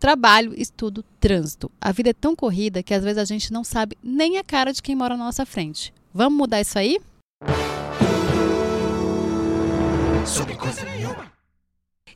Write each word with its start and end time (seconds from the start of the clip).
Trabalho, 0.00 0.54
estudo, 0.56 1.04
trânsito. 1.20 1.70
A 1.78 1.92
vida 1.92 2.08
é 2.08 2.14
tão 2.14 2.34
corrida 2.34 2.82
que 2.82 2.94
às 2.94 3.04
vezes 3.04 3.18
a 3.18 3.24
gente 3.26 3.52
não 3.52 3.62
sabe 3.62 3.98
nem 4.02 4.38
a 4.38 4.42
cara 4.42 4.72
de 4.72 4.80
quem 4.82 4.96
mora 4.96 5.14
na 5.14 5.26
nossa 5.26 5.44
frente. 5.44 5.92
Vamos 6.12 6.38
mudar 6.38 6.58
isso 6.58 6.78
aí? 6.78 6.98
Sobre 10.24 10.54
coisa 10.54 10.82
nenhuma. 10.86 11.30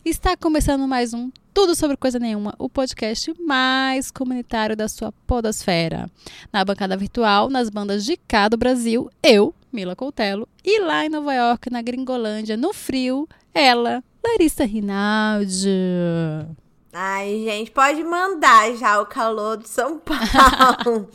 Está 0.02 0.34
começando 0.34 0.88
mais 0.88 1.12
um 1.12 1.30
Tudo 1.52 1.74
sobre 1.74 1.98
Coisa 1.98 2.18
Nenhuma, 2.18 2.54
o 2.58 2.70
podcast 2.70 3.34
mais 3.38 4.10
comunitário 4.10 4.74
da 4.74 4.88
sua 4.88 5.12
podosfera. 5.26 6.10
Na 6.50 6.64
bancada 6.64 6.96
virtual, 6.96 7.50
nas 7.50 7.68
bandas 7.68 8.02
de 8.02 8.16
cá 8.16 8.48
do 8.48 8.56
Brasil, 8.56 9.10
eu, 9.22 9.54
Mila 9.70 9.94
Coutelo, 9.94 10.48
e 10.64 10.80
lá 10.80 11.04
em 11.04 11.10
Nova 11.10 11.34
York, 11.34 11.68
na 11.68 11.82
Gringolândia, 11.82 12.56
no 12.56 12.72
frio, 12.72 13.28
ela, 13.52 14.02
Larissa 14.24 14.64
Rinaldi. 14.64 15.68
Ai, 16.96 17.42
gente, 17.42 17.72
pode 17.72 18.04
mandar 18.04 18.72
já 18.76 19.00
o 19.00 19.06
calor 19.06 19.56
de 19.56 19.68
São 19.68 19.98
Paulo. 19.98 21.10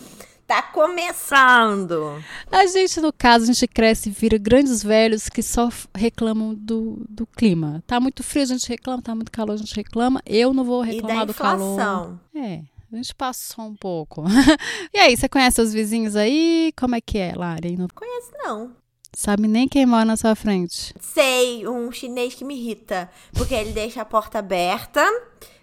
tá 0.45 0.61
começando. 0.61 2.21
A 2.51 2.65
gente, 2.65 2.99
no 2.99 3.13
caso, 3.13 3.45
a 3.45 3.47
gente 3.47 3.65
cresce 3.65 4.09
e 4.09 4.11
vira 4.11 4.37
grandes 4.37 4.83
velhos 4.83 5.29
que 5.29 5.41
só 5.41 5.69
reclamam 5.95 6.53
do, 6.53 7.05
do 7.07 7.25
clima. 7.25 7.81
Tá 7.87 7.97
muito 7.97 8.23
frio, 8.23 8.43
a 8.43 8.47
gente 8.47 8.67
reclama, 8.67 9.01
tá 9.01 9.15
muito 9.15 9.31
calor, 9.31 9.53
a 9.53 9.57
gente 9.57 9.73
reclama. 9.73 10.21
Eu 10.25 10.53
não 10.53 10.65
vou 10.65 10.81
reclamar 10.81 11.25
do 11.25 11.33
calor. 11.33 12.19
É. 12.35 12.61
A 12.91 12.95
gente 12.97 13.15
passou 13.15 13.63
um 13.63 13.75
pouco. 13.75 14.25
e 14.93 14.97
aí, 14.97 15.15
você 15.15 15.29
conhece 15.29 15.61
os 15.61 15.71
vizinhos 15.71 16.17
aí? 16.17 16.73
Como 16.77 16.93
é 16.93 16.99
que 16.99 17.17
é, 17.17 17.33
Lari? 17.33 17.77
Não 17.77 17.87
conheço, 17.87 18.31
não. 18.43 18.75
Sabe 19.15 19.47
nem 19.47 19.65
quem 19.67 19.85
mora 19.85 20.03
na 20.03 20.17
sua 20.17 20.35
frente. 20.35 20.93
Sei, 20.99 21.65
um 21.67 21.89
chinês 21.89 22.35
que 22.35 22.43
me 22.43 22.55
irrita. 22.55 23.09
Porque 23.33 23.53
ele 23.53 23.71
deixa 23.71 24.01
a 24.01 24.05
porta 24.05 24.39
aberta. 24.39 25.01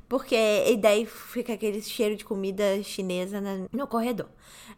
Porque 0.08 0.36
e 0.36 0.76
daí 0.76 1.04
fica 1.04 1.54
aquele 1.54 1.82
cheiro 1.82 2.14
de 2.14 2.24
comida 2.24 2.80
chinesa 2.82 3.40
no 3.72 3.86
corredor. 3.86 4.28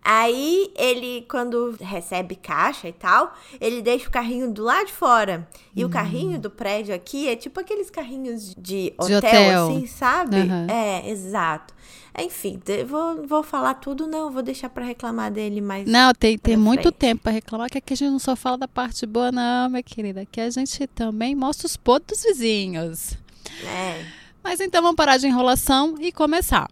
Aí 0.03 0.73
ele, 0.77 1.27
quando 1.29 1.77
recebe 1.81 2.35
caixa 2.35 2.89
e 2.89 2.93
tal, 2.93 3.35
ele 3.61 3.83
deixa 3.83 4.09
o 4.09 4.11
carrinho 4.11 4.51
do 4.51 4.63
lado 4.63 4.87
de 4.87 4.93
fora. 4.93 5.47
E 5.75 5.85
o 5.85 5.89
carrinho 5.89 6.39
do 6.39 6.51
prédio 6.51 6.95
aqui 6.95 7.29
é 7.29 7.37
tipo 7.37 7.61
aqueles 7.61 7.91
carrinhos 7.91 8.55
de 8.57 8.95
hotel, 8.97 9.21
de 9.21 9.27
hotel. 9.27 9.67
assim, 9.67 9.87
sabe? 9.87 10.37
Uhum. 10.37 10.67
É, 10.71 11.11
exato. 11.11 11.75
Enfim, 12.19 12.61
vou, 12.87 13.27
vou 13.27 13.43
falar 13.43 13.75
tudo, 13.75 14.07
não, 14.07 14.31
vou 14.31 14.43
deixar 14.43 14.69
para 14.71 14.85
reclamar 14.85 15.31
dele 15.31 15.61
mais. 15.61 15.87
Não, 15.87 16.13
tem, 16.13 16.39
tem 16.39 16.57
muito 16.57 16.91
tempo 16.91 17.23
para 17.23 17.33
reclamar, 17.33 17.71
que 17.71 17.79
aqui 17.79 17.93
a 17.93 17.97
gente 17.97 18.11
não 18.11 18.19
só 18.19 18.35
fala 18.35 18.59
da 18.59 18.69
parte 18.69 19.05
boa, 19.05 19.31
não, 19.31 19.69
minha 19.69 19.83
querida. 19.83 20.23
Aqui 20.23 20.41
a 20.41 20.51
gente 20.51 20.87
também 20.89 21.35
mostra 21.35 21.67
os 21.67 21.77
podres 21.77 22.23
dos 22.23 22.33
vizinhos. 22.33 23.13
É. 23.65 24.05
Mas 24.49 24.61
então 24.61 24.81
vamos 24.81 24.97
parar 24.97 25.19
de 25.19 25.27
enrolação 25.27 25.97
e 26.01 26.11
começar. 26.11 26.71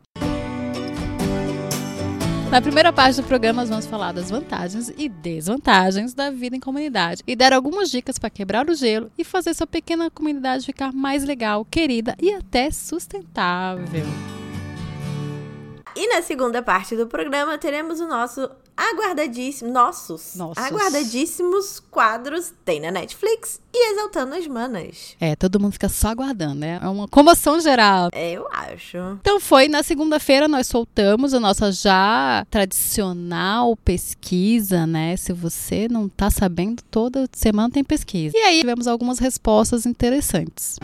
Na 2.50 2.62
primeira 2.62 2.90
parte 2.90 3.16
do 3.16 3.22
programa, 3.22 3.60
nós 3.60 3.68
vamos 3.68 3.84
falar 3.84 4.12
das 4.12 4.30
vantagens 4.30 4.90
e 4.96 5.10
desvantagens 5.10 6.14
da 6.14 6.30
vida 6.30 6.56
em 6.56 6.60
comunidade 6.60 7.22
e 7.26 7.36
dar 7.36 7.52
algumas 7.52 7.90
dicas 7.90 8.18
para 8.18 8.30
quebrar 8.30 8.70
o 8.70 8.74
gelo 8.74 9.10
e 9.18 9.22
fazer 9.22 9.52
sua 9.52 9.66
pequena 9.66 10.10
comunidade 10.10 10.64
ficar 10.64 10.90
mais 10.90 11.22
legal, 11.22 11.66
querida 11.66 12.16
e 12.18 12.32
até 12.32 12.70
sustentável. 12.70 14.06
E 15.96 16.06
na 16.08 16.20
segunda 16.20 16.62
parte 16.62 16.94
do 16.94 17.06
programa 17.06 17.56
teremos 17.56 18.00
o 18.00 18.06
nosso 18.06 18.50
aguardadíssimo, 18.76 19.72
nossos, 19.72 20.34
nossos, 20.34 20.62
aguardadíssimos 20.62 21.80
quadros 21.90 22.52
tem 22.66 22.78
na 22.80 22.90
Netflix 22.90 23.58
e 23.72 23.92
Exaltando 23.92 24.34
as 24.34 24.46
Manas. 24.46 25.16
É, 25.18 25.34
todo 25.34 25.58
mundo 25.58 25.72
fica 25.72 25.88
só 25.88 26.08
aguardando, 26.08 26.56
né? 26.56 26.78
É 26.82 26.86
uma 26.86 27.08
comoção 27.08 27.58
geral. 27.58 28.10
É, 28.12 28.32
eu 28.32 28.46
acho. 28.52 28.98
Então 29.22 29.40
foi, 29.40 29.68
na 29.68 29.82
segunda-feira 29.82 30.46
nós 30.46 30.66
soltamos 30.66 31.32
a 31.32 31.40
nossa 31.40 31.72
já 31.72 32.46
tradicional 32.50 33.74
pesquisa, 33.76 34.86
né? 34.86 35.16
Se 35.16 35.32
você 35.32 35.88
não 35.88 36.10
tá 36.10 36.28
sabendo, 36.28 36.82
toda 36.90 37.26
semana 37.32 37.70
tem 37.70 37.82
pesquisa. 37.82 38.36
E 38.36 38.40
aí 38.40 38.60
tivemos 38.60 38.86
algumas 38.86 39.18
respostas 39.18 39.86
interessantes. 39.86 40.76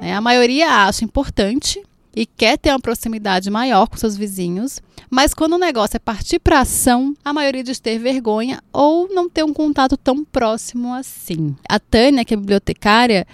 É, 0.00 0.14
a 0.14 0.20
maioria 0.22 0.86
acha 0.86 1.04
importante 1.04 1.84
e 2.16 2.24
quer 2.24 2.56
ter 2.56 2.70
uma 2.70 2.80
proximidade 2.80 3.50
maior 3.50 3.86
com 3.86 3.98
seus 3.98 4.16
vizinhos, 4.16 4.80
mas 5.10 5.34
quando 5.34 5.52
o 5.52 5.58
negócio 5.58 5.96
é 5.96 6.00
partir 6.00 6.38
para 6.38 6.60
ação, 6.60 7.14
a 7.22 7.32
maioria 7.32 7.62
diz 7.62 7.78
ter 7.78 7.98
vergonha 7.98 8.62
ou 8.72 9.06
não 9.12 9.28
ter 9.28 9.44
um 9.44 9.52
contato 9.52 9.98
tão 9.98 10.24
próximo 10.24 10.94
assim. 10.94 11.54
A 11.68 11.78
Tânia, 11.78 12.24
que 12.24 12.32
é 12.32 12.36
bibliotecária, 12.36 13.26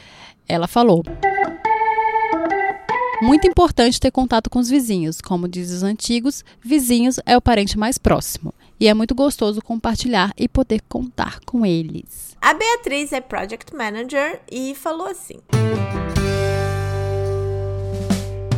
ela 0.48 0.66
falou: 0.66 1.04
muito 3.22 3.46
importante 3.46 4.00
ter 4.00 4.10
contato 4.10 4.50
com 4.50 4.58
os 4.58 4.68
vizinhos. 4.68 5.20
Como 5.20 5.46
dizem 5.46 5.76
os 5.76 5.82
antigos, 5.84 6.44
vizinhos 6.60 7.20
é 7.24 7.36
o 7.36 7.40
parente 7.40 7.78
mais 7.78 7.96
próximo. 7.96 8.52
E 8.80 8.88
é 8.88 8.94
muito 8.94 9.14
gostoso 9.14 9.62
compartilhar 9.62 10.32
e 10.36 10.48
poder 10.48 10.82
contar 10.88 11.38
com 11.46 11.64
eles. 11.64 12.36
A 12.40 12.52
Beatriz 12.52 13.12
é 13.12 13.20
Project 13.20 13.72
Manager 13.76 14.40
e 14.50 14.74
falou 14.74 15.06
assim. 15.06 15.38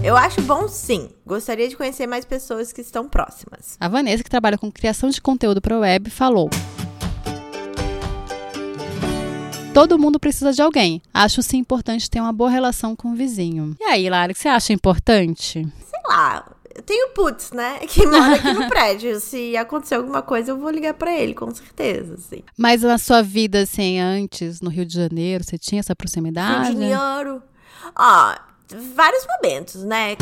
Eu 0.05 0.19
acho 0.19 0.43
bom 0.43 0.69
sim. 0.69 1.09
Gostaria 1.25 1.67
de 1.67 1.75
conhecer 1.75 2.07
mais 2.07 2.27
pessoas 2.27 2.75
que 2.75 2.83
estão 2.83 3.09
próximas. 3.09 3.79
A 3.81 3.89
Vanessa, 3.89 4.23
que 4.23 4.29
trabalha 4.29 4.59
com 4.59 4.71
criação 4.71 5.09
de 5.09 5.19
conteúdo 5.19 5.63
para 5.63 5.79
web, 5.79 6.11
falou. 6.11 6.51
Todo 9.73 9.99
mundo 9.99 10.21
precisa 10.21 10.53
de 10.53 10.61
alguém. 10.61 11.01
Acho 11.13 11.41
sim 11.41 11.57
importante 11.57 12.11
ter 12.11 12.21
uma 12.21 12.35
boa 12.35 12.51
relação 12.51 12.95
com 12.95 13.13
o 13.13 13.15
vizinho. 13.15 13.75
E 13.81 13.85
aí, 13.85 14.11
Lara, 14.11 14.31
o 14.31 14.35
que 14.35 14.43
você 14.43 14.49
acha 14.49 14.75
importante? 14.75 15.67
Sei 15.91 16.01
lá. 16.07 16.51
Eu 16.75 16.83
tenho 16.83 17.09
putz, 17.15 17.53
né? 17.53 17.79
Que 17.89 18.05
mora 18.05 18.35
aqui 18.35 18.53
no 18.53 18.69
prédio. 18.69 19.19
Se 19.21 19.57
acontecer 19.57 19.95
alguma 19.95 20.21
coisa, 20.21 20.51
eu 20.51 20.59
vou 20.59 20.69
ligar 20.69 20.93
para 20.93 21.19
ele, 21.19 21.33
com 21.33 21.51
certeza, 21.55 22.17
assim. 22.17 22.43
Mas 22.59 22.83
na 22.83 22.99
sua 22.99 23.23
vida, 23.23 23.63
assim, 23.63 23.99
antes, 23.99 24.61
no 24.61 24.69
Rio 24.69 24.85
de 24.85 24.93
Janeiro, 24.93 25.43
você 25.43 25.57
tinha 25.57 25.81
essa 25.81 25.97
proximidade? 25.97 26.73
Rio 26.73 26.81
de 26.81 26.89
Janeiro. 26.91 27.43
Ó, 27.97 28.35
vários 28.95 29.27
momentos, 29.27 29.83
né? 29.85 30.17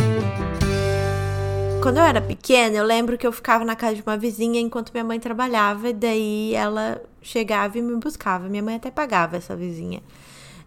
Quando 1.83 1.97
eu 1.97 2.05
era 2.05 2.21
pequena, 2.21 2.77
eu 2.77 2.85
lembro 2.85 3.19
que 3.19 3.27
eu 3.27 3.33
ficava 3.33 3.65
na 3.65 3.75
casa 3.75 3.97
de 3.97 4.03
uma 4.03 4.17
vizinha 4.17 4.61
enquanto 4.61 4.93
minha 4.93 5.03
mãe 5.03 5.19
trabalhava, 5.19 5.89
e 5.89 5.93
daí 5.93 6.55
ela 6.55 7.03
chegava 7.21 7.77
e 7.77 7.83
me 7.83 7.97
buscava. 7.97 8.49
Minha 8.49 8.63
mãe 8.63 8.77
até 8.77 8.91
pagava 8.91 9.37
essa 9.37 9.57
vizinha. 9.57 10.01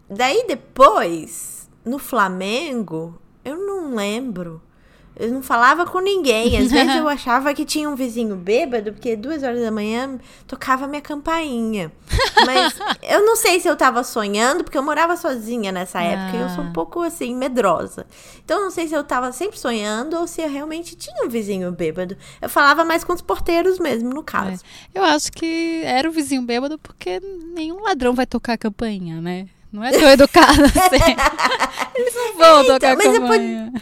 Daí 0.09 0.45
depois, 0.47 1.69
no 1.85 1.99
Flamengo, 1.99 3.19
eu 3.45 3.57
não 3.57 3.95
lembro. 3.95 4.61
Eu 5.15 5.31
não 5.31 5.41
falava 5.41 5.85
com 5.85 5.99
ninguém. 5.99 6.57
Às 6.57 6.69
vezes 6.71 6.95
eu 6.95 7.07
achava 7.07 7.53
que 7.53 7.63
tinha 7.63 7.89
um 7.89 7.95
vizinho 7.95 8.35
bêbado, 8.35 8.91
porque 8.91 9.15
duas 9.15 9.43
horas 9.43 9.61
da 9.61 9.71
manhã 9.71 10.19
tocava 10.45 10.87
minha 10.87 11.01
campainha. 11.01 11.91
Mas 12.45 12.75
eu 13.01 13.25
não 13.25 13.35
sei 13.35 13.59
se 13.59 13.67
eu 13.67 13.75
tava 13.75 14.03
sonhando, 14.03 14.63
porque 14.63 14.77
eu 14.77 14.83
morava 14.83 15.15
sozinha 15.15 15.71
nessa 15.71 16.01
época 16.01 16.31
ah. 16.33 16.35
e 16.35 16.41
eu 16.41 16.49
sou 16.49 16.63
um 16.63 16.69
ah. 16.69 16.73
pouco 16.73 17.01
assim, 17.01 17.35
medrosa. 17.35 18.05
Então 18.43 18.57
eu 18.57 18.63
não 18.65 18.71
sei 18.71 18.87
se 18.87 18.93
eu 18.93 19.03
tava 19.03 19.31
sempre 19.31 19.57
sonhando 19.57 20.17
ou 20.17 20.27
se 20.27 20.41
eu 20.41 20.49
realmente 20.49 20.95
tinha 20.95 21.25
um 21.25 21.29
vizinho 21.29 21.71
bêbado. 21.71 22.17
Eu 22.41 22.49
falava 22.49 22.83
mais 22.83 23.03
com 23.03 23.13
os 23.13 23.21
porteiros 23.21 23.79
mesmo, 23.79 24.09
no 24.09 24.23
caso. 24.23 24.63
É. 24.93 24.99
Eu 24.99 25.03
acho 25.03 25.31
que 25.31 25.81
era 25.85 26.07
o 26.09 26.11
vizinho 26.11 26.41
bêbado 26.41 26.77
porque 26.77 27.21
nenhum 27.53 27.81
ladrão 27.81 28.13
vai 28.13 28.25
tocar 28.25 28.53
a 28.53 28.57
campainha, 28.57 29.21
né? 29.21 29.47
Não 29.71 29.83
é 29.83 29.91
tão 29.91 30.09
educado 30.09 30.63
assim. 30.63 31.15
Eles 31.95 32.15
não 32.15 32.37
vão 32.37 32.63
então, 32.63 32.73
tocar 32.75 32.93
a 32.93 32.97
campainha. 32.97 33.73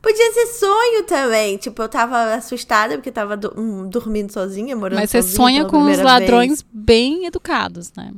Podia 0.00 0.32
ser 0.32 0.46
sonho 0.46 1.02
também. 1.04 1.56
Tipo, 1.56 1.82
eu 1.82 1.88
tava 1.88 2.34
assustada 2.34 2.94
porque 2.96 3.10
tava 3.10 3.36
do, 3.36 3.52
um, 3.58 3.88
dormindo 3.88 4.32
sozinha, 4.32 4.76
morando 4.76 4.98
Mas 4.98 5.10
você 5.10 5.22
sonha 5.22 5.64
com 5.64 5.82
os 5.82 5.98
ladrões 5.98 6.62
vez. 6.62 6.66
bem 6.72 7.26
educados, 7.26 7.92
né? 7.96 8.12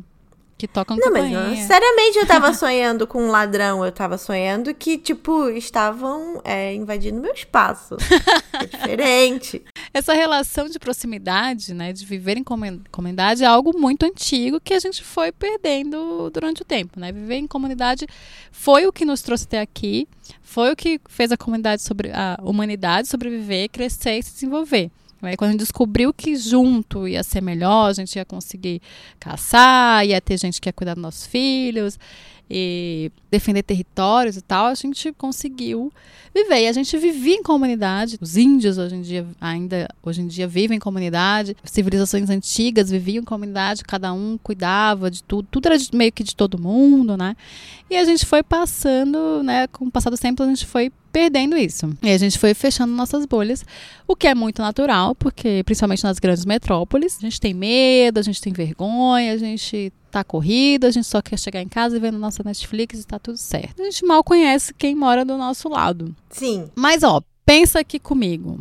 Que 0.61 0.69
tocam 0.69 0.95
Não, 0.95 1.11
mas 1.11 1.33
não, 1.33 1.57
sinceramente 1.57 2.19
eu 2.19 2.27
tava 2.27 2.53
sonhando 2.53 3.07
com 3.07 3.23
um 3.23 3.31
ladrão. 3.31 3.83
Eu 3.83 3.91
tava 3.91 4.19
sonhando 4.19 4.75
que, 4.75 4.99
tipo, 4.99 5.49
estavam 5.49 6.39
é, 6.45 6.75
invadindo 6.75 7.19
meu 7.19 7.33
espaço. 7.33 7.97
É 8.53 8.67
diferente. 8.67 9.65
Essa 9.95 10.13
relação 10.13 10.69
de 10.69 10.79
proximidade, 10.79 11.73
né? 11.73 11.95
De 11.95 12.05
viver 12.05 12.37
em 12.37 12.45
comunidade 12.45 13.43
é 13.43 13.47
algo 13.47 13.73
muito 13.75 14.05
antigo 14.05 14.61
que 14.61 14.75
a 14.75 14.79
gente 14.79 15.03
foi 15.03 15.33
perdendo 15.33 16.29
durante 16.29 16.61
o 16.61 16.65
tempo, 16.67 17.01
né? 17.01 17.11
Viver 17.11 17.37
em 17.37 17.47
comunidade 17.47 18.07
foi 18.53 18.87
o 18.87 18.93
que 18.93 19.07
nos 19.07 19.23
trouxe 19.23 19.45
até 19.45 19.63
aqui, 19.63 20.07
foi 20.43 20.73
o 20.73 20.77
que 20.77 21.01
fez 21.09 21.33
a 21.33 21.39
comunidade 21.39 21.81
sobre 21.81 22.13
a 22.13 22.39
humanidade 22.43 23.09
sobreviver, 23.09 23.71
crescer 23.71 24.19
e 24.19 24.23
se 24.23 24.35
desenvolver. 24.35 24.91
Aí 25.23 25.37
quando 25.37 25.51
a 25.51 25.53
gente 25.53 25.61
descobriu 25.61 26.13
que 26.13 26.37
junto 26.37 27.07
ia 27.07 27.23
ser 27.23 27.41
melhor, 27.41 27.91
a 27.91 27.93
gente 27.93 28.17
ia 28.17 28.25
conseguir 28.25 28.81
caçar, 29.19 30.07
ia 30.07 30.21
ter 30.21 30.39
gente 30.39 30.61
que 30.61 30.69
ia 30.69 30.73
cuidar 30.73 30.95
dos 30.95 31.03
nossos 31.03 31.27
filhos 31.27 31.99
e 32.51 33.13
defender 33.31 33.63
territórios 33.63 34.37
e 34.37 34.43
tal, 34.43 34.67
a 34.67 34.75
gente 34.75 35.13
conseguiu 35.13 35.93
viver. 36.35 36.63
E 36.63 36.67
a 36.67 36.73
gente 36.73 36.97
vivia 36.99 37.37
em 37.37 37.43
comunidade. 37.43 38.19
Os 38.21 38.37
índios 38.37 38.77
hoje 38.77 38.97
em 38.97 39.03
dia 39.03 39.25
ainda 39.41 39.89
hoje 40.03 40.21
em 40.21 40.27
dia 40.27 40.49
vivem 40.49 40.77
em 40.77 40.81
comunidade. 40.81 41.57
Civilizações 41.63 42.29
antigas 42.29 42.91
viviam 42.91 43.23
em 43.23 43.25
comunidade, 43.25 43.85
cada 43.85 44.13
um 44.13 44.37
cuidava 44.43 45.09
de 45.11 45.23
tudo, 45.23 45.47
tudo 45.49 45.67
era 45.67 45.77
meio 45.93 46.11
que 46.11 46.25
de 46.25 46.35
todo 46.35 46.61
mundo, 46.61 47.17
né? 47.17 47.37
E 47.89 47.97
a 47.97 48.05
gente 48.05 48.27
foi 48.27 48.43
passando, 48.43 49.43
né, 49.45 49.69
com 49.69 49.85
o 49.85 49.91
passar 49.91 50.11
do 50.11 50.19
tempo 50.19 50.43
a 50.43 50.47
gente 50.47 50.67
foi 50.67 50.91
perdendo 51.13 51.57
isso. 51.57 51.91
E 52.03 52.11
a 52.11 52.19
gente 52.19 52.39
foi 52.39 52.55
fechando 52.55 52.93
nossas 52.93 53.27
bolhas, 53.27 53.65
o 54.07 54.17
que 54.17 54.27
é 54.27 54.35
muito 54.35 54.63
natural, 54.63 55.15
porque 55.15 55.63
principalmente 55.65 56.05
nas 56.05 56.19
grandes 56.19 56.45
metrópoles, 56.45 57.19
a 57.19 57.21
gente 57.23 57.41
tem 57.41 57.55
medo, 57.55 58.19
a 58.19 58.23
gente 58.23 58.41
tem 58.41 58.53
vergonha, 58.53 59.33
a 59.33 59.37
gente 59.37 59.93
tá 60.11 60.25
corrida, 60.25 60.89
a 60.89 60.91
gente 60.91 61.07
só 61.07 61.23
quer 61.23 61.39
chegar 61.39 61.63
em 61.63 61.69
casa 61.69 61.97
e 61.97 62.01
ver 62.01 62.13
nossa 62.13 62.43
Netflix 62.45 63.01
e 63.01 63.07
tá 63.07 63.19
tudo 63.19 63.39
certo. 63.39 63.81
A 63.81 63.85
gente 63.85 64.05
mal 64.05 64.25
conhece 64.25 64.75
quem 64.75 64.95
mora 64.95 65.25
do 65.25 65.37
nosso 65.37 65.69
lado. 65.69 66.15
Sim. 66.31 66.69
Mas 66.75 67.03
ó, 67.03 67.23
pensa 67.45 67.81
aqui 67.81 67.99
comigo. 67.99 68.59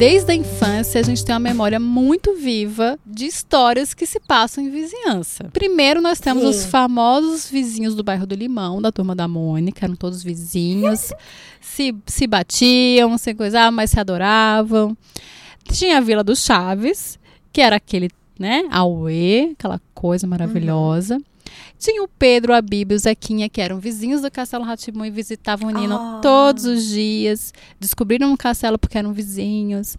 Desde 0.00 0.32
a 0.32 0.34
infância, 0.34 0.98
a 0.98 1.04
gente 1.04 1.22
tem 1.22 1.34
uma 1.34 1.38
memória 1.38 1.78
muito 1.78 2.34
viva 2.34 2.98
de 3.04 3.26
histórias 3.26 3.92
que 3.92 4.06
se 4.06 4.18
passam 4.18 4.64
em 4.64 4.70
vizinhança. 4.70 5.50
Primeiro, 5.52 6.00
nós 6.00 6.18
temos 6.18 6.42
Sim. 6.42 6.48
os 6.48 6.64
famosos 6.64 7.50
vizinhos 7.50 7.94
do 7.94 8.02
bairro 8.02 8.26
do 8.26 8.34
Limão, 8.34 8.80
da 8.80 8.90
turma 8.90 9.14
da 9.14 9.28
Mônica, 9.28 9.84
eram 9.84 9.94
todos 9.94 10.22
vizinhos, 10.22 11.12
se, 11.60 11.94
se 12.06 12.26
batiam, 12.26 13.18
se 13.18 13.34
coisavam, 13.34 13.72
mas 13.72 13.90
se 13.90 14.00
adoravam. 14.00 14.96
Tinha 15.70 15.98
a 15.98 16.00
Vila 16.00 16.24
dos 16.24 16.42
Chaves, 16.42 17.18
que 17.52 17.60
era 17.60 17.76
aquele, 17.76 18.08
né, 18.38 18.62
Aue, 18.70 19.50
aquela 19.52 19.78
coisa 19.92 20.26
maravilhosa. 20.26 21.20
Tinha 21.78 22.02
o 22.02 22.08
Pedro, 22.08 22.52
a 22.54 22.60
Bíblia 22.60 22.94
e 22.94 22.98
o 22.98 23.00
Zequinha, 23.00 23.48
que 23.48 23.60
eram 23.60 23.78
vizinhos 23.78 24.22
do 24.22 24.30
Castelo 24.30 24.64
Ratimbu 24.64 25.04
e 25.04 25.10
visitavam 25.10 25.68
o 25.68 25.72
Nino 25.72 25.96
Ah. 25.96 26.18
todos 26.22 26.64
os 26.64 26.84
dias. 26.88 27.52
Descobriram 27.78 28.32
o 28.32 28.36
castelo 28.36 28.78
porque 28.78 28.98
eram 28.98 29.12
vizinhos. 29.12 29.96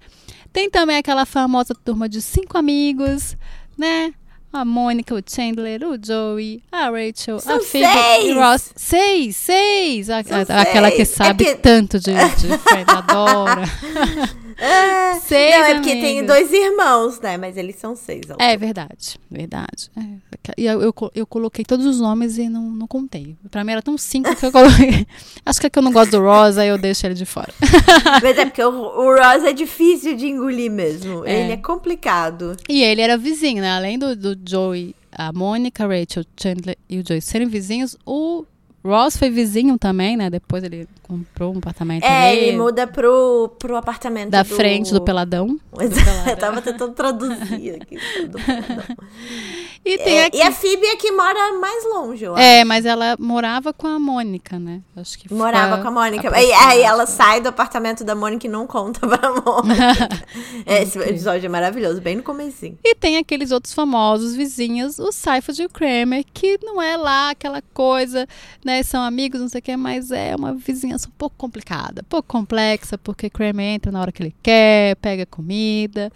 Tem 0.53 0.69
também 0.69 0.97
aquela 0.97 1.25
famosa 1.25 1.73
turma 1.73 2.07
de 2.09 2.21
cinco 2.21 2.57
amigos, 2.57 3.35
né? 3.77 4.13
A 4.53 4.65
Mônica, 4.65 5.15
o 5.15 5.21
Chandler, 5.25 5.81
o 5.87 5.97
Joey, 6.05 6.61
a 6.69 6.89
Rachel, 6.89 7.39
São 7.39 7.55
a 7.55 7.59
Phoebe 7.61 7.85
e 7.87 8.21
seis! 8.21 8.35
Ross. 8.35 8.71
Seis, 8.75 9.37
seis! 9.37 10.09
A- 10.09 10.17
a- 10.17 10.61
aquela 10.61 10.89
que 10.91 11.05
seis. 11.05 11.07
sabe 11.09 11.45
É 11.45 11.53
que- 11.55 11.61
tanto 11.61 11.97
de, 11.97 12.11
de 12.11 12.57
Fred 12.57 12.85
adora. 12.91 13.63
É, 14.57 15.19
Seis 15.19 15.55
não, 15.55 15.65
é 15.65 15.73
porque 15.75 15.91
tem 15.91 16.19
amigos. 16.19 16.27
dois 16.27 16.51
irmãos, 16.51 17.19
né? 17.19 17.37
Mas 17.37 17.57
eles 17.57 17.75
são 17.75 17.95
seis. 17.95 18.29
ao 18.29 18.37
É 18.39 18.57
verdade, 18.57 19.19
verdade. 19.29 19.89
É. 19.97 20.51
E 20.57 20.65
eu, 20.65 20.81
eu, 20.81 20.93
eu 21.13 21.27
coloquei 21.27 21.63
todos 21.63 21.85
os 21.85 21.99
nomes 21.99 22.37
e 22.37 22.49
não, 22.49 22.63
não 22.63 22.87
contei. 22.87 23.35
Pra 23.49 23.63
mim 23.63 23.71
era 23.73 23.81
tão 23.81 23.97
cinco 23.97 24.35
que 24.35 24.45
eu 24.45 24.51
coloquei. 24.51 25.05
Acho 25.45 25.59
que 25.59 25.67
é 25.67 25.69
que 25.69 25.77
eu 25.79 25.83
não 25.83 25.91
gosto 25.91 26.11
do 26.11 26.21
Rosa, 26.21 26.61
aí 26.61 26.69
eu 26.69 26.77
deixo 26.77 27.05
ele 27.05 27.15
de 27.15 27.25
fora. 27.25 27.53
Mas 28.21 28.37
é 28.37 28.45
porque 28.45 28.63
o, 28.63 28.69
o 28.69 29.15
Ross 29.15 29.43
é 29.43 29.53
difícil 29.53 30.15
de 30.15 30.27
engolir 30.27 30.71
mesmo. 30.71 31.25
É. 31.25 31.43
Ele 31.43 31.53
é 31.53 31.57
complicado. 31.57 32.57
E 32.67 32.83
ele 32.83 33.01
era 33.01 33.17
vizinho, 33.17 33.61
né? 33.61 33.71
Além 33.71 33.97
do, 33.99 34.15
do 34.15 34.37
Joey, 34.47 34.95
a 35.11 35.31
Mônica, 35.31 35.85
Rachel, 35.85 36.25
Chandler 36.39 36.77
e 36.89 36.99
o 36.99 37.03
Joey 37.07 37.21
serem 37.21 37.47
vizinhos, 37.47 37.97
o 38.05 38.45
Ross 38.83 39.15
foi 39.15 39.29
vizinho 39.29 39.77
também, 39.77 40.17
né? 40.17 40.29
Depois 40.29 40.63
ele 40.63 40.87
comprou 41.03 41.53
um 41.53 41.59
apartamento 41.59 42.03
É, 42.03 42.29
ali, 42.31 42.39
ele 42.39 42.57
muda 42.57 42.87
pro, 42.87 43.49
pro 43.59 43.75
apartamento 43.75 44.29
da 44.29 44.43
do... 44.43 44.55
frente 44.55 44.91
do 44.91 45.01
Peladão. 45.01 45.59
Eu 46.27 46.37
tava 46.37 46.61
tentando 46.61 46.93
traduzir 46.93 47.75
aqui. 47.81 47.97
do 48.27 48.39
Peladão. 48.39 48.97
E 49.83 49.97
tem 49.97 50.19
É, 50.19 50.25
aqui. 50.25 50.37
e 50.37 50.41
a 50.41 50.51
Phoebe 50.51 50.85
é 50.85 50.95
que 50.95 51.11
mora 51.11 51.53
mais 51.59 51.83
longe, 51.85 52.23
eu 52.23 52.35
acho. 52.35 52.43
É, 52.43 52.63
mas 52.63 52.85
ela 52.85 53.15
morava 53.19 53.73
com 53.73 53.87
a 53.87 53.99
Mônica, 53.99 54.59
né? 54.59 54.81
Acho 54.95 55.17
que 55.17 55.33
Morava 55.33 55.81
com 55.81 55.87
a 55.87 55.91
Mônica. 55.91 56.29
Aí, 56.35 56.51
aí 56.53 56.81
ela 56.81 57.07
sai 57.07 57.41
do 57.41 57.49
apartamento 57.49 58.03
da 58.03 58.13
Mônica 58.13 58.45
e 58.45 58.49
não 58.49 58.67
conta 58.67 58.99
pra 59.07 59.31
Mônica. 59.31 60.09
Esse 60.67 60.99
episódio 60.99 61.47
é 61.47 61.49
maravilhoso, 61.49 61.99
bem 61.99 62.15
no 62.15 62.21
comecinho. 62.23 62.77
E 62.83 62.93
tem 62.93 63.17
aqueles 63.17 63.51
outros 63.51 63.73
famosos 63.73 64.35
vizinhos, 64.35 64.99
o 64.99 65.11
Seifert 65.11 65.57
e 65.57 65.65
o 65.65 65.69
Kramer, 65.69 66.23
que 66.31 66.59
não 66.61 66.79
é 66.79 66.95
lá 66.95 67.31
aquela 67.31 67.61
coisa, 67.73 68.27
né? 68.63 68.83
São 68.83 69.01
amigos, 69.01 69.41
não 69.41 69.49
sei 69.49 69.59
o 69.59 69.63
que, 69.63 69.75
mas 69.75 70.11
é 70.11 70.35
uma 70.35 70.53
vizinhança 70.53 71.07
um 71.07 71.13
pouco 71.17 71.35
complicada, 71.37 72.01
um 72.01 72.09
pouco 72.09 72.27
complexa, 72.27 72.97
porque 72.99 73.29
Kramer 73.31 73.65
entra 73.65 73.91
na 73.91 73.99
hora 73.99 74.11
que 74.11 74.21
ele 74.21 74.35
quer, 74.43 74.95
pega 74.97 75.25
comida. 75.25 76.11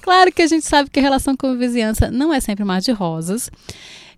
Claro 0.00 0.32
que 0.32 0.42
a 0.42 0.46
gente 0.46 0.66
sabe 0.66 0.90
que 0.90 0.98
a 0.98 1.02
relação 1.02 1.36
com 1.36 1.48
a 1.48 1.54
vizinhança 1.54 2.10
não 2.10 2.32
é 2.32 2.40
sempre 2.40 2.64
mar 2.64 2.80
de 2.80 2.92
rosas. 2.92 3.50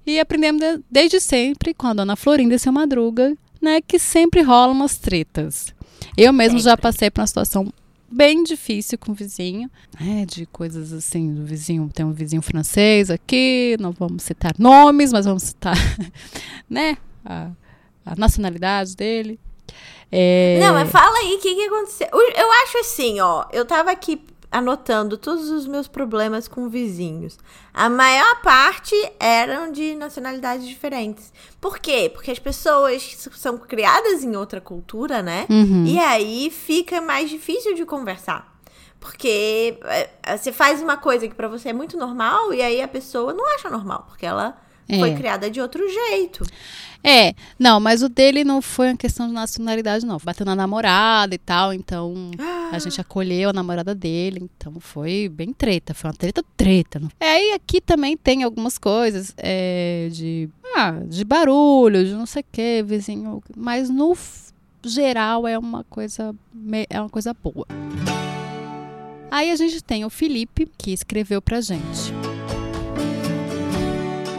E 0.06 0.18
aprendemos 0.20 0.60
de- 0.60 0.82
desde 0.90 1.20
sempre 1.20 1.72
com 1.74 1.86
a 1.86 1.94
dona 1.94 2.14
Florinda 2.16 2.54
e 2.54 2.58
seu 2.58 2.72
Madruga, 2.72 3.34
né, 3.60 3.80
que 3.80 3.98
sempre 3.98 4.42
rolam 4.42 4.72
umas 4.72 4.98
tretas. 4.98 5.74
Eu 6.16 6.32
mesmo 6.32 6.58
já 6.58 6.76
passei 6.76 7.10
por 7.10 7.20
uma 7.22 7.26
situação 7.26 7.72
bem 8.10 8.44
difícil 8.44 8.96
com 8.98 9.12
o 9.12 9.14
vizinho, 9.14 9.68
né, 9.98 10.24
de 10.26 10.46
coisas 10.46 10.92
assim, 10.92 11.34
do 11.34 11.44
vizinho, 11.44 11.90
tem 11.92 12.04
um 12.04 12.12
vizinho 12.12 12.42
francês 12.42 13.10
aqui, 13.10 13.76
não 13.80 13.90
vamos 13.92 14.22
citar 14.22 14.54
nomes, 14.58 15.10
mas 15.10 15.24
vamos 15.24 15.42
citar, 15.44 15.74
né, 16.68 16.96
a, 17.24 17.50
a 18.04 18.14
nacionalidade 18.14 18.94
dele. 18.94 19.40
É, 20.12 20.58
Não, 20.60 20.74
mas 20.74 20.90
fala 20.90 21.16
aí 21.18 21.34
o 21.34 21.40
que, 21.40 21.54
que 21.54 21.62
aconteceu. 21.62 22.06
Eu- 22.12 22.32
Eu 22.36 22.52
acho 22.62 22.78
assim, 22.78 23.18
ó. 23.20 23.46
Eu 23.50 23.64
tava 23.64 23.90
aqui 23.90 24.20
anotando 24.54 25.18
todos 25.18 25.50
os 25.50 25.66
meus 25.66 25.88
problemas 25.88 26.46
com 26.46 26.68
vizinhos. 26.68 27.36
A 27.72 27.90
maior 27.90 28.40
parte 28.40 28.94
eram 29.18 29.72
de 29.72 29.96
nacionalidades 29.96 30.64
diferentes. 30.68 31.32
Por 31.60 31.78
quê? 31.80 32.08
Porque 32.14 32.30
as 32.30 32.38
pessoas 32.38 33.28
são 33.32 33.58
criadas 33.58 34.22
em 34.22 34.36
outra 34.36 34.60
cultura, 34.60 35.22
né? 35.22 35.46
Uhum. 35.50 35.84
E 35.86 35.98
aí 35.98 36.50
fica 36.50 37.00
mais 37.00 37.28
difícil 37.28 37.74
de 37.74 37.84
conversar. 37.84 38.54
Porque 39.00 39.76
é, 40.22 40.36
você 40.36 40.52
faz 40.52 40.80
uma 40.80 40.96
coisa 40.96 41.26
que 41.26 41.34
pra 41.34 41.48
você 41.48 41.70
é 41.70 41.72
muito 41.72 41.96
normal 41.96 42.54
e 42.54 42.62
aí 42.62 42.80
a 42.80 42.86
pessoa 42.88 43.34
não 43.34 43.44
acha 43.56 43.68
normal, 43.68 44.06
porque 44.08 44.24
ela 44.24 44.56
É. 44.88 44.98
foi 45.00 45.14
criada 45.16 45.50
de 45.50 45.60
outro 45.60 45.82
jeito. 45.88 46.44
É, 47.06 47.34
não, 47.58 47.78
mas 47.78 48.02
o 48.02 48.08
dele 48.08 48.44
não 48.44 48.62
foi 48.62 48.88
uma 48.88 48.96
questão 48.96 49.28
de 49.28 49.34
nacionalidade, 49.34 50.06
não. 50.06 50.16
Bateu 50.24 50.46
na 50.46 50.56
namorada 50.56 51.34
e 51.34 51.38
tal, 51.38 51.74
então 51.74 52.30
a 52.72 52.78
gente 52.78 52.98
acolheu 52.98 53.50
a 53.50 53.52
namorada 53.52 53.94
dele, 53.94 54.40
então 54.56 54.80
foi 54.80 55.28
bem 55.28 55.52
treta, 55.52 55.92
foi 55.92 56.08
uma 56.08 56.16
treta 56.16 56.42
treta. 56.56 57.02
É, 57.20 57.50
e 57.50 57.52
aqui 57.52 57.78
também 57.78 58.16
tem 58.16 58.42
algumas 58.42 58.78
coisas 58.78 59.34
é, 59.36 60.08
de, 60.10 60.48
ah, 60.74 60.92
de 61.06 61.24
barulho, 61.24 62.06
de 62.06 62.14
não 62.14 62.24
sei 62.24 62.40
o 62.40 62.46
que, 62.50 62.82
vizinho, 62.82 63.42
mas 63.54 63.90
no 63.90 64.16
geral 64.82 65.46
é 65.46 65.58
uma 65.58 65.84
coisa, 65.84 66.34
é 66.88 67.00
uma 67.00 67.10
coisa 67.10 67.34
boa. 67.34 67.66
Aí 69.30 69.50
a 69.50 69.56
gente 69.56 69.82
tem 69.82 70.04
o 70.04 70.10
Felipe, 70.10 70.70
que 70.78 70.92
escreveu 70.92 71.42
pra 71.42 71.60
gente. 71.60 72.12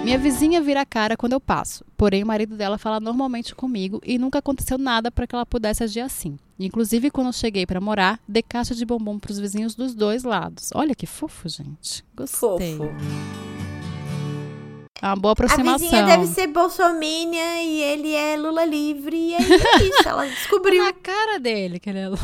Minha 0.05 0.19
vizinha 0.19 0.61
vira 0.61 0.81
a 0.81 0.85
cara 0.85 1.17
quando 1.17 1.33
eu 1.33 1.39
passo, 1.39 1.83
porém 1.97 2.21
o 2.21 2.27
marido 2.27 2.55
dela 2.55 2.77
fala 2.77 2.99
normalmente 2.99 3.55
comigo 3.55 3.99
e 4.05 4.19
nunca 4.19 4.37
aconteceu 4.37 4.77
nada 4.77 5.09
para 5.09 5.25
que 5.25 5.33
ela 5.33 5.47
pudesse 5.47 5.83
agir 5.83 6.01
assim. 6.01 6.37
Inclusive, 6.59 7.09
quando 7.09 7.33
cheguei 7.33 7.65
para 7.65 7.81
morar, 7.81 8.19
dei 8.27 8.43
caixa 8.43 8.75
de 8.75 8.85
bombom 8.85 9.17
para 9.17 9.31
os 9.31 9.39
vizinhos 9.39 9.73
dos 9.73 9.95
dois 9.95 10.23
lados. 10.23 10.69
Olha 10.75 10.93
que 10.93 11.07
fofo, 11.07 11.49
gente. 11.49 12.05
Gostei. 12.15 12.77
Fofo. 12.77 13.54
É 15.01 15.07
uma 15.07 15.15
boa 15.17 15.31
A 15.31 15.33
aproximação. 15.33 15.77
vizinha 15.77 16.03
deve 16.05 16.25
ser 16.27 16.47
bolsomínia 16.47 17.61
e 17.61 17.81
ele 17.81 18.13
é 18.13 18.37
Lula 18.37 18.63
livre. 18.63 19.15
E 19.15 19.33
é 19.35 19.39
isso, 19.41 20.07
ela 20.07 20.25
descobriu. 20.25 20.83
na 20.83 20.93
cara 20.93 21.37
dele 21.37 21.79
que 21.79 21.89
ele 21.89 21.99
é 21.99 22.07
loiro. 22.07 22.23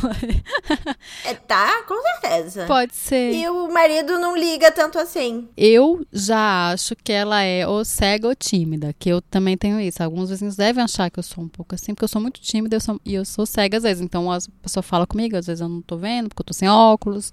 É, 1.26 1.34
tá, 1.34 1.82
com 1.86 1.94
certeza. 2.02 2.64
Pode 2.66 2.94
ser. 2.96 3.34
E 3.34 3.46
o 3.48 3.70
marido 3.70 4.18
não 4.18 4.34
liga 4.34 4.72
tanto 4.72 4.98
assim. 4.98 5.48
Eu 5.54 6.04
já 6.10 6.70
acho 6.72 6.96
que 6.96 7.12
ela 7.12 7.42
é 7.42 7.66
ou 7.68 7.84
cega 7.84 8.26
ou 8.26 8.34
tímida, 8.34 8.94
que 8.98 9.10
eu 9.10 9.20
também 9.20 9.56
tenho 9.56 9.78
isso. 9.78 10.02
Alguns 10.02 10.30
vizinhos 10.30 10.56
devem 10.56 10.82
achar 10.82 11.10
que 11.10 11.18
eu 11.18 11.22
sou 11.22 11.44
um 11.44 11.48
pouco 11.48 11.74
assim, 11.74 11.94
porque 11.94 12.04
eu 12.04 12.08
sou 12.08 12.22
muito 12.22 12.40
tímida 12.40 12.76
eu 12.76 12.80
sou- 12.80 13.00
e 13.04 13.14
eu 13.14 13.24
sou 13.26 13.44
cega 13.44 13.76
às 13.76 13.82
vezes. 13.82 14.02
Então 14.02 14.32
a 14.32 14.38
pessoa 14.62 14.82
fala 14.82 15.06
comigo, 15.06 15.36
às 15.36 15.46
vezes 15.46 15.60
eu 15.60 15.68
não 15.68 15.82
tô 15.82 15.98
vendo, 15.98 16.30
porque 16.30 16.40
eu 16.40 16.46
tô 16.46 16.54
sem 16.54 16.68
óculos. 16.70 17.32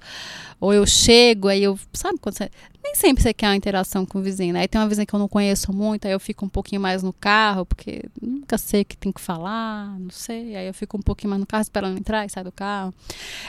Ou 0.59 0.73
eu 0.73 0.85
chego, 0.85 1.47
aí 1.47 1.63
eu. 1.63 1.79
Sabe 1.93 2.19
quando 2.19 2.35
você. 2.35 2.51
Nem 2.81 2.95
sempre 2.95 3.21
você 3.21 3.33
quer 3.33 3.47
uma 3.47 3.55
interação 3.55 4.05
com 4.05 4.19
o 4.19 4.21
vizinho, 4.21 4.53
né? 4.53 4.61
Aí 4.61 4.67
tem 4.67 4.79
uma 4.79 4.87
vizinha 4.87 5.05
que 5.05 5.13
eu 5.13 5.19
não 5.19 5.27
conheço 5.27 5.73
muito, 5.73 6.05
aí 6.05 6.13
eu 6.13 6.19
fico 6.19 6.45
um 6.45 6.49
pouquinho 6.49 6.81
mais 6.81 7.03
no 7.03 7.11
carro, 7.11 7.65
porque 7.65 8.03
nunca 8.21 8.57
sei 8.57 8.81
o 8.81 8.85
que 8.85 8.95
tem 8.95 9.11
que 9.11 9.19
falar, 9.19 9.99
não 9.99 10.09
sei. 10.09 10.55
Aí 10.55 10.65
eu 10.65 10.73
fico 10.73 10.97
um 10.97 11.01
pouquinho 11.01 11.29
mais 11.29 11.39
no 11.41 11.45
carro 11.45 11.61
esperando 11.61 11.97
entrar 11.97 12.25
e 12.25 12.29
sair 12.29 12.43
do 12.43 12.51
carro. 12.51 12.93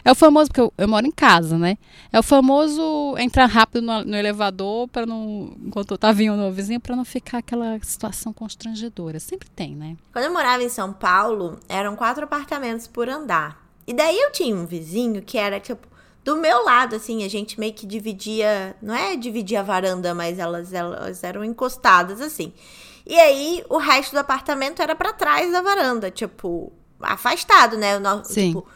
É 0.04 0.10
o 0.10 0.14
famoso, 0.14 0.49
porque 0.49 0.60
eu, 0.60 0.72
eu 0.76 0.88
moro 0.88 1.06
em 1.06 1.12
casa, 1.12 1.56
né? 1.56 1.78
É 2.12 2.18
o 2.18 2.22
famoso 2.22 3.16
entrar 3.18 3.46
rápido 3.46 3.82
no, 3.82 4.04
no 4.04 4.16
elevador 4.16 4.88
para 4.88 5.06
não. 5.06 5.56
Enquanto 5.64 5.96
tá 5.96 6.10
vindo 6.10 6.34
o 6.34 6.52
vizinho, 6.52 6.80
para 6.80 6.96
não 6.96 7.04
ficar 7.04 7.38
aquela 7.38 7.78
situação 7.82 8.32
constrangedora. 8.32 9.20
Sempre 9.20 9.49
tem, 9.50 9.76
né? 9.76 9.96
Quando 10.12 10.25
eu 10.25 10.32
morava 10.32 10.62
em 10.62 10.68
São 10.68 10.92
Paulo, 10.92 11.60
eram 11.68 11.94
quatro 11.94 12.25
apartamentos 12.25 12.87
por 12.87 13.08
andar. 13.08 13.64
E 13.87 13.94
daí 13.94 14.18
eu 14.18 14.30
tinha 14.30 14.54
um 14.54 14.66
vizinho 14.66 15.22
que 15.22 15.38
era, 15.38 15.58
tipo, 15.58 15.88
do 16.24 16.36
meu 16.36 16.64
lado, 16.64 16.96
assim, 16.96 17.24
a 17.24 17.28
gente 17.28 17.58
meio 17.58 17.72
que 17.72 17.86
dividia. 17.86 18.76
Não 18.82 18.94
é 18.94 19.16
dividir 19.16 19.56
a 19.56 19.62
varanda, 19.62 20.14
mas 20.14 20.38
elas, 20.38 20.72
elas 20.72 21.22
eram 21.24 21.44
encostadas, 21.44 22.20
assim. 22.20 22.52
E 23.06 23.18
aí 23.18 23.64
o 23.68 23.78
resto 23.78 24.12
do 24.12 24.18
apartamento 24.18 24.80
era 24.82 24.94
pra 24.94 25.12
trás 25.12 25.50
da 25.50 25.62
varanda, 25.62 26.10
tipo, 26.10 26.72
afastado, 27.00 27.76
né? 27.76 27.96
O, 27.96 28.00
no- 28.00 28.24
Sim. 28.24 28.48
tipo, 28.48 28.66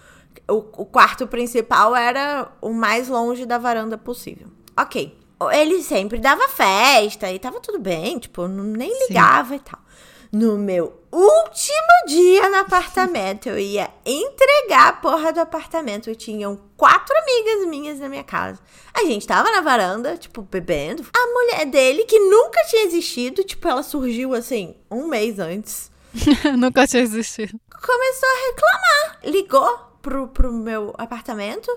o, 0.48 0.54
o 0.82 0.86
quarto 0.86 1.26
principal 1.26 1.94
era 1.94 2.50
o 2.60 2.72
mais 2.72 3.08
longe 3.08 3.44
da 3.46 3.58
varanda 3.58 3.96
possível. 3.98 4.48
Ok. 4.76 5.16
Ele 5.52 5.82
sempre 5.82 6.18
dava 6.18 6.48
festa 6.48 7.30
e 7.30 7.38
tava 7.38 7.60
tudo 7.60 7.78
bem, 7.78 8.18
tipo, 8.18 8.48
nem 8.48 8.90
Sim. 8.92 9.06
ligava 9.08 9.54
e 9.56 9.58
tal. 9.58 9.78
No 10.34 10.58
meu 10.58 11.00
último 11.12 12.06
dia 12.08 12.50
no 12.50 12.56
apartamento, 12.56 13.48
eu 13.48 13.56
ia 13.56 13.88
entregar 14.04 14.88
a 14.88 14.92
porra 14.94 15.32
do 15.32 15.38
apartamento. 15.38 16.10
E 16.10 16.16
tinham 16.16 16.58
quatro 16.76 17.14
amigas 17.16 17.68
minhas 17.68 18.00
na 18.00 18.08
minha 18.08 18.24
casa. 18.24 18.58
A 18.92 19.04
gente 19.04 19.28
tava 19.28 19.48
na 19.52 19.60
varanda, 19.60 20.16
tipo, 20.16 20.42
bebendo. 20.42 21.06
A 21.14 21.26
mulher 21.28 21.66
dele, 21.66 22.02
que 22.02 22.18
nunca 22.18 22.64
tinha 22.64 22.82
existido, 22.82 23.44
tipo, 23.44 23.68
ela 23.68 23.84
surgiu 23.84 24.34
assim, 24.34 24.74
um 24.90 25.06
mês 25.06 25.38
antes. 25.38 25.88
nunca 26.58 26.84
tinha 26.84 27.04
existido. 27.04 27.56
Começou 27.70 28.28
a 28.28 28.46
reclamar. 28.48 29.20
Ligou 29.22 29.78
pro, 30.02 30.26
pro 30.26 30.52
meu 30.52 30.92
apartamento. 30.98 31.70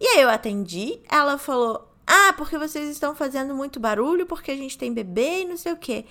E 0.00 0.06
aí 0.06 0.22
eu 0.22 0.30
atendi. 0.30 0.98
Ela 1.10 1.36
falou: 1.36 1.92
Ah, 2.06 2.32
porque 2.38 2.56
vocês 2.56 2.88
estão 2.88 3.14
fazendo 3.14 3.54
muito 3.54 3.78
barulho, 3.78 4.24
porque 4.24 4.50
a 4.50 4.56
gente 4.56 4.78
tem 4.78 4.94
bebê 4.94 5.42
e 5.42 5.44
não 5.44 5.58
sei 5.58 5.74
o 5.74 5.76
quê. 5.76 6.06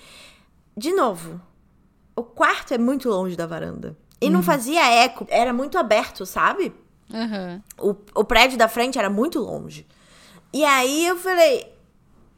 De 0.76 0.92
novo, 0.92 1.40
o 2.14 2.22
quarto 2.22 2.74
é 2.74 2.78
muito 2.78 3.08
longe 3.08 3.36
da 3.36 3.46
varanda. 3.46 3.96
E 4.20 4.26
uhum. 4.26 4.32
não 4.32 4.42
fazia 4.42 4.86
eco, 4.86 5.26
era 5.28 5.52
muito 5.52 5.78
aberto, 5.78 6.24
sabe? 6.24 6.72
Uhum. 7.10 7.62
O, 7.78 8.20
o 8.20 8.24
prédio 8.24 8.56
da 8.56 8.68
frente 8.68 8.98
era 8.98 9.10
muito 9.10 9.38
longe. 9.40 9.86
E 10.52 10.64
aí 10.64 11.06
eu 11.06 11.16
falei, 11.16 11.72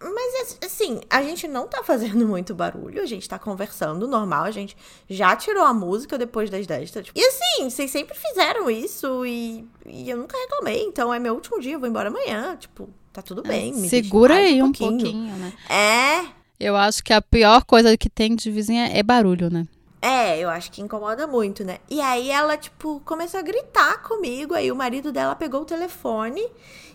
mas 0.00 0.59
assim, 0.64 1.00
a 1.11 1.23
gente 1.23 1.49
não 1.49 1.66
tá 1.66 1.83
fazendo 1.83 2.26
muito 2.28 2.54
barulho, 2.54 3.02
a 3.02 3.07
gente 3.07 3.28
tá 3.28 3.38
conversando 3.38 4.07
normal, 4.07 4.45
a 4.45 4.50
gente 4.50 4.76
já 5.09 5.35
tirou 5.35 5.64
a 5.64 5.75
música 5.75 6.19
depois 6.19 6.50
das 6.50 6.66
10. 6.66 6.90
Tá, 6.90 7.02
tipo... 7.02 7.19
E 7.19 7.25
assim, 7.25 7.71
vocês 7.71 7.90
sempre 7.90 8.16
fizeram 8.16 8.71
isso 8.71 9.25
e, 9.26 9.66
e, 9.87 10.09
eu 10.09 10.16
nunca 10.16 10.38
reclamei, 10.38 10.83
então 10.83 11.12
é 11.12 11.19
meu 11.19 11.35
último 11.35 11.61
dia, 11.61 11.75
eu 11.75 11.81
vou 11.81 11.88
embora 11.88 12.09
amanhã, 12.09 12.57
tipo, 12.57 12.88
tá 13.12 13.23
tudo 13.23 13.43
é, 13.45 13.49
bem. 13.49 13.85
É, 13.85 13.88
segura 13.88 14.35
aí 14.35 14.62
um 14.62 14.73
pouquinho. 14.73 14.93
um 14.93 14.99
pouquinho, 14.99 15.37
né? 15.37 15.52
É. 15.69 16.43
Eu 16.58 16.76
acho 16.76 17.02
que 17.02 17.12
a 17.12 17.20
pior 17.20 17.64
coisa 17.64 17.96
que 17.96 18.08
tem 18.08 18.34
de 18.34 18.50
vizinha 18.50 18.87
é 18.87 19.02
barulho, 19.02 19.50
né? 19.50 19.66
É, 20.00 20.38
eu 20.38 20.50
acho 20.50 20.70
que 20.70 20.82
incomoda 20.82 21.26
muito, 21.26 21.64
né? 21.64 21.78
E 21.88 21.99
aí 21.99 22.30
ela, 22.30 22.58
tipo, 22.58 23.00
começou 23.06 23.40
a 23.40 23.42
gritar 23.42 24.02
comigo. 24.02 24.52
Aí 24.52 24.70
o 24.70 24.76
marido 24.76 25.11
dela 25.11 25.34
pegou 25.34 25.62
o 25.62 25.64
telefone. 25.64 26.46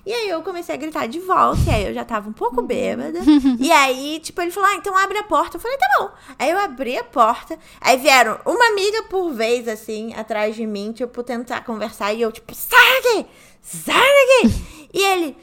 E 0.06 0.14
aí 0.14 0.30
eu 0.30 0.44
comecei 0.44 0.76
a 0.76 0.78
gritar 0.78 1.08
de 1.08 1.20
volta. 1.20 1.60
E 1.68 1.70
aí 1.74 1.86
eu 1.88 1.94
já 1.94 2.06
tava 2.06 2.30
um 2.30 2.34
pouco 2.34 2.62
bêbada. 2.62 3.18
e 3.60 3.72
aí, 3.72 4.20
tipo, 4.20 4.40
ele 4.42 4.52
falou: 4.52 4.70
Ah, 4.70 4.76
então 4.76 4.96
abre 4.96 5.18
a 5.18 5.24
porta. 5.24 5.58
Eu 5.58 5.62
falei: 5.62 5.76
Tá 5.78 5.88
bom. 5.98 6.12
Aí 6.38 6.52
eu 6.52 6.60
abri 6.60 7.00
a 7.00 7.04
porta. 7.04 7.58
Aí 7.82 7.98
vieram 7.98 8.40
uma 8.46 8.68
amiga 8.68 9.02
por 9.10 9.34
vez, 9.34 9.68
assim, 9.68 10.14
atrás 10.14 10.56
de 10.56 10.68
mim, 10.68 10.92
tipo, 10.92 11.24
tentar 11.24 11.66
conversar. 11.66 12.14
E 12.14 12.22
eu, 12.22 12.32
tipo, 12.32 12.54
sai 12.54 13.02
daqui! 13.02 13.26
Sai 13.64 13.94
daqui! 13.96 14.90
e 14.94 15.02
ele. 15.02 15.38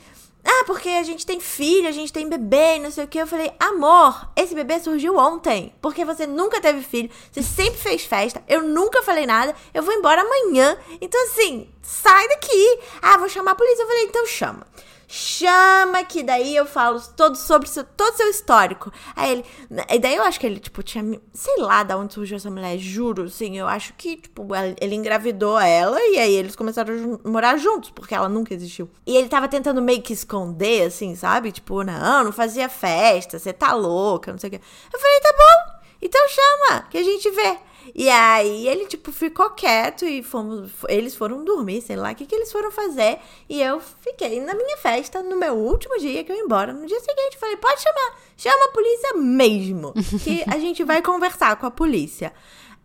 Ah, 0.48 0.62
porque 0.64 0.88
a 0.88 1.02
gente 1.02 1.26
tem 1.26 1.40
filho, 1.40 1.88
a 1.88 1.92
gente 1.92 2.12
tem 2.12 2.28
bebê, 2.28 2.78
não 2.78 2.90
sei 2.90 3.04
o 3.04 3.08
que. 3.08 3.18
Eu 3.18 3.26
falei, 3.26 3.52
amor, 3.58 4.30
esse 4.36 4.54
bebê 4.54 4.78
surgiu 4.78 5.16
ontem. 5.16 5.74
Porque 5.82 6.04
você 6.04 6.24
nunca 6.24 6.60
teve 6.60 6.82
filho, 6.82 7.10
você 7.32 7.42
sempre 7.42 7.80
fez 7.80 8.04
festa, 8.04 8.40
eu 8.46 8.62
nunca 8.62 9.02
falei 9.02 9.26
nada, 9.26 9.54
eu 9.74 9.82
vou 9.82 9.92
embora 9.92 10.22
amanhã. 10.22 10.78
Então, 11.00 11.20
assim, 11.24 11.68
sai 11.82 12.28
daqui. 12.28 12.78
Ah, 13.02 13.18
vou 13.18 13.28
chamar 13.28 13.52
a 13.52 13.56
polícia. 13.56 13.82
Eu 13.82 13.88
falei, 13.88 14.04
então 14.04 14.24
chama 14.24 14.66
chama 15.08 16.04
que 16.04 16.22
daí 16.22 16.54
eu 16.54 16.66
falo 16.66 17.00
todo 17.16 17.36
sobre 17.36 17.68
seu, 17.68 17.84
todo 17.84 18.16
seu 18.16 18.28
histórico. 18.28 18.92
Aí 19.14 19.32
ele, 19.32 19.44
e 19.90 19.98
daí 19.98 20.16
eu 20.16 20.22
acho 20.22 20.40
que 20.40 20.46
ele, 20.46 20.58
tipo, 20.58 20.82
tinha, 20.82 21.20
sei 21.32 21.56
lá 21.58 21.82
da 21.82 21.96
onde 21.96 22.14
surgiu 22.14 22.36
essa 22.36 22.50
mulher, 22.50 22.76
juro, 22.78 23.24
assim, 23.24 23.56
eu 23.56 23.66
acho 23.66 23.94
que, 23.94 24.16
tipo, 24.16 24.46
ele 24.80 24.94
engravidou 24.94 25.58
ela 25.58 26.00
e 26.00 26.18
aí 26.18 26.34
eles 26.34 26.56
começaram 26.56 27.20
a 27.24 27.28
morar 27.28 27.56
juntos, 27.56 27.90
porque 27.90 28.14
ela 28.14 28.28
nunca 28.28 28.54
existiu. 28.54 28.90
E 29.06 29.16
ele 29.16 29.28
tava 29.28 29.48
tentando 29.48 29.80
meio 29.80 30.02
que 30.02 30.12
esconder, 30.12 30.86
assim, 30.86 31.14
sabe? 31.14 31.52
Tipo, 31.52 31.82
não, 31.82 32.24
não 32.24 32.32
fazia 32.32 32.68
festa, 32.68 33.38
você 33.38 33.52
tá 33.52 33.72
louca, 33.72 34.32
não 34.32 34.38
sei 34.38 34.48
o 34.48 34.50
que. 34.52 34.56
Eu 34.92 35.00
falei, 35.00 35.20
tá 35.20 35.32
bom, 35.32 35.76
então 36.02 36.28
chama, 36.28 36.82
que 36.90 36.98
a 36.98 37.02
gente 37.02 37.30
vê. 37.30 37.58
E 37.94 38.08
aí 38.08 38.68
ele, 38.68 38.86
tipo, 38.86 39.12
ficou 39.12 39.50
quieto 39.50 40.04
e 40.04 40.22
fomos. 40.22 40.70
Eles 40.88 41.14
foram 41.14 41.44
dormir, 41.44 41.80
sei 41.80 41.96
lá, 41.96 42.12
o 42.12 42.14
que, 42.14 42.26
que 42.26 42.34
eles 42.34 42.50
foram 42.50 42.70
fazer. 42.70 43.18
E 43.48 43.60
eu 43.60 43.80
fiquei 43.80 44.40
na 44.40 44.54
minha 44.54 44.76
festa 44.76 45.22
no 45.22 45.36
meu 45.36 45.54
último 45.54 45.98
dia 45.98 46.24
que 46.24 46.32
eu 46.32 46.36
ia 46.36 46.42
embora. 46.42 46.72
No 46.72 46.86
dia 46.86 47.00
seguinte, 47.00 47.38
falei, 47.38 47.56
pode 47.56 47.82
chamar, 47.82 48.18
chama 48.36 48.64
a 48.66 48.72
polícia 48.72 49.14
mesmo. 49.14 49.92
Que 50.22 50.44
a 50.50 50.58
gente 50.58 50.84
vai 50.84 51.02
conversar 51.02 51.56
com 51.56 51.66
a 51.66 51.70
polícia. 51.70 52.32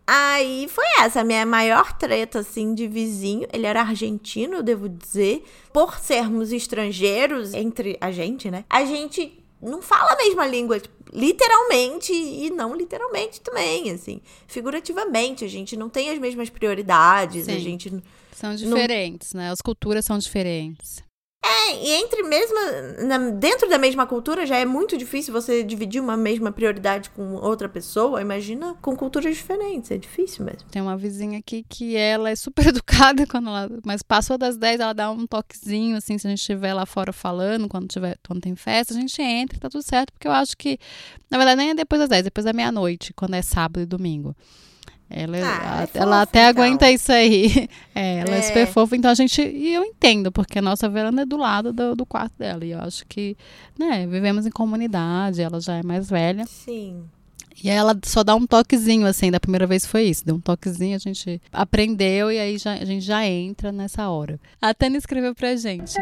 Aí 0.06 0.66
foi 0.68 0.84
essa 0.98 1.20
a 1.20 1.24
minha 1.24 1.46
maior 1.46 1.96
treta, 1.96 2.40
assim, 2.40 2.74
de 2.74 2.88
vizinho. 2.88 3.46
Ele 3.52 3.66
era 3.66 3.80
argentino, 3.80 4.56
eu 4.56 4.62
devo 4.62 4.88
dizer. 4.88 5.44
Por 5.72 5.98
sermos 5.98 6.52
estrangeiros 6.52 7.54
entre 7.54 7.96
a 8.00 8.10
gente, 8.10 8.50
né? 8.50 8.64
A 8.68 8.84
gente 8.84 9.41
não 9.70 9.80
fala 9.80 10.12
a 10.12 10.16
mesma 10.16 10.46
língua, 10.46 10.80
tipo, 10.80 10.94
literalmente 11.12 12.12
e 12.12 12.50
não 12.50 12.74
literalmente 12.74 13.40
também, 13.40 13.90
assim. 13.90 14.20
Figurativamente, 14.46 15.44
a 15.44 15.48
gente 15.48 15.76
não 15.76 15.88
tem 15.88 16.10
as 16.10 16.18
mesmas 16.18 16.50
prioridades, 16.50 17.44
Sim. 17.44 17.52
a 17.52 17.58
gente 17.58 18.02
são 18.32 18.54
diferentes, 18.54 19.32
não... 19.34 19.42
né? 19.42 19.50
As 19.50 19.60
culturas 19.60 20.04
são 20.04 20.18
diferentes. 20.18 21.02
É, 21.44 21.74
e 21.74 21.90
entre 21.90 22.22
mesmo. 22.22 22.56
Na, 23.06 23.18
dentro 23.30 23.68
da 23.68 23.76
mesma 23.76 24.06
cultura 24.06 24.46
já 24.46 24.56
é 24.56 24.64
muito 24.64 24.96
difícil 24.96 25.32
você 25.32 25.64
dividir 25.64 26.00
uma 26.00 26.16
mesma 26.16 26.52
prioridade 26.52 27.10
com 27.10 27.34
outra 27.34 27.68
pessoa. 27.68 28.20
Imagina 28.20 28.76
com 28.80 28.96
culturas 28.96 29.36
diferentes. 29.36 29.90
É 29.90 29.98
difícil 29.98 30.44
mesmo. 30.44 30.68
Tem 30.70 30.80
uma 30.80 30.96
vizinha 30.96 31.40
aqui 31.40 31.64
que 31.68 31.96
ela 31.96 32.30
é 32.30 32.36
super 32.36 32.66
educada 32.68 33.26
quando 33.26 33.48
ela. 33.48 33.68
Mas 33.84 34.02
passou 34.02 34.38
das 34.38 34.56
10, 34.56 34.80
ela 34.80 34.92
dá 34.92 35.10
um 35.10 35.26
toquezinho, 35.26 35.96
assim, 35.96 36.16
se 36.16 36.28
a 36.28 36.30
gente 36.30 36.38
estiver 36.38 36.72
lá 36.72 36.86
fora 36.86 37.12
falando, 37.12 37.68
quando, 37.68 37.88
tiver, 37.88 38.16
quando 38.24 38.40
tem 38.40 38.54
festa, 38.54 38.94
a 38.94 38.96
gente 38.96 39.20
entra 39.20 39.58
tá 39.58 39.68
tudo 39.68 39.82
certo. 39.82 40.12
Porque 40.12 40.28
eu 40.28 40.32
acho 40.32 40.56
que. 40.56 40.78
Na 41.28 41.38
verdade, 41.38 41.58
nem 41.58 41.70
é 41.70 41.74
depois 41.74 42.00
das 42.00 42.08
10, 42.08 42.20
é 42.20 42.22
depois 42.22 42.44
da 42.44 42.52
meia-noite, 42.52 43.12
quando 43.14 43.34
é 43.34 43.42
sábado 43.42 43.80
e 43.80 43.86
domingo. 43.86 44.36
Ela, 45.14 45.36
ah, 45.42 45.82
é 45.82 45.98
ela 45.98 46.22
até 46.22 46.48
então. 46.48 46.62
aguenta 46.62 46.90
isso 46.90 47.12
aí. 47.12 47.68
É, 47.94 48.20
ela 48.20 48.36
é. 48.36 48.38
é. 48.38 48.42
super 48.42 48.66
fofa, 48.66 48.96
então 48.96 49.10
a 49.10 49.14
gente. 49.14 49.42
E 49.42 49.74
eu 49.74 49.84
entendo, 49.84 50.32
porque 50.32 50.58
a 50.58 50.62
nossa 50.62 50.88
veranda 50.88 51.22
é 51.22 51.26
do 51.26 51.36
lado 51.36 51.74
do, 51.74 51.94
do 51.94 52.06
quarto 52.06 52.32
dela. 52.38 52.64
E 52.64 52.70
eu 52.70 52.80
acho 52.80 53.04
que, 53.06 53.36
né, 53.78 54.06
vivemos 54.06 54.46
em 54.46 54.50
comunidade, 54.50 55.42
ela 55.42 55.60
já 55.60 55.74
é 55.74 55.82
mais 55.82 56.08
velha. 56.08 56.46
Sim. 56.46 57.04
E 57.62 57.68
aí 57.68 57.76
ela 57.76 57.94
só 58.04 58.24
dá 58.24 58.34
um 58.34 58.46
toquezinho, 58.46 59.06
assim, 59.06 59.30
da 59.30 59.38
primeira 59.38 59.66
vez 59.66 59.84
foi 59.84 60.04
isso. 60.04 60.24
Deu 60.24 60.36
um 60.36 60.40
toquezinho, 60.40 60.96
a 60.96 60.98
gente 60.98 61.40
aprendeu 61.52 62.32
e 62.32 62.38
aí 62.38 62.56
já, 62.56 62.72
a 62.72 62.84
gente 62.84 63.04
já 63.04 63.26
entra 63.26 63.70
nessa 63.70 64.08
hora. 64.08 64.40
A 64.60 64.72
Tânia 64.72 64.96
escreveu 64.96 65.34
pra 65.34 65.54
gente. 65.54 65.94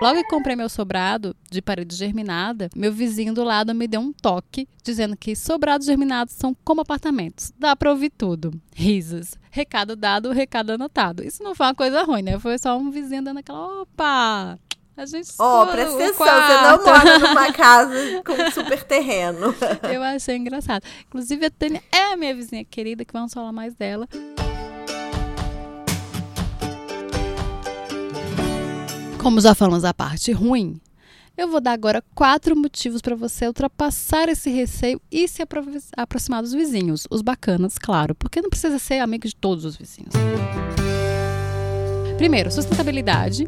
Logo 0.00 0.22
que 0.22 0.30
comprei 0.30 0.56
meu 0.56 0.68
sobrado 0.70 1.36
de 1.50 1.60
parede 1.60 1.94
germinada, 1.94 2.70
meu 2.74 2.90
vizinho 2.90 3.34
do 3.34 3.44
lado 3.44 3.74
me 3.74 3.86
deu 3.86 4.00
um 4.00 4.12
toque, 4.14 4.66
dizendo 4.82 5.14
que 5.14 5.36
sobrados 5.36 5.86
germinados 5.86 6.32
são 6.34 6.56
como 6.64 6.80
apartamentos. 6.80 7.52
Dá 7.58 7.76
pra 7.76 7.90
ouvir 7.90 8.08
tudo. 8.08 8.50
Risos. 8.74 9.34
Recado 9.50 9.94
dado, 9.94 10.32
recado 10.32 10.70
anotado. 10.70 11.22
Isso 11.22 11.42
não 11.42 11.54
foi 11.54 11.66
uma 11.66 11.74
coisa 11.74 12.02
ruim, 12.02 12.22
né? 12.22 12.38
Foi 12.38 12.56
só 12.56 12.78
um 12.78 12.90
vizinho 12.90 13.22
dando 13.22 13.40
aquela. 13.40 13.82
Opa! 13.82 14.58
A 14.96 15.06
gente 15.06 15.30
Ó, 15.38 15.62
oh, 15.62 15.66
presta 15.66 15.94
atenção, 15.94 16.26
você 16.26 16.62
não 16.62 16.84
mora 16.84 17.18
numa 17.20 17.52
casa 17.52 18.22
com 18.22 18.50
super 18.50 18.82
terreno. 18.82 19.54
Eu 19.90 20.02
achei 20.02 20.36
engraçado. 20.36 20.82
Inclusive, 21.06 21.46
a 21.46 21.50
Tânia 21.50 21.82
é 21.92 22.12
a 22.12 22.16
minha 22.16 22.34
vizinha 22.34 22.64
querida, 22.64 23.04
que 23.04 23.12
vamos 23.12 23.32
falar 23.32 23.52
mais 23.52 23.74
dela. 23.74 24.06
Como 29.20 29.38
já 29.38 29.54
falamos 29.54 29.84
a 29.84 29.92
parte 29.92 30.32
ruim, 30.32 30.80
eu 31.36 31.46
vou 31.46 31.60
dar 31.60 31.72
agora 31.72 32.02
quatro 32.14 32.56
motivos 32.56 33.02
para 33.02 33.14
você 33.14 33.46
ultrapassar 33.46 34.30
esse 34.30 34.48
receio 34.48 34.98
e 35.12 35.28
se 35.28 35.42
aproximar 35.94 36.40
dos 36.40 36.54
vizinhos. 36.54 37.06
Os 37.10 37.20
bacanas, 37.20 37.76
claro, 37.76 38.14
porque 38.14 38.40
não 38.40 38.48
precisa 38.48 38.78
ser 38.78 38.98
amigo 39.00 39.28
de 39.28 39.36
todos 39.36 39.66
os 39.66 39.76
vizinhos. 39.76 40.14
Primeiro, 42.16 42.50
sustentabilidade. 42.50 43.46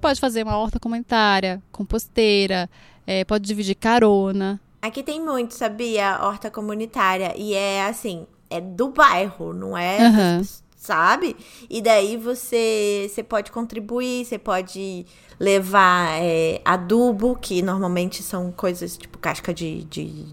Pode 0.00 0.18
fazer 0.18 0.42
uma 0.42 0.56
horta 0.56 0.80
comunitária, 0.80 1.62
composteira, 1.70 2.70
é, 3.06 3.22
pode 3.22 3.46
dividir 3.46 3.74
carona. 3.74 4.58
Aqui 4.80 5.02
tem 5.02 5.22
muito, 5.22 5.52
sabia? 5.52 6.18
Horta 6.22 6.50
comunitária. 6.50 7.34
E 7.36 7.52
é 7.52 7.84
assim, 7.84 8.26
é 8.48 8.58
do 8.58 8.88
bairro, 8.88 9.52
não 9.52 9.76
é 9.76 9.98
uhum 9.98 10.42
sabe? 10.80 11.36
E 11.68 11.82
daí 11.82 12.16
você, 12.16 13.06
você 13.08 13.22
pode 13.22 13.52
contribuir, 13.52 14.24
você 14.24 14.38
pode 14.38 15.04
levar 15.38 16.18
é, 16.22 16.62
adubo, 16.64 17.36
que 17.36 17.60
normalmente 17.60 18.22
são 18.22 18.50
coisas 18.50 18.96
tipo 18.96 19.18
casca 19.18 19.52
de, 19.52 19.84
de. 19.84 20.26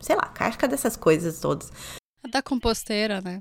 Sei 0.00 0.16
lá, 0.16 0.22
casca 0.22 0.66
dessas 0.66 0.96
coisas 0.96 1.38
todas. 1.38 1.70
Da 2.30 2.40
composteira, 2.40 3.20
né? 3.20 3.40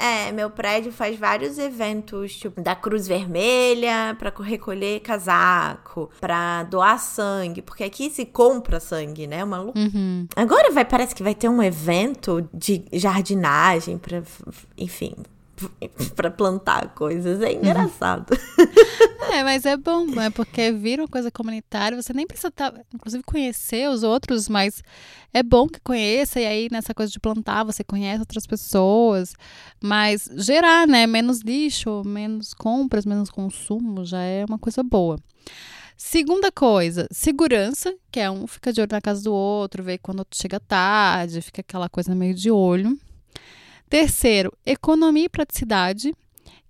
É, 0.00 0.30
meu 0.30 0.48
prédio 0.48 0.92
faz 0.92 1.18
vários 1.18 1.58
eventos, 1.58 2.36
tipo, 2.36 2.60
da 2.60 2.76
Cruz 2.76 3.08
Vermelha, 3.08 4.16
para 4.16 4.32
recolher 4.40 5.00
casaco, 5.00 6.08
para 6.20 6.62
doar 6.64 7.00
sangue, 7.00 7.62
porque 7.62 7.82
aqui 7.82 8.08
se 8.08 8.24
compra 8.24 8.78
sangue, 8.78 9.26
né? 9.26 9.42
Uma 9.42 9.62
uhum. 9.62 10.28
Agora 10.36 10.70
vai, 10.70 10.84
parece 10.84 11.16
que 11.16 11.22
vai 11.22 11.34
ter 11.34 11.48
um 11.48 11.60
evento 11.60 12.48
de 12.54 12.84
jardinagem 12.92 13.98
para, 13.98 14.22
enfim, 14.76 15.14
para 16.14 16.30
plantar 16.30 16.94
coisas. 16.94 17.40
É 17.40 17.52
engraçado. 17.52 18.36
É, 19.30 19.44
mas 19.44 19.66
é 19.66 19.76
bom, 19.76 20.06
é 20.18 20.30
porque 20.30 20.72
vira 20.72 21.02
uma 21.02 21.08
coisa 21.08 21.30
comunitária, 21.30 22.00
você 22.00 22.14
nem 22.14 22.26
precisa 22.26 22.50
tá, 22.50 22.72
inclusive, 22.94 23.22
conhecer 23.22 23.86
os 23.90 24.02
outros, 24.02 24.48
mas 24.48 24.82
é 25.34 25.42
bom 25.42 25.68
que 25.68 25.78
conheça, 25.80 26.40
e 26.40 26.46
aí 26.46 26.68
nessa 26.72 26.94
coisa 26.94 27.12
de 27.12 27.20
plantar, 27.20 27.62
você 27.62 27.84
conhece 27.84 28.20
outras 28.20 28.46
pessoas, 28.46 29.34
mas 29.82 30.30
gerar, 30.34 30.86
né, 30.86 31.06
menos 31.06 31.40
lixo, 31.40 32.02
menos 32.06 32.54
compras, 32.54 33.04
menos 33.04 33.28
consumo, 33.28 34.02
já 34.02 34.22
é 34.22 34.46
uma 34.46 34.58
coisa 34.58 34.82
boa. 34.82 35.18
Segunda 35.94 36.50
coisa, 36.50 37.06
segurança, 37.10 37.94
que 38.10 38.20
é 38.20 38.30
um 38.30 38.46
fica 38.46 38.72
de 38.72 38.80
olho 38.80 38.92
na 38.92 39.00
casa 39.00 39.22
do 39.24 39.34
outro, 39.34 39.82
vê 39.82 39.98
quando 39.98 40.24
chega 40.32 40.58
tarde, 40.58 41.42
fica 41.42 41.60
aquela 41.60 41.88
coisa 41.88 42.14
meio 42.14 42.34
de 42.34 42.50
olho. 42.50 42.98
Terceiro, 43.88 44.52
economia 44.66 45.24
e 45.24 45.28
praticidade, 45.28 46.14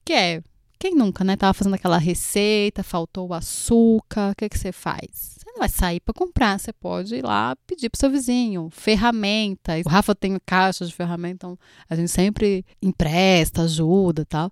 que 0.05 0.13
é 0.13 0.43
quem 0.79 0.95
nunca, 0.95 1.25
né? 1.25 1.37
Tava 1.37 1.53
fazendo 1.53 1.75
aquela 1.75 1.99
receita, 1.99 2.83
faltou 2.85 3.29
o 3.29 3.35
açúcar, 3.35 4.31
o 4.31 4.37
que, 4.37 4.49
que 4.49 4.59
você 4.59 4.71
faz? 4.71 5.38
Vai 5.59 5.69
sair 5.69 6.01
para 6.01 6.15
comprar, 6.15 6.59
você 6.59 6.73
pode 6.73 7.17
ir 7.17 7.25
lá 7.25 7.57
pedir 7.67 7.91
pro 7.91 7.99
seu 7.99 8.11
vizinho. 8.11 8.69
Ferramentas. 8.71 9.83
O 9.85 9.89
Rafa 9.89 10.15
tem 10.15 10.39
caixa 10.47 10.87
de 10.87 10.95
ferramentas, 10.95 11.37
então 11.37 11.59
a 11.89 11.95
gente 11.95 12.11
sempre 12.11 12.65
empresta, 12.81 13.63
ajuda 13.63 14.25
tal. 14.25 14.51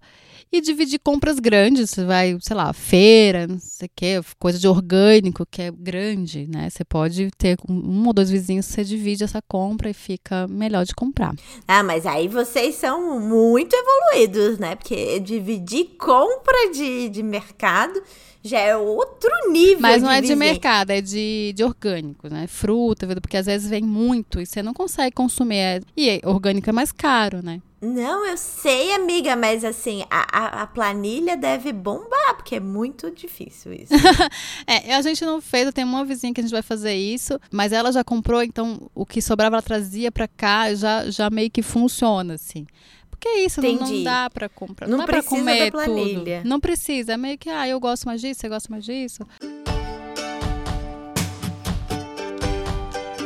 E 0.53 0.61
dividir 0.61 0.99
compras 0.99 1.39
grandes, 1.39 1.91
você 1.91 2.05
vai, 2.05 2.37
sei 2.41 2.57
lá, 2.57 2.73
feira, 2.73 3.47
não 3.47 3.59
sei 3.59 3.87
o 3.87 3.91
quê, 3.95 4.21
coisa 4.39 4.59
de 4.59 4.69
orgânico 4.69 5.47
que 5.47 5.63
é 5.63 5.71
grande, 5.71 6.47
né? 6.47 6.69
Você 6.71 6.85
pode 6.85 7.31
ter 7.37 7.57
um 7.69 8.07
ou 8.07 8.13
dois 8.13 8.31
vizinhos, 8.31 8.67
você 8.67 8.85
divide 8.85 9.25
essa 9.25 9.43
compra 9.43 9.91
e 9.91 9.95
fica 9.95 10.47
melhor 10.49 10.85
de 10.85 10.95
comprar. 10.95 11.35
Ah, 11.67 11.83
mas 11.83 12.07
aí 12.07 12.29
vocês 12.29 12.75
são 12.77 13.21
muito 13.21 13.75
evoluídos, 13.75 14.59
né? 14.59 14.77
Porque 14.77 15.21
dividir 15.21 15.97
compra 15.99 16.71
de, 16.73 17.09
de 17.09 17.23
mercado 17.23 18.03
já 18.47 18.59
é 18.59 18.76
outro 18.76 19.31
nível. 19.50 19.81
Mas 19.81 20.03
não 20.03 20.11
de 20.11 20.17
é 20.17 20.21
de 20.21 20.35
mercado, 20.35 20.91
é 20.91 21.00
de, 21.00 21.53
de 21.55 21.65
orgânico, 21.65 22.29
né? 22.29 22.47
Fruta, 22.47 23.07
porque 23.21 23.37
às 23.37 23.47
vezes 23.47 23.69
vem 23.69 23.83
muito 23.83 24.41
e 24.41 24.47
você 24.47 24.62
não 24.62 24.73
consegue 24.73 25.15
consumir. 25.15 25.57
É, 25.57 25.81
e 25.97 26.21
orgânico 26.25 26.71
é 26.71 26.73
mais 26.73 26.93
caro, 26.93 27.43
né? 27.43 27.61
Não, 27.81 28.26
eu 28.26 28.38
sei, 28.38 28.93
amiga, 28.95 29.37
mas 29.37 29.62
assim, 29.62 30.03
a, 30.11 30.26
a, 30.33 30.62
a, 30.62 30.67
planilha 30.67 31.37
deve 31.37 31.73
bombar, 31.73 32.35
porque 32.35 32.57
é 32.57 32.61
muito 32.61 33.11
difícil 33.11 33.75
isso. 33.75 33.93
é, 34.67 34.95
a 34.95 35.03
gente 35.03 35.25
não 35.25 35.43
fez, 35.43 35.67
eu 35.67 35.73
tenho 35.73 35.87
uma 35.87 36.05
vizinha 36.05 36.33
que 36.33 36.41
a 36.41 36.43
gente 36.43 36.53
vai 36.53 36.62
fazer 36.62 36.95
isso, 36.95 37.38
mas 37.53 37.73
ela 37.73 37.93
já 37.93 38.03
comprou, 38.03 38.43
então 38.43 38.91
o 38.95 39.05
que 39.05 39.21
sobrava 39.21 39.57
ela 39.57 39.62
trazia 39.62 40.11
para 40.11 40.26
cá, 40.26 40.75
já, 40.75 41.11
já 41.11 41.29
meio 41.29 41.50
que 41.50 41.62
funciona, 41.62 42.35
assim. 42.35 42.67
Porque 43.19 43.29
é 43.29 43.45
isso, 43.45 43.63
não, 43.63 43.73
não, 43.73 44.03
dá 44.05 44.31
para 44.31 44.49
comprar. 44.49 44.87
Não, 44.87 44.99
não 44.99 45.07
dá 45.07 45.11
pra 45.11 45.23
comer 45.23 45.73
tudo. 45.73 46.25
Não 46.45 46.61
precisa. 46.61 47.15
É 47.15 47.17
meio 47.17 47.39
que, 47.39 47.49
ah, 47.49 47.67
eu 47.67 47.81
gosto 47.81 48.05
mais 48.05 48.21
disso, 48.21 48.41
você 48.41 48.49
gosta 48.49 48.69
mais 48.71 48.85
disso. 48.85 49.27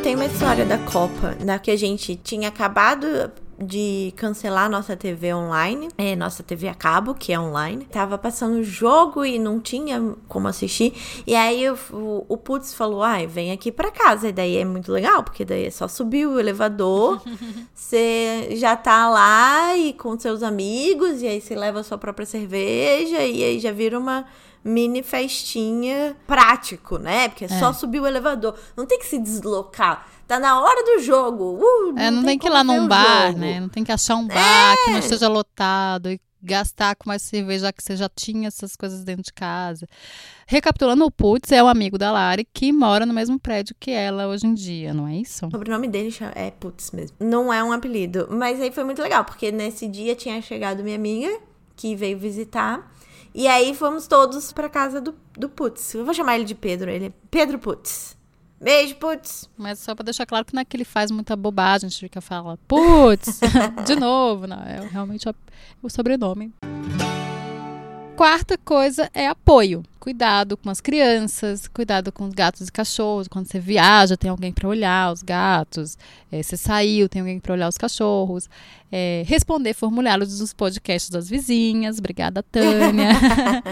Tem 0.02 0.14
uma 0.14 0.24
história 0.24 0.64
da 0.64 0.78
Copa, 0.78 1.36
na 1.44 1.58
que 1.58 1.70
a 1.70 1.76
gente 1.76 2.16
tinha 2.16 2.48
acabado 2.48 3.30
de 3.60 4.12
cancelar 4.16 4.70
nossa 4.70 4.96
TV 4.96 5.34
online, 5.34 5.88
é, 5.98 6.16
nossa 6.16 6.42
TV 6.42 6.66
a 6.66 6.74
cabo, 6.74 7.14
que 7.14 7.32
é 7.32 7.38
online. 7.38 7.84
Tava 7.84 8.16
passando 8.16 8.64
jogo 8.64 9.24
e 9.24 9.38
não 9.38 9.60
tinha 9.60 10.14
como 10.26 10.48
assistir. 10.48 10.94
E 11.26 11.34
aí 11.34 11.68
o, 11.68 11.78
o, 11.92 12.26
o 12.28 12.36
Putz 12.38 12.72
falou: 12.72 13.02
ai, 13.02 13.26
vem 13.26 13.52
aqui 13.52 13.70
pra 13.70 13.90
casa. 13.90 14.28
E 14.28 14.32
daí 14.32 14.56
é 14.56 14.64
muito 14.64 14.90
legal, 14.90 15.22
porque 15.22 15.44
daí 15.44 15.66
é 15.66 15.70
só 15.70 15.86
subir 15.86 16.26
o 16.26 16.40
elevador, 16.40 17.20
você 17.74 18.48
já 18.52 18.74
tá 18.76 19.08
lá 19.10 19.76
e 19.76 19.92
com 19.92 20.18
seus 20.18 20.42
amigos, 20.42 21.20
e 21.20 21.26
aí 21.26 21.40
você 21.40 21.54
leva 21.54 21.80
a 21.80 21.84
sua 21.84 21.98
própria 21.98 22.26
cerveja, 22.26 23.18
e 23.22 23.44
aí 23.44 23.60
já 23.60 23.72
vira 23.72 23.98
uma 23.98 24.24
mini 24.64 25.02
festinha 25.02 26.16
prático, 26.26 26.98
né? 26.98 27.28
Porque 27.28 27.44
é, 27.44 27.48
é. 27.48 27.58
só 27.58 27.72
subir 27.72 28.00
o 28.00 28.06
elevador. 28.06 28.54
Não 28.76 28.86
tem 28.86 28.98
que 28.98 29.06
se 29.06 29.18
deslocar. 29.18 30.06
Tá 30.30 30.38
na 30.38 30.60
hora 30.60 30.84
do 30.84 31.02
jogo. 31.02 31.58
Uh, 31.60 31.98
é, 31.98 32.08
não, 32.08 32.18
não 32.18 32.22
tem, 32.22 32.26
tem 32.26 32.38
que 32.38 32.46
ir 32.46 32.50
lá 32.50 32.62
num 32.62 32.86
bar, 32.86 33.32
jogo. 33.32 33.40
né? 33.40 33.58
Não 33.58 33.68
tem 33.68 33.82
que 33.82 33.90
achar 33.90 34.14
um 34.14 34.28
bar 34.28 34.74
é. 34.74 34.84
que 34.84 34.90
não 34.92 34.98
esteja 35.00 35.26
lotado 35.26 36.08
e 36.08 36.20
gastar 36.40 36.94
com 36.94 37.08
mais 37.08 37.20
cerveja, 37.22 37.72
que 37.72 37.82
você 37.82 37.96
já 37.96 38.08
tinha 38.08 38.46
essas 38.46 38.76
coisas 38.76 39.02
dentro 39.02 39.24
de 39.24 39.32
casa. 39.32 39.88
Recapitulando, 40.46 41.04
o 41.04 41.10
Putz 41.10 41.50
é 41.50 41.60
o 41.60 41.66
amigo 41.66 41.98
da 41.98 42.12
Lari 42.12 42.46
que 42.54 42.72
mora 42.72 43.04
no 43.04 43.12
mesmo 43.12 43.40
prédio 43.40 43.74
que 43.80 43.90
ela 43.90 44.28
hoje 44.28 44.46
em 44.46 44.54
dia, 44.54 44.94
não 44.94 45.08
é 45.08 45.16
isso? 45.16 45.46
O 45.46 45.50
sobrenome 45.50 45.88
dele 45.88 46.16
é 46.36 46.52
Putz 46.52 46.92
mesmo. 46.92 47.16
Não 47.18 47.52
é 47.52 47.64
um 47.64 47.72
apelido. 47.72 48.28
Mas 48.30 48.60
aí 48.60 48.70
foi 48.70 48.84
muito 48.84 49.02
legal, 49.02 49.24
porque 49.24 49.50
nesse 49.50 49.88
dia 49.88 50.14
tinha 50.14 50.40
chegado 50.40 50.84
minha 50.84 50.94
amiga, 50.94 51.40
que 51.74 51.96
veio 51.96 52.16
visitar. 52.16 52.88
E 53.34 53.48
aí 53.48 53.74
fomos 53.74 54.06
todos 54.06 54.52
pra 54.52 54.68
casa 54.68 55.00
do, 55.00 55.12
do 55.36 55.48
Putz. 55.48 55.92
Eu 55.92 56.04
vou 56.04 56.14
chamar 56.14 56.36
ele 56.36 56.44
de 56.44 56.54
Pedro. 56.54 56.88
Ele 56.88 57.06
é 57.06 57.12
Pedro 57.28 57.58
Putz. 57.58 58.19
Beijo, 58.60 58.94
putz. 58.96 59.48
Mas 59.56 59.78
só 59.78 59.94
pra 59.94 60.04
deixar 60.04 60.26
claro 60.26 60.44
que 60.44 60.54
não 60.54 60.60
é 60.60 60.64
que 60.64 60.76
ele 60.76 60.84
faz 60.84 61.10
muita 61.10 61.34
bobagem, 61.34 61.86
a 61.86 61.90
gente 61.90 62.00
fica 62.00 62.20
falando, 62.20 62.58
putz, 62.68 63.40
de 63.86 63.96
novo. 63.96 64.46
Não, 64.46 64.58
é 64.58 64.86
realmente 64.86 65.26
o 65.82 65.88
sobrenome. 65.88 66.52
Quarta 68.16 68.58
coisa 68.58 69.10
é 69.14 69.26
apoio 69.26 69.82
cuidado 70.00 70.56
com 70.56 70.70
as 70.70 70.80
crianças, 70.80 71.68
cuidado 71.68 72.10
com 72.10 72.24
os 72.24 72.32
gatos 72.32 72.66
e 72.66 72.72
cachorros. 72.72 73.28
Quando 73.28 73.46
você 73.46 73.60
viaja, 73.60 74.16
tem 74.16 74.30
alguém 74.30 74.50
para 74.50 74.66
olhar 74.66 75.12
os 75.12 75.22
gatos. 75.22 75.98
É, 76.32 76.42
você 76.42 76.56
saiu, 76.56 77.08
tem 77.08 77.20
alguém 77.20 77.38
para 77.38 77.52
olhar 77.52 77.68
os 77.68 77.76
cachorros. 77.76 78.48
É, 78.90 79.22
responder 79.24 79.72
formulários 79.72 80.38
dos 80.38 80.52
podcasts 80.52 81.10
das 81.10 81.28
vizinhas. 81.28 81.98
Obrigada, 81.98 82.42
Tânia. 82.42 83.10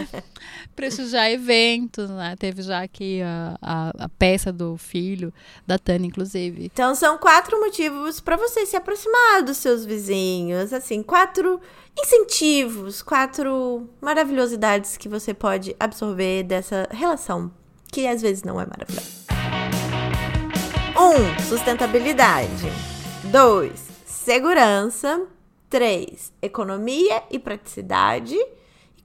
Prestigiar 0.75 1.29
eventos, 1.29 2.09
né? 2.09 2.35
Teve 2.39 2.61
já 2.61 2.83
aqui 2.83 3.21
a, 3.21 3.57
a, 3.61 4.05
a, 4.05 4.09
peça 4.09 4.53
do 4.53 4.77
filho 4.77 5.33
da 5.67 5.77
Tânia, 5.77 6.07
inclusive. 6.07 6.65
Então, 6.71 6.95
são 6.95 7.17
quatro 7.17 7.59
motivos 7.59 8.21
para 8.21 8.37
você 8.37 8.65
se 8.65 8.77
aproximar 8.77 9.43
dos 9.43 9.57
seus 9.57 9.83
vizinhos. 9.83 10.71
Assim, 10.71 11.03
quatro 11.03 11.59
incentivos, 11.97 13.01
quatro 13.01 13.89
maravilhosidades 13.99 14.95
que 14.95 15.09
você 15.09 15.33
pode 15.33 15.75
absorver 15.79 16.18
dessa 16.43 16.87
relação, 16.91 17.51
que 17.91 18.07
às 18.07 18.21
vezes 18.21 18.43
não 18.43 18.59
é 18.59 18.65
maravilhosa. 18.65 19.19
1. 20.95 21.01
Um, 21.01 21.39
sustentabilidade. 21.47 22.67
2. 23.31 23.89
Segurança. 24.05 25.25
3. 25.69 26.33
Economia 26.41 27.23
e 27.31 27.39
praticidade. 27.39 28.35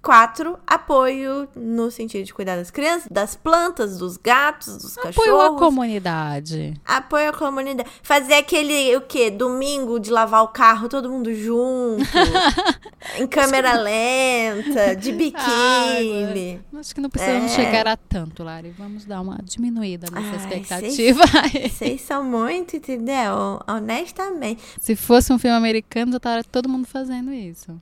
Quatro, 0.05 0.59
apoio 0.67 1.49
no 1.57 1.91
sentido 1.91 2.25
de 2.27 2.35
cuidar 2.35 2.57
das 2.57 2.71
crianças, 2.71 3.09
das 3.11 3.35
plantas, 3.35 3.97
dos 3.97 4.19
gatos, 4.19 4.77
dos 4.77 4.99
apoio 4.99 5.15
cachorros. 5.15 5.41
Apoio 5.41 5.57
à 5.57 5.59
comunidade. 5.59 6.75
Apoio 6.85 7.31
à 7.31 7.33
comunidade. 7.33 7.89
Fazer 8.03 8.35
aquele, 8.35 8.95
o 8.97 9.01
quê? 9.01 9.31
Domingo 9.31 9.99
de 9.99 10.11
lavar 10.11 10.43
o 10.43 10.49
carro, 10.49 10.91
todo 10.91 11.09
mundo 11.09 11.35
junto. 11.35 12.05
em 13.19 13.27
câmera 13.27 13.81
lenta, 13.81 14.95
de 14.95 15.11
biquíni. 15.17 16.61
Ah, 16.75 16.81
acho 16.81 16.95
que 16.95 17.01
não 17.01 17.09
precisamos 17.09 17.53
é. 17.53 17.55
chegar 17.55 17.87
a 17.87 17.97
tanto, 17.97 18.43
Lari. 18.43 18.75
Vamos 18.77 19.07
dar 19.07 19.23
uma 19.23 19.39
diminuída 19.43 20.07
nessa 20.13 20.29
Ai, 20.29 20.37
expectativa. 20.37 21.25
Vocês 21.71 22.03
são 22.03 22.23
muito, 22.23 22.77
entendeu? 22.77 23.59
Honestamente. 23.67 24.63
Se 24.79 24.95
fosse 24.95 25.33
um 25.33 25.39
filme 25.39 25.57
americano, 25.57 26.13
já 26.13 26.19
estaria 26.19 26.45
todo 26.45 26.69
mundo 26.69 26.87
fazendo 26.87 27.33
isso. 27.33 27.81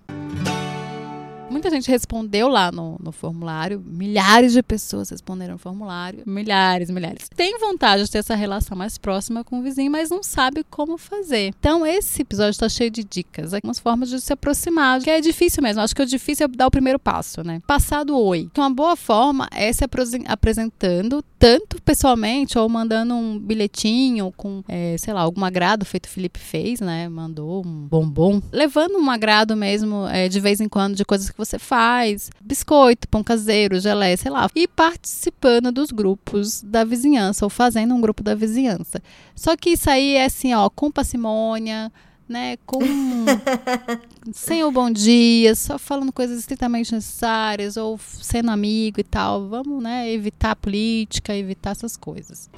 Muita 1.52 1.70
gente 1.70 1.90
respondeu 1.90 2.48
lá 2.48 2.72
no, 2.72 2.96
no 3.00 3.12
formulário, 3.12 3.82
milhares 3.84 4.52
de 4.52 4.62
pessoas 4.62 5.10
responderam 5.10 5.52
no 5.52 5.58
formulário, 5.58 6.22
milhares, 6.26 6.90
milhares. 6.90 7.28
Tem 7.34 7.58
vontade 7.58 8.04
de 8.04 8.10
ter 8.10 8.18
essa 8.18 8.34
relação 8.34 8.76
mais 8.76 8.98
próxima 8.98 9.44
com 9.44 9.60
o 9.60 9.62
vizinho, 9.62 9.90
mas 9.90 10.10
não 10.10 10.22
sabe 10.22 10.64
como 10.70 10.96
fazer. 10.96 11.52
Então, 11.58 11.86
esse 11.86 12.22
episódio 12.22 12.50
está 12.50 12.68
cheio 12.68 12.90
de 12.90 13.04
dicas, 13.04 13.52
algumas 13.52 13.78
formas 13.78 14.08
de 14.08 14.20
se 14.20 14.32
aproximar, 14.32 15.00
que 15.00 15.10
é 15.10 15.20
difícil 15.20 15.62
mesmo. 15.62 15.82
Acho 15.82 15.94
que 15.94 16.02
o 16.02 16.06
difícil 16.06 16.46
é 16.46 16.48
dar 16.48 16.66
o 16.66 16.70
primeiro 16.70 16.98
passo, 16.98 17.44
né? 17.44 17.60
Passar 17.66 18.04
do 18.04 18.18
oi. 18.18 18.48
Então, 18.50 18.64
uma 18.64 18.74
boa 18.74 18.96
forma 18.96 19.48
é 19.52 19.72
se 19.72 19.84
apresentando, 20.26 21.22
tanto 21.38 21.80
pessoalmente 21.82 22.58
ou 22.58 22.68
mandando 22.68 23.14
um 23.14 23.38
bilhetinho 23.38 24.32
com, 24.36 24.62
é, 24.68 24.96
sei 24.98 25.12
lá, 25.12 25.20
algum 25.20 25.44
agrado 25.44 25.84
feito 25.84 26.06
o 26.06 26.08
Felipe 26.08 26.38
fez, 26.38 26.80
né? 26.80 27.08
Mandou 27.08 27.64
um 27.64 27.86
bombom. 27.86 28.40
Levando 28.52 28.96
um 28.96 29.10
agrado 29.10 29.56
mesmo, 29.56 30.06
é, 30.08 30.28
de 30.28 30.40
vez 30.40 30.60
em 30.60 30.68
quando, 30.68 30.94
de 30.94 31.04
coisas 31.04 31.28
que 31.30 31.38
você 31.44 31.58
faz, 31.58 32.30
biscoito, 32.40 33.08
pão 33.08 33.22
caseiro, 33.22 33.80
gelé, 33.80 34.16
sei 34.16 34.30
lá, 34.30 34.48
e 34.54 34.66
participando 34.68 35.72
dos 35.72 35.90
grupos 35.90 36.62
da 36.62 36.84
vizinhança 36.84 37.44
ou 37.44 37.50
fazendo 37.50 37.94
um 37.94 38.00
grupo 38.00 38.22
da 38.22 38.34
vizinhança. 38.34 39.02
Só 39.34 39.56
que 39.56 39.70
isso 39.70 39.90
aí 39.90 40.14
é 40.14 40.24
assim, 40.24 40.54
ó, 40.54 40.68
com 40.68 40.90
parcimônia, 40.90 41.92
né, 42.28 42.56
com 42.64 42.80
sem 44.32 44.64
o 44.64 44.70
bom 44.70 44.90
dia, 44.90 45.54
só 45.54 45.78
falando 45.78 46.12
coisas 46.12 46.38
estritamente 46.38 46.92
necessárias 46.92 47.76
ou 47.76 47.98
sendo 47.98 48.50
amigo 48.50 49.00
e 49.00 49.04
tal. 49.04 49.48
Vamos, 49.48 49.82
né, 49.82 50.10
evitar 50.10 50.56
política, 50.56 51.36
evitar 51.36 51.72
essas 51.72 51.96
coisas. 51.96 52.48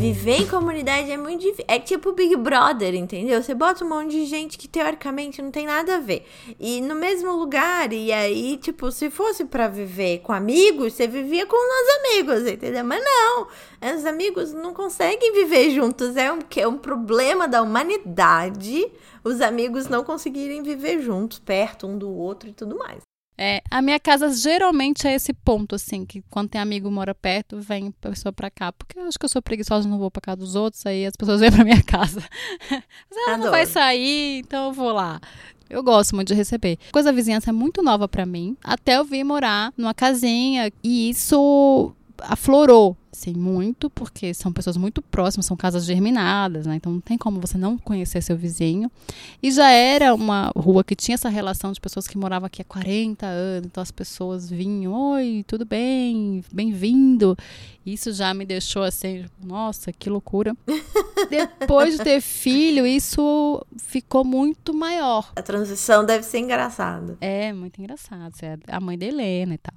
Viver 0.00 0.40
em 0.40 0.46
comunidade 0.46 1.10
é 1.10 1.16
muito 1.18 1.42
difícil. 1.42 1.66
É 1.68 1.78
tipo 1.78 2.12
Big 2.12 2.34
Brother, 2.34 2.94
entendeu? 2.94 3.42
Você 3.42 3.54
bota 3.54 3.84
um 3.84 3.88
monte 3.90 4.12
de 4.12 4.24
gente 4.24 4.56
que 4.56 4.66
teoricamente 4.66 5.42
não 5.42 5.50
tem 5.50 5.66
nada 5.66 5.96
a 5.96 6.00
ver. 6.00 6.26
E 6.58 6.80
no 6.80 6.94
mesmo 6.94 7.32
lugar, 7.32 7.92
e 7.92 8.10
aí, 8.10 8.56
tipo, 8.56 8.90
se 8.90 9.10
fosse 9.10 9.44
para 9.44 9.68
viver 9.68 10.20
com 10.20 10.32
amigos, 10.32 10.94
você 10.94 11.06
vivia 11.06 11.44
com 11.44 11.54
os 11.54 11.98
amigos, 11.98 12.50
entendeu? 12.50 12.82
Mas 12.82 13.04
não, 13.04 13.46
os 13.94 14.06
amigos 14.06 14.54
não 14.54 14.72
conseguem 14.72 15.34
viver 15.34 15.68
juntos. 15.68 16.16
É 16.16 16.32
um, 16.32 16.38
é 16.56 16.66
um 16.66 16.78
problema 16.78 17.46
da 17.46 17.60
humanidade 17.60 18.90
os 19.22 19.42
amigos 19.42 19.86
não 19.86 20.02
conseguirem 20.02 20.62
viver 20.62 21.02
juntos, 21.02 21.38
perto 21.38 21.86
um 21.86 21.98
do 21.98 22.10
outro 22.10 22.48
e 22.48 22.54
tudo 22.54 22.76
mais. 22.78 23.09
É, 23.42 23.62
a 23.70 23.80
minha 23.80 23.98
casa 23.98 24.28
geralmente 24.34 25.08
é 25.08 25.14
esse 25.14 25.32
ponto, 25.32 25.74
assim, 25.74 26.04
que 26.04 26.22
quando 26.28 26.50
tem 26.50 26.60
amigo 26.60 26.90
mora 26.90 27.14
perto, 27.14 27.58
vem 27.58 27.90
pessoa 27.90 28.30
pra 28.30 28.50
cá. 28.50 28.70
Porque 28.70 28.98
eu 28.98 29.04
acho 29.04 29.18
que 29.18 29.24
eu 29.24 29.30
sou 29.30 29.40
preguiçosa, 29.40 29.88
não 29.88 29.98
vou 29.98 30.10
pra 30.10 30.20
casa 30.20 30.36
dos 30.36 30.54
outros, 30.54 30.84
aí 30.84 31.06
as 31.06 31.16
pessoas 31.16 31.40
vêm 31.40 31.50
pra 31.50 31.64
minha 31.64 31.82
casa. 31.82 32.22
Mas 32.70 33.26
ela 33.26 33.38
não 33.38 33.50
vai 33.50 33.64
sair, 33.64 34.40
então 34.40 34.66
eu 34.66 34.72
vou 34.74 34.92
lá. 34.92 35.18
Eu 35.70 35.82
gosto 35.82 36.14
muito 36.14 36.28
de 36.28 36.34
receber. 36.34 36.78
Coisa 36.92 37.10
da 37.10 37.16
vizinhança 37.16 37.48
é 37.48 37.52
muito 37.52 37.82
nova 37.82 38.06
para 38.06 38.26
mim. 38.26 38.58
Até 38.62 38.98
eu 38.98 39.04
vir 39.04 39.24
morar 39.24 39.72
numa 39.74 39.94
casinha. 39.94 40.70
E 40.84 41.08
isso 41.08 41.94
aflorou, 42.18 42.94
assim, 43.12 43.32
muito, 43.34 43.90
porque 43.90 44.32
são 44.32 44.52
pessoas 44.52 44.76
muito 44.76 45.02
próximas, 45.02 45.46
são 45.46 45.56
casas 45.56 45.84
germinadas, 45.84 46.66
né? 46.66 46.76
Então 46.76 46.92
não 46.92 47.00
tem 47.00 47.18
como 47.18 47.40
você 47.40 47.58
não 47.58 47.76
conhecer 47.76 48.22
seu 48.22 48.36
vizinho. 48.36 48.90
E 49.42 49.50
já 49.50 49.70
era 49.70 50.14
uma 50.14 50.52
rua 50.56 50.84
que 50.84 50.94
tinha 50.94 51.14
essa 51.14 51.28
relação 51.28 51.72
de 51.72 51.80
pessoas 51.80 52.06
que 52.06 52.16
moravam 52.16 52.46
aqui 52.46 52.62
há 52.62 52.64
40 52.64 53.26
anos, 53.26 53.66
então 53.66 53.82
as 53.82 53.90
pessoas 53.90 54.48
vinham, 54.48 54.92
oi, 54.92 55.44
tudo 55.46 55.64
bem, 55.64 56.44
bem-vindo. 56.52 57.36
Isso 57.84 58.12
já 58.12 58.32
me 58.32 58.44
deixou 58.44 58.82
assim, 58.82 59.24
nossa, 59.42 59.92
que 59.92 60.08
loucura. 60.08 60.56
Depois 61.28 61.96
de 61.96 62.04
ter 62.04 62.20
filho, 62.20 62.86
isso 62.86 63.64
ficou 63.78 64.24
muito 64.24 64.72
maior. 64.72 65.32
A 65.34 65.42
transição 65.42 66.04
deve 66.04 66.24
ser 66.24 66.38
engraçada. 66.38 67.16
É, 67.20 67.52
muito 67.52 67.80
engraçado. 67.80 68.36
Você 68.36 68.46
é 68.46 68.58
a 68.68 68.80
mãe 68.80 68.96
da 68.96 69.06
Helena 69.06 69.54
e 69.54 69.58
tal. 69.58 69.74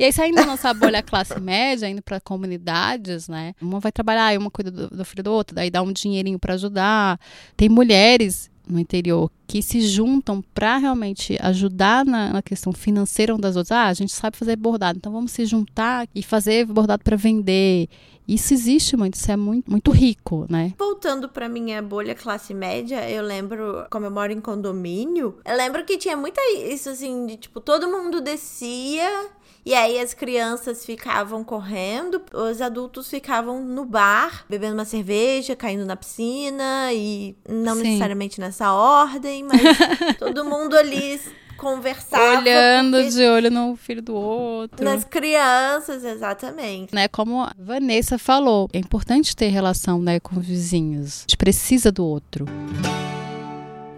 E 0.00 0.04
aí, 0.04 0.12
saindo 0.14 0.36
da 0.36 0.46
nossa 0.46 0.72
bolha 0.72 1.02
classe 1.02 1.38
média, 1.38 1.86
indo 1.86 2.00
para 2.00 2.18
comunidades, 2.18 3.28
né? 3.28 3.52
Uma 3.60 3.80
vai 3.80 3.92
trabalhar, 3.92 4.38
uma 4.38 4.50
cuida 4.50 4.70
do, 4.70 4.88
do 4.88 5.04
filho 5.04 5.22
do 5.22 5.30
outro, 5.30 5.54
daí 5.54 5.70
dá 5.70 5.82
um 5.82 5.92
dinheirinho 5.92 6.38
para 6.38 6.54
ajudar. 6.54 7.20
Tem 7.54 7.68
mulheres 7.68 8.50
no 8.66 8.78
interior 8.78 9.30
que 9.46 9.60
se 9.60 9.82
juntam 9.82 10.42
para 10.54 10.78
realmente 10.78 11.36
ajudar 11.42 12.06
na, 12.06 12.32
na, 12.32 12.40
questão 12.40 12.72
financeira 12.72 13.36
das 13.36 13.56
outras. 13.56 13.72
Ah, 13.72 13.88
a 13.88 13.92
gente 13.92 14.12
sabe 14.12 14.38
fazer 14.38 14.56
bordado, 14.56 14.96
então 14.96 15.12
vamos 15.12 15.32
se 15.32 15.44
juntar 15.44 16.08
e 16.14 16.22
fazer 16.22 16.64
bordado 16.64 17.04
para 17.04 17.18
vender. 17.18 17.86
Isso 18.26 18.54
existe 18.54 18.96
muito, 18.96 19.16
isso 19.16 19.30
é 19.30 19.36
muito, 19.36 19.70
muito 19.70 19.90
rico, 19.90 20.46
né? 20.48 20.72
Voltando 20.78 21.28
para 21.28 21.46
minha 21.46 21.82
bolha 21.82 22.14
classe 22.14 22.54
média, 22.54 23.10
eu 23.10 23.22
lembro, 23.22 23.84
como 23.90 24.06
eu 24.06 24.10
moro 24.10 24.32
em 24.32 24.40
condomínio, 24.40 25.40
eu 25.44 25.56
lembro 25.58 25.84
que 25.84 25.98
tinha 25.98 26.16
muita 26.16 26.40
isso 26.52 26.88
assim, 26.88 27.26
de 27.26 27.36
tipo, 27.36 27.60
todo 27.60 27.86
mundo 27.86 28.22
descia 28.22 29.28
e 29.64 29.74
aí 29.74 29.98
as 29.98 30.14
crianças 30.14 30.84
ficavam 30.84 31.44
correndo, 31.44 32.22
os 32.32 32.60
adultos 32.60 33.10
ficavam 33.10 33.62
no 33.62 33.84
bar, 33.84 34.44
bebendo 34.48 34.74
uma 34.74 34.84
cerveja, 34.84 35.54
caindo 35.54 35.84
na 35.84 35.96
piscina 35.96 36.92
e 36.92 37.36
não 37.48 37.76
Sim. 37.76 37.82
necessariamente 37.82 38.40
nessa 38.40 38.72
ordem, 38.72 39.44
mas 39.44 39.60
todo 40.18 40.44
mundo 40.44 40.76
ali 40.76 41.20
conversava. 41.60 42.38
Olhando 42.38 43.06
de 43.10 43.22
olho 43.26 43.50
no 43.50 43.76
filho 43.76 44.00
do 44.00 44.14
outro. 44.14 44.82
Nas 44.82 45.04
crianças, 45.04 46.02
exatamente. 46.02 46.94
Né, 46.94 47.06
como 47.06 47.42
a 47.42 47.52
Vanessa 47.58 48.18
falou, 48.18 48.68
é 48.72 48.78
importante 48.78 49.36
ter 49.36 49.48
relação 49.48 50.00
né, 50.00 50.18
com 50.18 50.40
vizinhos. 50.40 51.18
A 51.18 51.20
gente 51.22 51.36
precisa 51.36 51.92
do 51.92 52.04
outro. 52.04 52.46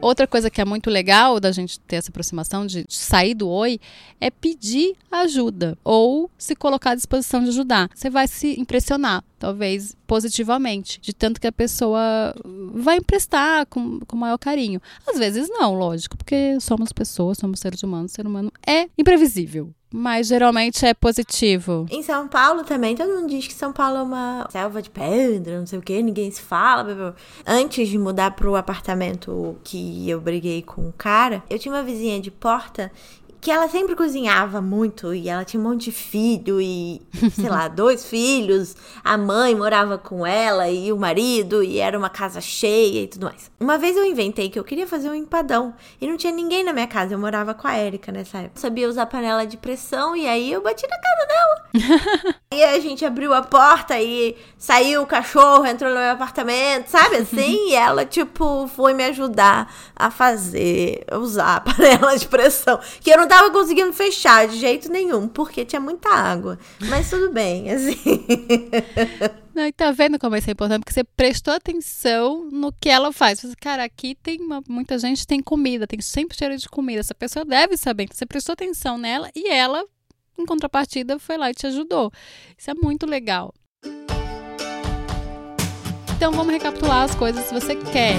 Outra 0.02 0.26
coisa 0.26 0.50
que 0.50 0.60
é 0.60 0.64
muito 0.64 0.90
legal 0.90 1.38
da 1.38 1.52
gente 1.52 1.78
ter 1.78 1.94
essa 1.94 2.10
aproximação 2.10 2.66
de 2.66 2.84
sair 2.88 3.34
do 3.34 3.48
oi 3.48 3.78
é 4.20 4.32
pedir 4.32 4.96
ajuda 5.08 5.78
ou 5.84 6.28
se 6.36 6.56
colocar 6.56 6.90
à 6.90 6.94
disposição 6.96 7.40
de 7.40 7.50
ajudar. 7.50 7.88
Você 7.94 8.10
vai 8.10 8.26
se 8.26 8.60
impressionar, 8.60 9.22
talvez 9.38 9.96
positivamente, 10.04 11.00
de 11.00 11.12
tanto 11.12 11.40
que 11.40 11.46
a 11.46 11.52
pessoa 11.52 12.34
vai 12.74 12.96
emprestar 12.96 13.64
com, 13.66 14.00
com 14.00 14.16
maior 14.16 14.38
carinho. 14.38 14.82
Às 15.06 15.20
vezes 15.20 15.48
não, 15.48 15.74
lógico, 15.74 16.16
porque 16.16 16.58
somos 16.58 16.92
pessoas, 16.92 17.38
somos 17.38 17.60
seres 17.60 17.84
humanos, 17.84 18.10
o 18.10 18.14
ser 18.14 18.26
humano 18.26 18.52
é 18.66 18.88
imprevisível. 18.98 19.72
Mas 19.92 20.28
geralmente 20.28 20.86
é 20.86 20.94
positivo. 20.94 21.86
Em 21.90 22.02
São 22.02 22.26
Paulo 22.26 22.64
também, 22.64 22.96
todo 22.96 23.12
mundo 23.12 23.28
diz 23.28 23.46
que 23.46 23.52
São 23.52 23.72
Paulo 23.72 23.98
é 23.98 24.02
uma 24.02 24.48
selva 24.50 24.80
de 24.80 24.88
pedra, 24.88 25.58
não 25.58 25.66
sei 25.66 25.78
o 25.78 25.82
que, 25.82 26.02
ninguém 26.02 26.30
se 26.30 26.40
fala. 26.40 27.14
Antes 27.46 27.88
de 27.88 27.98
mudar 27.98 28.30
pro 28.32 28.56
apartamento 28.56 29.56
que 29.62 30.08
eu 30.08 30.20
briguei 30.20 30.62
com 30.62 30.88
o 30.88 30.92
cara, 30.92 31.42
eu 31.50 31.58
tinha 31.58 31.74
uma 31.74 31.82
vizinha 31.82 32.20
de 32.20 32.30
porta 32.30 32.90
que 33.42 33.50
ela 33.50 33.68
sempre 33.68 33.96
cozinhava 33.96 34.62
muito 34.62 35.12
e 35.12 35.28
ela 35.28 35.44
tinha 35.44 35.60
um 35.60 35.64
monte 35.64 35.86
de 35.86 35.92
filho 35.92 36.60
e, 36.60 37.02
sei 37.34 37.48
lá, 37.50 37.66
dois 37.66 38.06
filhos. 38.06 38.76
A 39.02 39.18
mãe 39.18 39.52
morava 39.52 39.98
com 39.98 40.24
ela 40.24 40.70
e 40.70 40.92
o 40.92 40.96
marido 40.96 41.60
e 41.60 41.80
era 41.80 41.98
uma 41.98 42.08
casa 42.08 42.40
cheia 42.40 43.02
e 43.02 43.08
tudo 43.08 43.24
mais. 43.24 43.50
Uma 43.58 43.76
vez 43.76 43.96
eu 43.96 44.04
inventei 44.04 44.48
que 44.48 44.56
eu 44.56 44.62
queria 44.62 44.86
fazer 44.86 45.10
um 45.10 45.14
empadão 45.14 45.74
e 46.00 46.06
não 46.06 46.16
tinha 46.16 46.32
ninguém 46.32 46.62
na 46.62 46.72
minha 46.72 46.86
casa. 46.86 47.14
Eu 47.14 47.18
morava 47.18 47.52
com 47.52 47.66
a 47.66 47.74
Érica 47.74 48.12
nessa 48.12 48.38
época. 48.38 48.60
sabia 48.60 48.88
usar 48.88 49.06
panela 49.06 49.44
de 49.44 49.56
pressão 49.56 50.14
e 50.14 50.24
aí 50.24 50.52
eu 50.52 50.62
bati 50.62 50.86
na 50.86 51.00
casa 51.00 51.26
dela. 51.26 52.36
e 52.54 52.62
a 52.62 52.78
gente 52.78 53.04
abriu 53.04 53.34
a 53.34 53.42
porta 53.42 54.00
e 54.00 54.36
saiu 54.56 55.02
o 55.02 55.06
cachorro, 55.06 55.66
entrou 55.66 55.90
no 55.90 55.98
meu 55.98 56.12
apartamento, 56.12 56.86
sabe 56.86 57.16
assim? 57.16 57.70
e 57.70 57.74
ela, 57.74 58.04
tipo, 58.04 58.68
foi 58.68 58.94
me 58.94 59.02
ajudar 59.06 59.68
a 59.96 60.12
fazer, 60.12 61.04
usar 61.12 61.56
a 61.56 61.60
panela 61.72 62.16
de 62.16 62.28
pressão. 62.28 62.78
Que 63.00 63.10
eu 63.10 63.18
não 63.18 63.31
tava 63.32 63.50
conseguindo 63.50 63.94
fechar 63.94 64.46
de 64.46 64.58
jeito 64.58 64.92
nenhum, 64.92 65.26
porque 65.26 65.64
tinha 65.64 65.80
muita 65.80 66.10
água. 66.10 66.58
Mas 66.78 67.08
tudo 67.08 67.30
bem, 67.30 67.70
assim. 67.72 67.96
Não, 69.54 69.66
e 69.66 69.72
tá 69.72 69.90
vendo 69.90 70.18
como 70.18 70.36
isso 70.36 70.50
é 70.50 70.52
importante? 70.52 70.80
Porque 70.80 70.92
você 70.92 71.02
prestou 71.02 71.54
atenção 71.54 72.50
no 72.52 72.70
que 72.70 72.90
ela 72.90 73.10
faz. 73.10 73.40
Você, 73.40 73.56
cara, 73.56 73.84
aqui 73.84 74.14
tem 74.22 74.38
uma, 74.38 74.62
muita 74.68 74.98
gente 74.98 75.26
tem 75.26 75.40
comida, 75.42 75.86
tem 75.86 75.98
sempre 76.02 76.36
cheiro 76.36 76.54
de 76.58 76.68
comida. 76.68 77.00
Essa 77.00 77.14
pessoa 77.14 77.42
deve 77.42 77.74
saber. 77.78 78.02
Então, 78.02 78.16
você 78.18 78.26
prestou 78.26 78.52
atenção 78.52 78.98
nela 78.98 79.30
e 79.34 79.48
ela, 79.48 79.82
em 80.38 80.44
contrapartida, 80.44 81.18
foi 81.18 81.38
lá 81.38 81.50
e 81.50 81.54
te 81.54 81.66
ajudou. 81.66 82.12
Isso 82.58 82.70
é 82.70 82.74
muito 82.74 83.06
legal. 83.06 83.54
Então 86.14 86.32
vamos 86.32 86.52
recapitular 86.52 87.04
as 87.04 87.14
coisas. 87.14 87.46
Se 87.46 87.54
você 87.54 87.76
quer 87.76 88.14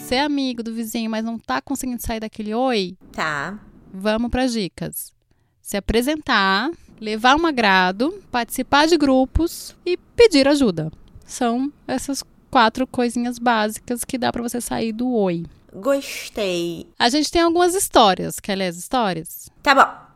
ser 0.00 0.18
amigo 0.18 0.64
do 0.64 0.74
vizinho, 0.74 1.08
mas 1.08 1.24
não 1.24 1.38
tá 1.38 1.62
conseguindo 1.62 2.02
sair 2.02 2.18
daquele 2.18 2.52
oi. 2.52 2.96
Tá. 3.12 3.58
Vamos 3.92 4.30
para 4.30 4.44
as 4.44 4.52
dicas. 4.52 5.12
Se 5.60 5.76
apresentar, 5.76 6.70
levar 7.00 7.36
um 7.36 7.46
agrado, 7.46 8.22
participar 8.30 8.86
de 8.86 8.96
grupos 8.96 9.74
e 9.84 9.96
pedir 10.16 10.48
ajuda. 10.48 10.90
São 11.24 11.72
essas 11.86 12.24
quatro 12.50 12.86
coisinhas 12.86 13.38
básicas 13.38 14.04
que 14.04 14.18
dá 14.18 14.32
para 14.32 14.42
você 14.42 14.60
sair 14.60 14.92
do 14.92 15.12
oi. 15.12 15.44
Gostei. 15.74 16.86
A 16.98 17.08
gente 17.08 17.30
tem 17.30 17.42
algumas 17.42 17.74
histórias. 17.74 18.40
Quer 18.40 18.56
ler 18.56 18.68
as 18.68 18.76
histórias? 18.76 19.50
Tá 19.62 19.74
bom. 19.74 20.08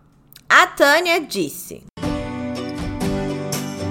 A 0.49 0.67
Tânia 0.67 1.21
disse: 1.21 1.83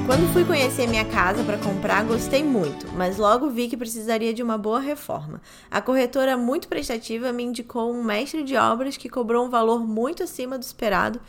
quando 0.05 0.31
fui 0.33 0.43
conhecer 0.43 0.87
minha 0.87 1.05
casa 1.05 1.43
para 1.43 1.57
comprar, 1.57 2.03
gostei 2.03 2.43
muito, 2.43 2.87
mas 2.93 3.17
logo 3.17 3.49
vi 3.49 3.67
que 3.67 3.77
precisaria 3.77 4.33
de 4.33 4.41
uma 4.41 4.57
boa 4.57 4.79
reforma. 4.79 5.41
A 5.69 5.81
corretora 5.81 6.35
muito 6.35 6.67
prestativa 6.67 7.31
me 7.31 7.43
indicou 7.43 7.91
um 7.91 8.03
mestre 8.03 8.43
de 8.43 8.55
obras 8.55 8.97
que 8.97 9.09
cobrou 9.09 9.45
um 9.45 9.49
valor 9.49 9.85
muito 9.85 10.23
acima 10.23 10.57
do 10.57 10.63
esperado, 10.63 11.21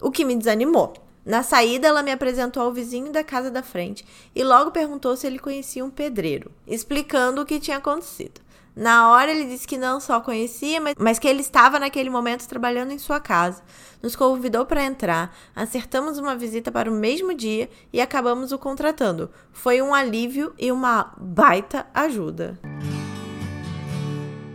o 0.00 0.10
que 0.10 0.24
me 0.24 0.36
desanimou. 0.36 0.94
Na 1.24 1.42
saída, 1.42 1.88
ela 1.88 2.02
me 2.02 2.12
apresentou 2.12 2.62
ao 2.62 2.72
vizinho 2.72 3.12
da 3.12 3.22
casa 3.22 3.50
da 3.50 3.62
frente 3.62 4.04
e 4.34 4.42
logo 4.42 4.70
perguntou 4.70 5.16
se 5.16 5.26
ele 5.26 5.38
conhecia 5.38 5.84
um 5.84 5.90
pedreiro, 5.90 6.50
explicando 6.66 7.42
o 7.42 7.46
que 7.46 7.60
tinha 7.60 7.76
acontecido. 7.76 8.40
Na 8.80 9.10
hora 9.10 9.30
ele 9.30 9.44
disse 9.44 9.68
que 9.68 9.76
não 9.76 10.00
só 10.00 10.22
conhecia, 10.22 10.80
mas 10.98 11.18
que 11.18 11.28
ele 11.28 11.42
estava 11.42 11.78
naquele 11.78 12.08
momento 12.08 12.48
trabalhando 12.48 12.92
em 12.92 12.98
sua 12.98 13.20
casa. 13.20 13.62
Nos 14.02 14.16
convidou 14.16 14.64
para 14.64 14.82
entrar, 14.82 15.36
acertamos 15.54 16.16
uma 16.16 16.34
visita 16.34 16.72
para 16.72 16.90
o 16.90 16.94
mesmo 16.94 17.34
dia 17.34 17.68
e 17.92 18.00
acabamos 18.00 18.52
o 18.52 18.58
contratando. 18.58 19.30
Foi 19.52 19.82
um 19.82 19.92
alívio 19.92 20.54
e 20.58 20.72
uma 20.72 21.12
baita 21.18 21.86
ajuda. 21.92 22.58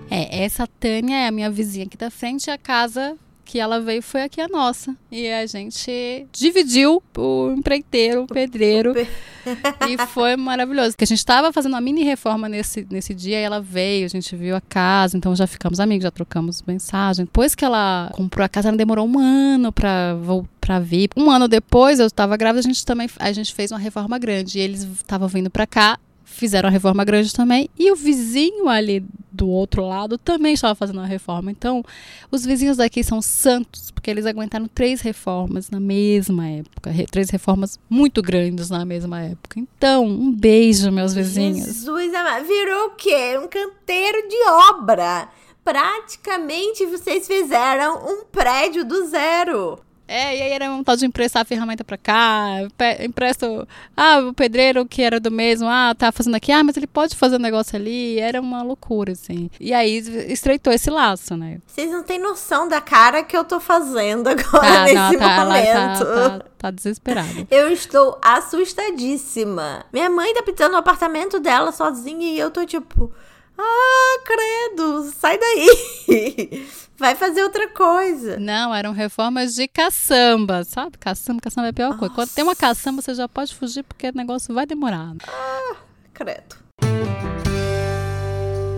É, 0.09 0.43
essa 0.43 0.65
Tânia 0.65 1.17
é 1.17 1.27
a 1.27 1.31
minha 1.31 1.51
vizinha 1.51 1.85
aqui 1.85 1.95
da 1.95 2.09
frente, 2.09 2.49
a 2.49 2.57
casa 2.57 3.15
que 3.45 3.59
ela 3.59 3.79
veio 3.79 4.01
foi 4.01 4.23
aqui 4.23 4.41
a 4.41 4.47
nossa. 4.47 4.95
E 5.11 5.29
a 5.29 5.45
gente 5.45 6.27
dividiu 6.31 7.01
o 7.17 7.51
empreiteiro, 7.55 8.23
o 8.23 8.27
pedreiro. 8.27 8.93
e 9.87 9.97
foi 10.07 10.35
maravilhoso. 10.35 10.91
Porque 10.91 11.03
a 11.03 11.07
gente 11.07 11.19
estava 11.19 11.53
fazendo 11.53 11.73
uma 11.73 11.81
mini 11.81 12.03
reforma 12.03 12.49
nesse, 12.49 12.85
nesse 12.89 13.13
dia 13.13 13.39
e 13.39 13.43
ela 13.43 13.61
veio, 13.61 14.05
a 14.05 14.09
gente 14.09 14.35
viu 14.35 14.55
a 14.55 14.61
casa, 14.61 15.15
então 15.15 15.35
já 15.35 15.45
ficamos 15.45 15.79
amigos, 15.79 16.03
já 16.03 16.11
trocamos 16.11 16.63
mensagem. 16.63 17.25
Depois 17.25 17.53
que 17.53 17.63
ela 17.63 18.11
comprou 18.13 18.43
a 18.43 18.49
casa, 18.49 18.69
ela 18.69 18.77
demorou 18.77 19.07
um 19.07 19.19
ano 19.19 19.71
para 19.71 20.15
voltar 20.15 20.55
para 20.65 20.79
vir. 20.79 21.09
Um 21.15 21.29
ano 21.29 21.47
depois, 21.47 21.99
eu 21.99 22.07
estava 22.07 22.35
grávida, 22.35 22.59
a 22.59 22.63
gente 22.63 22.83
também 22.83 23.07
a 23.19 23.31
gente 23.31 23.53
fez 23.53 23.71
uma 23.71 23.77
reforma 23.77 24.17
grande 24.17 24.57
e 24.57 24.61
eles 24.61 24.81
estavam 24.81 25.27
vindo 25.27 25.47
para 25.47 25.67
cá 25.67 25.99
fizeram 26.25 26.67
a 26.67 26.71
reforma 26.71 27.05
grande 27.05 27.33
também. 27.33 27.69
E 27.77 27.91
o 27.91 27.95
vizinho 27.95 28.67
ali 28.67 29.05
do 29.31 29.47
outro 29.47 29.85
lado 29.85 30.17
também 30.17 30.53
estava 30.53 30.75
fazendo 30.75 31.01
a 31.01 31.05
reforma. 31.05 31.51
Então, 31.51 31.83
os 32.31 32.45
vizinhos 32.45 32.77
daqui 32.77 33.03
são 33.03 33.21
santos, 33.21 33.91
porque 33.91 34.09
eles 34.09 34.25
aguentaram 34.25 34.67
três 34.67 35.01
reformas 35.01 35.69
na 35.69 35.79
mesma 35.79 36.47
época. 36.47 36.91
Três 37.11 37.29
reformas 37.29 37.79
muito 37.89 38.21
grandes 38.21 38.69
na 38.69 38.85
mesma 38.85 39.21
época. 39.21 39.59
Então, 39.59 40.05
um 40.05 40.31
beijo, 40.31 40.91
meus 40.91 41.13
vizinhos. 41.13 41.65
Jesus. 41.65 42.11
Virou 42.47 42.87
o 42.87 42.91
quê? 42.91 43.37
Um 43.37 43.47
canteiro 43.47 44.27
de 44.27 44.49
obra. 44.71 45.29
Praticamente 45.63 46.85
vocês 46.85 47.25
fizeram 47.27 48.05
um 48.05 48.25
prédio 48.25 48.85
do 48.85 49.07
zero. 49.07 49.79
É, 50.07 50.37
e 50.37 50.41
aí 50.41 50.51
era 50.51 50.71
um 50.71 50.83
tal 50.83 50.95
de 50.95 51.05
emprestar 51.05 51.41
a 51.41 51.45
ferramenta 51.45 51.83
pra 51.83 51.97
cá, 51.97 52.59
empresto. 52.99 53.67
Ah, 53.95 54.19
o 54.19 54.33
pedreiro 54.33 54.85
que 54.85 55.01
era 55.01 55.19
do 55.19 55.31
mesmo, 55.31 55.67
ah, 55.67 55.95
tá 55.97 56.11
fazendo 56.11 56.35
aqui, 56.35 56.51
ah, 56.51 56.63
mas 56.63 56.77
ele 56.77 56.87
pode 56.87 57.15
fazer 57.15 57.37
um 57.37 57.39
negócio 57.39 57.75
ali. 57.75 58.19
Era 58.19 58.39
uma 58.39 58.61
loucura, 58.61 59.13
assim. 59.13 59.49
E 59.59 59.73
aí 59.73 59.97
estreitou 60.31 60.71
esse 60.71 60.89
laço, 60.89 61.35
né? 61.35 61.59
Vocês 61.65 61.91
não 61.91 62.03
têm 62.03 62.19
noção 62.19 62.67
da 62.67 62.79
cara 62.79 63.23
que 63.23 63.35
eu 63.35 63.43
tô 63.43 63.59
fazendo 63.59 64.27
agora 64.29 64.61
tá, 64.61 64.83
nesse 64.83 64.95
não, 64.95 65.19
tá, 65.19 65.45
momento. 65.45 65.67
Ela 65.67 65.97
tá, 65.97 66.39
tá, 66.39 66.45
tá 66.57 66.71
desesperada. 66.71 67.25
Eu 67.49 67.71
estou 67.71 68.19
assustadíssima. 68.21 69.85
Minha 69.91 70.09
mãe 70.09 70.33
tá 70.33 70.43
pintando 70.43 70.73
no 70.73 70.77
apartamento 70.77 71.39
dela 71.39 71.71
sozinha 71.71 72.27
e 72.27 72.39
eu 72.39 72.51
tô 72.51 72.65
tipo. 72.65 73.11
Ah, 73.57 74.19
credo, 74.25 75.11
sai 75.17 75.37
daí. 75.37 76.67
Vai 76.97 77.13
fazer 77.13 77.43
outra 77.43 77.67
coisa. 77.67 78.39
Não, 78.39 78.73
eram 78.73 78.93
reformas 78.93 79.53
de 79.53 79.67
caçamba, 79.67 80.63
sabe? 80.63 80.97
Caçamba, 80.97 81.41
caçamba 81.41 81.67
é 81.67 81.69
a 81.71 81.73
pior 81.73 81.87
Nossa. 81.87 81.99
coisa. 81.99 82.15
Quando 82.15 82.29
tem 82.29 82.43
uma 82.43 82.55
caçamba, 82.55 83.01
você 83.01 83.13
já 83.13 83.27
pode 83.27 83.53
fugir 83.53 83.83
porque 83.83 84.07
o 84.07 84.15
negócio 84.15 84.53
vai 84.53 84.65
demorar. 84.65 85.13
Ah, 85.27 85.75
credo. 86.13 86.55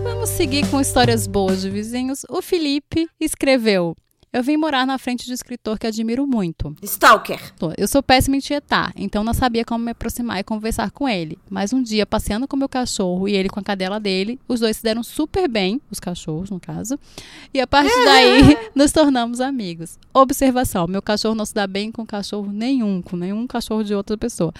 Vamos 0.02 0.30
seguir 0.30 0.68
com 0.68 0.80
histórias 0.80 1.28
boas 1.28 1.60
de 1.60 1.70
vizinhos. 1.70 2.24
O 2.28 2.42
Felipe 2.42 3.08
escreveu: 3.20 3.94
eu 4.38 4.42
vim 4.44 4.56
morar 4.56 4.86
na 4.86 4.96
frente 4.98 5.24
de 5.24 5.32
um 5.32 5.34
escritor 5.34 5.76
que 5.80 5.86
admiro 5.86 6.24
muito. 6.24 6.72
Stalker. 6.80 7.40
Eu 7.76 7.88
sou 7.88 8.00
péssima 8.00 8.36
em 8.36 8.38
tietar, 8.38 8.92
então 8.94 9.24
não 9.24 9.34
sabia 9.34 9.64
como 9.64 9.84
me 9.84 9.90
aproximar 9.90 10.38
e 10.38 10.44
conversar 10.44 10.92
com 10.92 11.08
ele. 11.08 11.36
Mas 11.50 11.72
um 11.72 11.82
dia, 11.82 12.06
passeando 12.06 12.46
com 12.46 12.56
meu 12.56 12.68
cachorro 12.68 13.28
e 13.28 13.34
ele 13.34 13.48
com 13.48 13.58
a 13.58 13.62
cadela 13.64 13.98
dele, 13.98 14.38
os 14.46 14.60
dois 14.60 14.76
se 14.76 14.82
deram 14.84 15.02
super 15.02 15.48
bem, 15.48 15.80
os 15.90 15.98
cachorros, 15.98 16.50
no 16.50 16.60
caso. 16.60 16.96
E 17.52 17.60
a 17.60 17.66
partir 17.66 18.04
daí, 18.04 18.56
nos 18.76 18.92
tornamos 18.92 19.40
amigos. 19.40 19.98
Observação: 20.14 20.86
meu 20.86 21.02
cachorro 21.02 21.34
não 21.34 21.44
se 21.44 21.52
dá 21.52 21.66
bem 21.66 21.90
com 21.90 22.06
cachorro 22.06 22.48
nenhum, 22.52 23.02
com 23.02 23.16
nenhum 23.16 23.44
cachorro 23.44 23.82
de 23.82 23.92
outra 23.92 24.16
pessoa. 24.16 24.54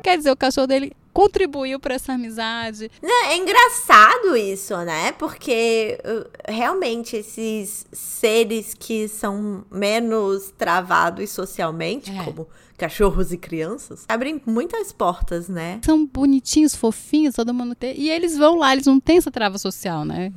Quer 0.00 0.16
dizer, 0.16 0.30
o 0.30 0.36
cachorro 0.36 0.68
dele 0.68 0.92
contribuiu 1.12 1.78
para 1.78 1.94
essa 1.94 2.12
amizade. 2.12 2.90
É 3.02 3.36
engraçado 3.36 4.36
isso, 4.36 4.76
né? 4.78 5.12
Porque 5.12 5.98
uh, 6.04 6.28
realmente 6.48 7.16
esses 7.16 7.86
seres 7.92 8.74
que 8.74 9.08
são 9.08 9.64
menos 9.70 10.52
travados 10.56 11.30
socialmente, 11.30 12.10
é. 12.10 12.24
como 12.24 12.48
cachorros 12.80 13.30
e 13.30 13.36
crianças, 13.36 14.06
abrem 14.08 14.40
muitas 14.46 14.90
portas, 14.90 15.50
né? 15.50 15.80
São 15.84 16.06
bonitinhos, 16.06 16.74
fofinhos, 16.74 17.34
todo 17.34 17.52
mundo 17.52 17.74
tem. 17.74 17.94
E 18.00 18.08
eles 18.08 18.38
vão 18.38 18.56
lá, 18.56 18.72
eles 18.72 18.86
não 18.86 18.98
têm 18.98 19.18
essa 19.18 19.30
trava 19.30 19.58
social, 19.58 20.02
né? 20.02 20.32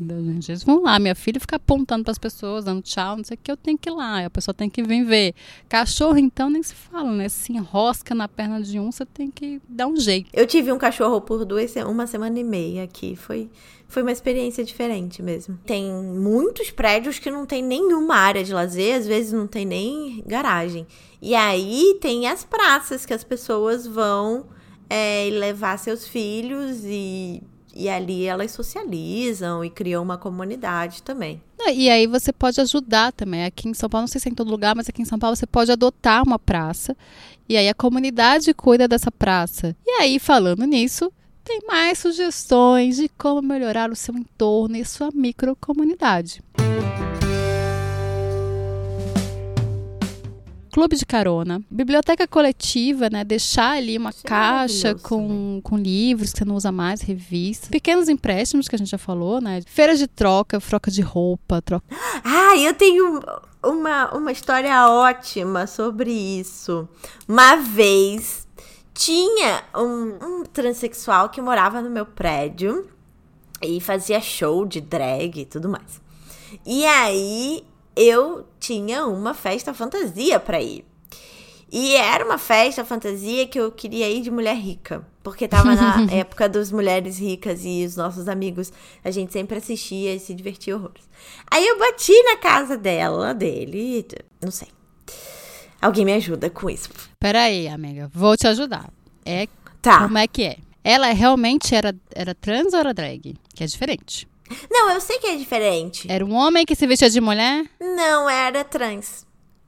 Eles 0.50 0.62
vão 0.62 0.82
lá, 0.82 1.00
minha 1.00 1.16
filha 1.16 1.40
fica 1.40 1.56
apontando 1.56 2.04
para 2.04 2.12
as 2.12 2.18
pessoas, 2.18 2.66
dando 2.66 2.82
tchau, 2.82 3.16
não 3.16 3.24
sei 3.24 3.36
o 3.36 3.40
que, 3.42 3.50
eu 3.50 3.56
tenho 3.56 3.78
que 3.78 3.90
ir 3.90 3.94
lá, 3.94 4.26
a 4.26 4.30
pessoa 4.30 4.54
tem 4.54 4.70
que 4.70 4.84
vir 4.84 5.06
ver. 5.06 5.34
Cachorro, 5.70 6.18
então, 6.18 6.50
nem 6.50 6.62
se 6.62 6.76
fala, 6.76 7.14
né? 7.14 7.30
Se 7.30 7.54
enrosca 7.54 8.14
na 8.14 8.28
perna 8.28 8.62
de 8.62 8.78
um, 8.78 8.92
você 8.92 9.06
tem 9.06 9.32
que 9.32 9.62
dar 9.70 9.88
um 9.88 9.96
jeito. 9.96 10.30
Eu 10.34 10.46
tive 10.46 10.70
um 10.70 10.78
cachorro 10.78 11.22
por 11.22 11.46
duas, 11.46 11.74
uma 11.78 12.06
semana 12.06 12.38
e 12.38 12.44
meia 12.44 12.84
aqui, 12.84 13.16
foi 13.16 13.50
foi 13.94 14.02
uma 14.02 14.12
experiência 14.12 14.64
diferente 14.66 15.22
mesmo. 15.22 15.58
Tem 15.66 15.94
muitos 15.94 16.72
prédios 16.72 17.20
que 17.20 17.30
não 17.30 17.46
tem 17.46 17.62
nenhuma 17.62 18.16
área 18.16 18.44
de 18.44 18.52
lazer, 18.52 18.98
às 18.98 19.06
vezes 19.06 19.32
não 19.32 19.46
tem 19.46 19.66
nem 19.66 20.24
garagem. 20.26 20.88
E 21.22 21.36
aí 21.36 21.98
tem 22.02 22.28
as 22.28 22.44
praças 22.44 23.06
que 23.06 23.14
as 23.14 23.24
pessoas 23.24 23.86
vão 23.86 24.48
é, 24.90 25.30
levar 25.32 25.78
seus 25.78 26.08
filhos 26.08 26.80
e, 26.84 27.44
e 27.76 27.88
ali 27.88 28.26
elas 28.26 28.52
socializam 28.52 29.64
e 29.64 29.70
criam 29.70 30.02
uma 30.02 30.18
comunidade 30.18 31.04
também. 31.04 31.40
E 31.72 31.90
aí 31.90 32.08
você 32.08 32.34
pode 32.34 32.60
ajudar 32.60 33.14
também. 33.14 33.46
Aqui 33.46 33.70
em 33.70 33.74
São 33.76 33.88
Paulo, 33.88 34.04
não 34.04 34.08
sei 34.08 34.20
se 34.20 34.28
é 34.28 34.32
em 34.32 34.36
todo 34.36 34.50
lugar, 34.50 34.76
mas 34.76 34.90
aqui 34.90 35.04
em 35.04 35.06
São 35.06 35.20
Paulo 35.20 35.36
você 35.36 35.46
pode 35.46 35.72
adotar 35.72 36.24
uma 36.24 36.40
praça. 36.40 36.98
E 37.48 37.56
aí 37.56 37.70
a 37.70 37.74
comunidade 37.76 38.54
cuida 38.56 38.88
dessa 38.88 39.12
praça. 39.12 39.76
E 39.86 40.02
aí, 40.02 40.20
falando 40.20 40.66
nisso, 40.66 41.12
tem 41.44 41.60
mais 41.68 42.00
sugestões 42.00 42.96
de 42.96 43.10
como 43.10 43.42
melhorar 43.42 43.92
o 43.92 43.96
seu 43.96 44.16
entorno 44.16 44.78
e 44.78 44.86
sua 44.86 45.10
microcomunidade. 45.14 46.42
Clube 50.72 50.96
de 50.96 51.06
carona, 51.06 51.62
biblioteca 51.70 52.28
coletiva, 52.28 53.08
né? 53.08 53.24
Deixar 53.24 53.78
ali 53.78 53.96
uma 53.96 54.10
Isso 54.10 54.22
é 54.24 54.28
caixa 54.28 54.88
é 54.88 54.96
com, 54.96 55.62
com 55.64 55.78
livros 55.78 56.32
que 56.32 56.40
você 56.40 56.46
não 56.46 56.56
usa 56.56 56.72
mais, 56.72 57.02
revistas. 57.02 57.70
Pequenos 57.70 58.10
empréstimos 58.10 58.68
que 58.68 58.76
a 58.76 58.80
gente 58.80 58.90
já 58.90 58.98
falou, 58.98 59.40
né? 59.40 59.62
Feiras 59.68 60.00
de 60.00 60.08
troca, 60.08 60.60
troca 60.60 60.90
de 60.90 61.02
roupa, 61.02 61.62
troca. 61.62 61.86
Ah, 62.24 62.58
eu 62.58 62.74
tenho 62.74 63.22
uma, 63.64 64.16
uma 64.16 64.32
história 64.32 64.90
ótima 64.90 65.68
sobre 65.68 66.12
isso. 66.12 66.90
Uma 67.28 67.56
vez 67.58 68.48
tinha 68.94 69.64
um, 69.76 70.18
um 70.22 70.44
transexual 70.44 71.30
que 71.30 71.42
morava 71.42 71.82
no 71.82 71.90
meu 71.90 72.06
prédio 72.06 72.90
e 73.62 73.80
fazia 73.80 74.22
show 74.22 74.66
de 74.66 74.82
drag 74.82 75.42
e 75.42 75.46
tudo 75.46 75.70
mais. 75.70 76.02
E 76.66 76.86
aí 76.86 77.66
eu 77.96 78.46
tinha 78.60 79.06
uma 79.06 79.34
festa 79.34 79.74
fantasia 79.74 80.40
para 80.40 80.62
ir. 80.62 80.86
E 81.72 81.96
era 81.96 82.24
uma 82.24 82.38
festa 82.38 82.86
fantasia 82.86 83.48
que 83.48 83.60
eu 83.60 83.72
queria 83.72 84.08
ir 84.08 84.22
de 84.22 84.30
mulher 84.30 84.56
rica. 84.56 85.04
Porque 85.24 85.48
tava 85.48 85.74
na 85.74 86.06
época 86.14 86.48
das 86.48 86.72
mulheres 86.72 87.18
ricas 87.18 87.62
e 87.64 87.84
os 87.84 87.96
nossos 87.96 88.28
amigos, 88.28 88.72
a 89.04 89.10
gente 89.10 89.34
sempre 89.34 89.58
assistia 89.58 90.14
e 90.14 90.20
se 90.20 90.36
divertia 90.36 90.76
horrores. 90.76 91.10
Aí 91.50 91.66
eu 91.66 91.80
bati 91.80 92.14
na 92.24 92.38
casa 92.38 92.78
dela, 92.78 93.34
dele, 93.34 94.06
não 94.40 94.52
sei. 94.52 94.68
Alguém 95.84 96.06
me 96.06 96.14
ajuda 96.14 96.50
com 96.50 96.70
isso. 96.70 96.90
Peraí, 97.20 97.68
amiga, 97.68 98.10
vou 98.14 98.38
te 98.38 98.48
ajudar. 98.48 98.90
É 99.26 99.50
tá. 99.82 100.00
como 100.00 100.18
é 100.18 100.26
que 100.26 100.44
é? 100.44 100.58
Ela 100.82 101.12
realmente 101.12 101.76
era, 101.76 101.94
era 102.16 102.34
trans 102.34 102.72
ou 102.72 102.80
era 102.80 102.94
drag? 102.94 103.36
Que 103.54 103.66
é 103.66 103.68
diferente. 103.68 104.26
Não, 104.72 104.90
eu 104.92 105.02
sei 105.02 105.20
que 105.20 105.28
é 105.28 105.36
diferente. 105.36 106.10
Era 106.10 106.24
um 106.24 106.34
homem 106.34 106.66
que 106.66 106.74
se 106.74 106.88
vestia 106.88 107.10
de 107.10 107.20
mulher? 107.20 107.66
Não, 107.82 108.30
era 108.30 108.64
trans. 108.64 109.26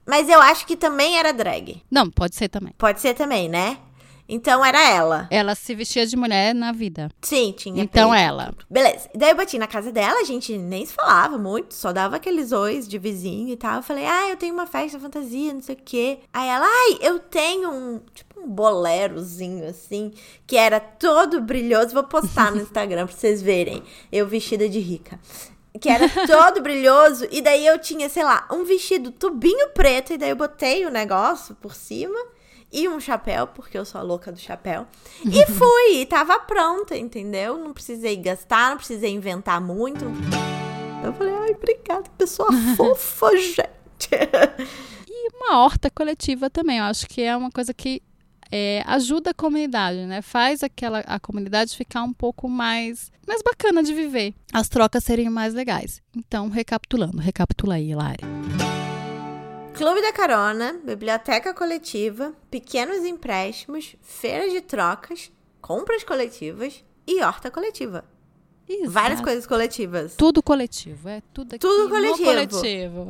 Mas 0.07 0.29
eu 0.29 0.39
acho 0.41 0.65
que 0.65 0.77
também 0.77 1.17
era 1.17 1.33
drag. 1.33 1.83
Não, 1.91 2.09
pode 2.09 2.33
ser 2.35 2.47
também. 2.47 2.73
Pode 2.77 3.01
ser 3.01 3.13
também, 3.13 3.49
né? 3.49 3.77
Então 4.27 4.65
era 4.65 4.81
ela. 4.89 5.27
Ela 5.29 5.53
se 5.53 5.75
vestia 5.75 6.05
de 6.05 6.17
mulher 6.17 6.53
na 6.53 6.71
vida. 6.71 7.09
Sim, 7.21 7.53
tinha. 7.55 7.81
Então 7.83 8.11
peito. 8.11 8.23
ela. 8.23 8.53
Beleza. 8.69 9.09
Daí 9.13 9.29
eu 9.29 9.35
bati 9.35 9.57
na 9.59 9.67
casa 9.67 9.91
dela, 9.91 10.19
a 10.19 10.23
gente 10.23 10.57
nem 10.57 10.85
se 10.85 10.93
falava 10.93 11.37
muito, 11.37 11.73
só 11.73 11.93
dava 11.93 12.15
aqueles 12.15 12.51
ois 12.51 12.87
de 12.87 12.97
vizinho 12.97 13.49
e 13.49 13.57
tal. 13.57 13.77
Eu 13.77 13.83
falei, 13.83 14.05
ah, 14.05 14.29
eu 14.29 14.37
tenho 14.37 14.53
uma 14.53 14.65
festa 14.65 14.99
fantasia, 14.99 15.53
não 15.53 15.61
sei 15.61 15.75
o 15.75 15.79
quê. 15.83 16.19
Aí 16.33 16.47
ela, 16.47 16.65
ai, 16.65 16.97
eu 17.01 17.19
tenho 17.19 17.71
um, 17.71 18.01
tipo, 18.13 18.39
um 18.39 18.47
bolerozinho 18.47 19.67
assim, 19.67 20.11
que 20.47 20.57
era 20.57 20.79
todo 20.79 21.41
brilhoso. 21.41 21.93
Vou 21.93 22.03
postar 22.03 22.51
no 22.51 22.61
Instagram 22.63 23.05
pra 23.05 23.15
vocês 23.15 23.41
verem. 23.41 23.83
Eu 24.11 24.27
vestida 24.27 24.67
de 24.67 24.79
rica 24.79 25.19
que 25.79 25.89
era 25.89 26.07
todo 26.25 26.61
brilhoso, 26.61 27.27
e 27.29 27.41
daí 27.41 27.65
eu 27.65 27.77
tinha, 27.77 28.07
sei 28.07 28.23
lá, 28.23 28.47
um 28.51 28.63
vestido 28.63 29.11
tubinho 29.11 29.69
preto, 29.71 30.13
e 30.13 30.17
daí 30.17 30.29
eu 30.29 30.35
botei 30.35 30.85
o 30.85 30.89
negócio 30.89 31.55
por 31.55 31.75
cima, 31.75 32.17
e 32.71 32.87
um 32.87 32.99
chapéu, 32.99 33.47
porque 33.47 33.77
eu 33.77 33.85
sou 33.85 33.99
a 33.99 34.03
louca 34.03 34.31
do 34.31 34.39
chapéu. 34.39 34.87
E 35.23 35.45
fui, 35.51 36.01
e 36.01 36.05
tava 36.05 36.39
pronta, 36.39 36.97
entendeu? 36.97 37.57
Não 37.57 37.73
precisei 37.73 38.15
gastar, 38.17 38.71
não 38.71 38.77
precisei 38.77 39.11
inventar 39.11 39.61
muito. 39.61 40.05
Eu 41.03 41.13
falei, 41.13 41.33
ai, 41.33 41.51
obrigada, 41.51 42.09
pessoa 42.17 42.49
fofa, 42.75 43.35
gente. 43.37 43.65
E 45.07 45.29
uma 45.37 45.59
horta 45.59 45.89
coletiva 45.89 46.49
também, 46.49 46.77
eu 46.77 46.83
acho 46.83 47.07
que 47.07 47.21
é 47.21 47.35
uma 47.35 47.49
coisa 47.49 47.73
que 47.73 48.01
é, 48.51 48.83
ajuda 48.85 49.31
a 49.31 49.33
comunidade, 49.33 50.05
né? 50.05 50.21
Faz 50.21 50.61
aquela 50.61 50.99
a 50.99 51.19
comunidade 51.19 51.75
ficar 51.75 52.03
um 52.03 52.13
pouco 52.13 52.47
mais 52.47 53.11
mais 53.27 53.41
bacana 53.41 53.81
de 53.81 53.93
viver, 53.93 54.33
as 54.53 54.69
trocas 54.69 55.03
serem 55.03 55.29
mais 55.29 55.53
legais. 55.53 56.01
Então, 56.15 56.49
recapitulando, 56.49 57.17
recapitula 57.17 57.75
aí, 57.75 57.95
Lari. 57.95 58.23
Clube 59.77 60.01
da 60.01 60.13
Carona, 60.13 60.79
biblioteca 60.83 61.53
coletiva, 61.53 62.33
pequenos 62.49 63.03
empréstimos, 63.05 63.95
feiras 64.01 64.51
de 64.53 64.61
trocas, 64.61 65.31
compras 65.61 66.01
coletivas 66.03 66.83
e 67.05 67.21
horta 67.21 67.51
coletiva. 67.51 68.05
Exato. 68.67 68.89
Várias 68.89 69.21
coisas 69.21 69.45
coletivas. 69.45 70.15
Tudo 70.15 70.41
coletivo, 70.41 71.09
é 71.09 71.21
tudo 71.33 71.55
aqui 71.55 71.59
Tudo 71.59 71.89
coletivo. 71.89 72.23
coletivo. 72.23 73.07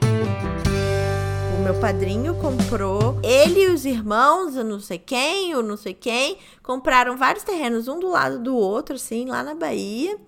o 1.58 1.62
meu 1.62 1.78
padrinho 1.78 2.34
comprou, 2.36 3.20
ele 3.22 3.64
e 3.64 3.68
os 3.68 3.84
irmãos, 3.84 4.56
eu 4.56 4.64
não 4.64 4.80
sei 4.80 4.98
quem, 4.98 5.50
eu 5.50 5.62
não 5.62 5.76
sei 5.76 5.92
quem, 5.92 6.38
compraram 6.62 7.18
vários 7.18 7.44
terrenos 7.44 7.86
um 7.86 8.00
do 8.00 8.08
lado 8.08 8.38
do 8.38 8.56
outro, 8.56 8.96
assim, 8.96 9.26
lá 9.26 9.42
na 9.42 9.54
Bahia, 9.54 10.18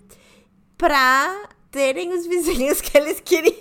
pra 0.76 1.48
terem 1.70 2.12
os 2.12 2.26
vizinhos 2.26 2.80
que 2.80 2.96
eles 2.96 3.20
queriam. 3.20 3.61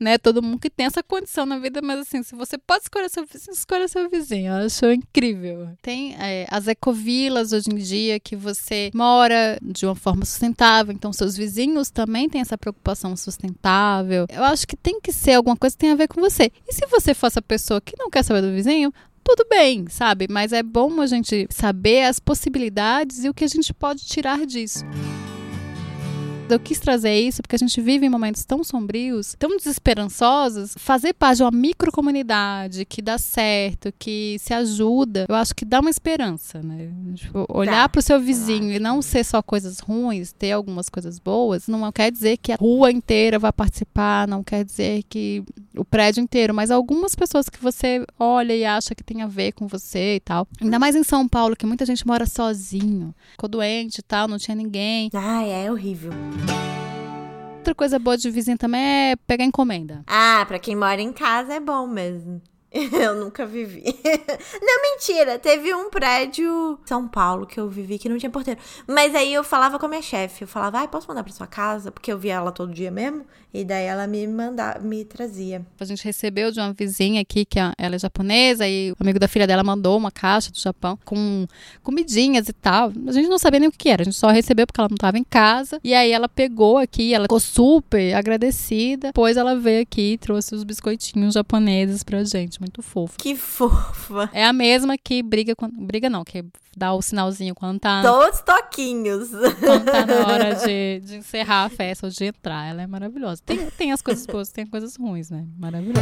né? 0.00 0.18
Todo 0.18 0.42
mundo 0.42 0.58
que 0.58 0.70
tem 0.70 0.86
essa 0.86 1.02
condição 1.02 1.46
na 1.46 1.58
vida, 1.58 1.80
mas 1.82 2.00
assim, 2.00 2.22
se 2.22 2.34
você 2.34 2.58
pode 2.58 2.84
escolher 2.84 3.08
seu 3.08 3.24
vizinho, 3.24 3.52
escolha 3.52 3.88
seu 3.88 4.10
vizinho. 4.10 4.52
Eu 4.52 4.66
acho 4.66 4.90
incrível. 4.90 5.68
Tem 5.80 6.14
é, 6.18 6.46
as 6.50 6.66
ecovilas 6.66 7.52
hoje 7.52 7.70
em 7.70 7.76
dia 7.76 8.18
que 8.18 8.36
você 8.36 8.90
mora 8.94 9.58
de 9.62 9.86
uma 9.86 9.94
forma 9.94 10.24
sustentável, 10.24 10.92
então 10.92 11.12
seus 11.12 11.36
vizinhos 11.36 11.90
também 11.90 12.28
têm 12.28 12.40
essa 12.40 12.58
preocupação 12.58 13.16
sustentável. 13.16 14.26
Eu 14.28 14.44
acho 14.44 14.66
que 14.66 14.76
tem 14.76 15.00
que 15.00 15.12
ser 15.12 15.34
alguma 15.34 15.56
coisa 15.56 15.76
que 15.76 15.80
tem 15.80 15.92
a 15.92 15.96
ver 15.96 16.08
com 16.08 16.20
você. 16.20 16.50
E 16.66 16.72
se 16.72 16.86
você 16.86 17.14
for 17.14 17.28
essa 17.28 17.42
pessoa 17.42 17.80
que 17.80 17.94
não 17.98 18.10
quer 18.10 18.22
saber 18.22 18.42
do 18.42 18.52
vizinho, 18.52 18.92
tudo 19.22 19.46
bem, 19.48 19.86
sabe? 19.88 20.26
Mas 20.28 20.52
é 20.52 20.62
bom 20.62 21.00
a 21.00 21.06
gente 21.06 21.46
saber 21.50 22.04
as 22.04 22.20
possibilidades 22.20 23.24
e 23.24 23.28
o 23.28 23.34
que 23.34 23.44
a 23.44 23.48
gente 23.48 23.72
pode 23.72 24.04
tirar 24.04 24.44
disso. 24.44 24.84
Eu 26.54 26.60
quis 26.60 26.78
trazer 26.78 27.18
isso 27.18 27.42
porque 27.42 27.56
a 27.56 27.58
gente 27.58 27.80
vive 27.80 28.06
em 28.06 28.08
momentos 28.08 28.44
tão 28.44 28.62
sombrios, 28.62 29.34
tão 29.36 29.56
desesperançosos. 29.56 30.74
Fazer 30.78 31.12
parte 31.12 31.38
de 31.38 31.42
uma 31.42 31.50
microcomunidade 31.50 32.84
que 32.84 33.02
dá 33.02 33.18
certo, 33.18 33.92
que 33.98 34.36
se 34.38 34.54
ajuda, 34.54 35.26
eu 35.28 35.34
acho 35.34 35.52
que 35.52 35.64
dá 35.64 35.80
uma 35.80 35.90
esperança, 35.90 36.62
né? 36.62 36.92
Tipo, 37.16 37.44
olhar 37.48 37.88
para 37.88 37.98
o 37.98 38.02
seu 38.02 38.20
vizinho 38.20 38.72
e 38.72 38.78
não 38.78 39.02
ser 39.02 39.24
só 39.24 39.42
coisas 39.42 39.80
ruins, 39.80 40.30
ter 40.32 40.52
algumas 40.52 40.88
coisas 40.88 41.18
boas, 41.18 41.66
não 41.66 41.90
quer 41.90 42.12
dizer 42.12 42.36
que 42.36 42.52
a 42.52 42.56
rua 42.56 42.92
inteira 42.92 43.36
vai 43.36 43.52
participar, 43.52 44.28
não 44.28 44.44
quer 44.44 44.64
dizer 44.64 45.02
que 45.08 45.42
o 45.76 45.84
prédio 45.84 46.22
inteiro, 46.22 46.54
mas 46.54 46.70
algumas 46.70 47.16
pessoas 47.16 47.48
que 47.48 47.60
você 47.60 48.06
olha 48.16 48.54
e 48.54 48.64
acha 48.64 48.94
que 48.94 49.02
tem 49.02 49.22
a 49.22 49.26
ver 49.26 49.50
com 49.50 49.66
você 49.66 50.14
e 50.14 50.20
tal. 50.20 50.46
Ainda 50.60 50.78
mais 50.78 50.94
em 50.94 51.02
São 51.02 51.26
Paulo, 51.26 51.56
que 51.56 51.66
muita 51.66 51.84
gente 51.84 52.06
mora 52.06 52.26
sozinho, 52.26 53.12
ficou 53.32 53.48
doente 53.48 53.98
e 53.98 54.02
tal, 54.02 54.28
não 54.28 54.38
tinha 54.38 54.54
ninguém. 54.54 55.10
Ai, 55.12 55.50
é 55.50 55.72
horrível. 55.72 56.12
Outra 57.56 57.74
coisa 57.74 57.98
boa 57.98 58.16
de 58.16 58.30
vizinho 58.30 58.58
também 58.58 58.82
é 58.82 59.16
pegar 59.26 59.44
encomenda. 59.44 60.02
Ah, 60.06 60.44
pra 60.46 60.58
quem 60.58 60.76
mora 60.76 61.00
em 61.00 61.12
casa 61.12 61.54
é 61.54 61.60
bom 61.60 61.86
mesmo. 61.86 62.42
Eu 62.92 63.14
nunca 63.14 63.46
vivi. 63.46 63.84
não, 64.60 64.82
mentira. 64.82 65.38
Teve 65.38 65.72
um 65.72 65.88
prédio 65.88 66.78
São 66.84 67.06
Paulo 67.06 67.46
que 67.46 67.60
eu 67.60 67.68
vivi 67.68 67.98
que 67.98 68.08
não 68.08 68.18
tinha 68.18 68.30
porteiro. 68.30 68.60
Mas 68.86 69.14
aí 69.14 69.32
eu 69.32 69.44
falava 69.44 69.78
com 69.78 69.86
a 69.86 69.88
minha 69.88 70.02
chefe. 70.02 70.42
Eu 70.42 70.48
falava, 70.48 70.78
ai, 70.78 70.88
posso 70.88 71.06
mandar 71.06 71.22
pra 71.22 71.32
sua 71.32 71.46
casa? 71.46 71.92
Porque 71.92 72.12
eu 72.12 72.18
via 72.18 72.34
ela 72.34 72.50
todo 72.50 72.72
dia 72.72 72.90
mesmo. 72.90 73.24
E 73.54 73.64
daí 73.64 73.84
ela 73.84 74.04
me 74.08 74.26
mandava, 74.26 74.80
me 74.80 75.04
trazia. 75.04 75.64
A 75.78 75.84
gente 75.84 76.04
recebeu 76.04 76.50
de 76.50 76.58
uma 76.58 76.72
vizinha 76.72 77.20
aqui, 77.20 77.44
que 77.44 77.60
ela 77.60 77.94
é 77.94 77.98
japonesa, 77.98 78.66
e 78.66 78.90
o 78.90 78.96
amigo 78.98 79.20
da 79.20 79.28
filha 79.28 79.46
dela 79.46 79.62
mandou 79.62 79.96
uma 79.96 80.10
caixa 80.10 80.50
do 80.50 80.58
Japão 80.58 80.98
com 81.04 81.46
comidinhas 81.80 82.48
e 82.48 82.52
tal. 82.52 82.92
A 83.06 83.12
gente 83.12 83.28
não 83.28 83.38
sabia 83.38 83.60
nem 83.60 83.68
o 83.68 83.72
que 83.72 83.88
era, 83.88 84.02
a 84.02 84.04
gente 84.04 84.16
só 84.16 84.28
recebeu 84.30 84.66
porque 84.66 84.80
ela 84.80 84.88
não 84.88 84.96
estava 84.96 85.16
em 85.18 85.22
casa. 85.22 85.78
E 85.84 85.94
aí 85.94 86.10
ela 86.10 86.28
pegou 86.28 86.78
aqui, 86.78 87.14
ela 87.14 87.26
ficou 87.26 87.38
super 87.38 88.14
agradecida. 88.14 89.08
Depois 89.08 89.36
ela 89.36 89.54
veio 89.54 89.82
aqui 89.82 90.14
e 90.14 90.18
trouxe 90.18 90.52
os 90.52 90.64
biscoitinhos 90.64 91.34
japoneses 91.34 92.02
pra 92.02 92.24
gente. 92.24 92.58
Muito 92.64 92.80
fofo. 92.80 93.14
Que 93.18 93.36
fofa. 93.36 94.30
É 94.32 94.42
a 94.42 94.52
mesma 94.52 94.96
que 94.96 95.22
briga 95.22 95.54
com. 95.54 95.68
Briga 95.68 96.08
não, 96.08 96.24
que 96.24 96.42
dá 96.74 96.94
o 96.94 97.02
sinalzinho 97.02 97.54
quando 97.54 97.78
tá. 97.78 98.00
Todos 98.00 98.40
toquinhos. 98.40 99.28
Quando 99.60 99.84
tá 99.84 100.06
na 100.06 100.26
hora 100.26 100.54
de, 100.64 101.00
de 101.00 101.16
encerrar 101.16 101.64
a 101.64 101.68
festa 101.68 102.06
ou 102.06 102.10
de 102.10 102.24
entrar. 102.24 102.66
Ela 102.66 102.80
é 102.80 102.86
maravilhosa. 102.86 103.42
Tem, 103.44 103.66
tem 103.72 103.92
as 103.92 104.00
coisas 104.00 104.24
boas, 104.24 104.48
tem 104.48 104.64
coisas 104.64 104.96
ruins, 104.96 105.28
né? 105.28 105.46
Maravilhosa. 105.58 106.00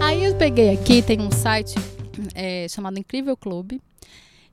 Aí 0.00 0.22
eu 0.22 0.36
peguei 0.36 0.70
aqui, 0.70 1.02
tem 1.02 1.20
um 1.20 1.32
site 1.32 1.74
é, 2.32 2.68
chamado 2.68 2.96
Incrível 2.96 3.36
Clube 3.36 3.82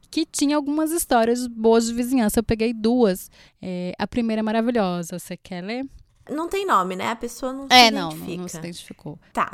que 0.09 0.25
tinha 0.25 0.55
algumas 0.55 0.91
histórias 0.91 1.45
boas 1.45 1.85
de 1.85 1.93
vizinhança. 1.93 2.39
Eu 2.39 2.43
peguei 2.43 2.73
duas. 2.73 3.29
É, 3.61 3.93
a 3.99 4.07
primeira 4.07 4.39
é 4.39 4.43
maravilhosa. 4.43 5.19
Você 5.19 5.37
quer 5.37 5.63
ler? 5.63 5.85
Não 6.27 6.49
tem 6.49 6.65
nome, 6.65 6.95
né? 6.95 7.09
A 7.09 7.15
pessoa 7.15 7.53
não 7.53 7.67
é, 7.69 7.85
se 7.85 7.91
não, 7.91 8.09
identifica. 8.09 8.31
não, 8.31 8.41
não 8.41 8.47
se 8.47 8.57
identificou. 8.57 9.19
Tá. 9.31 9.51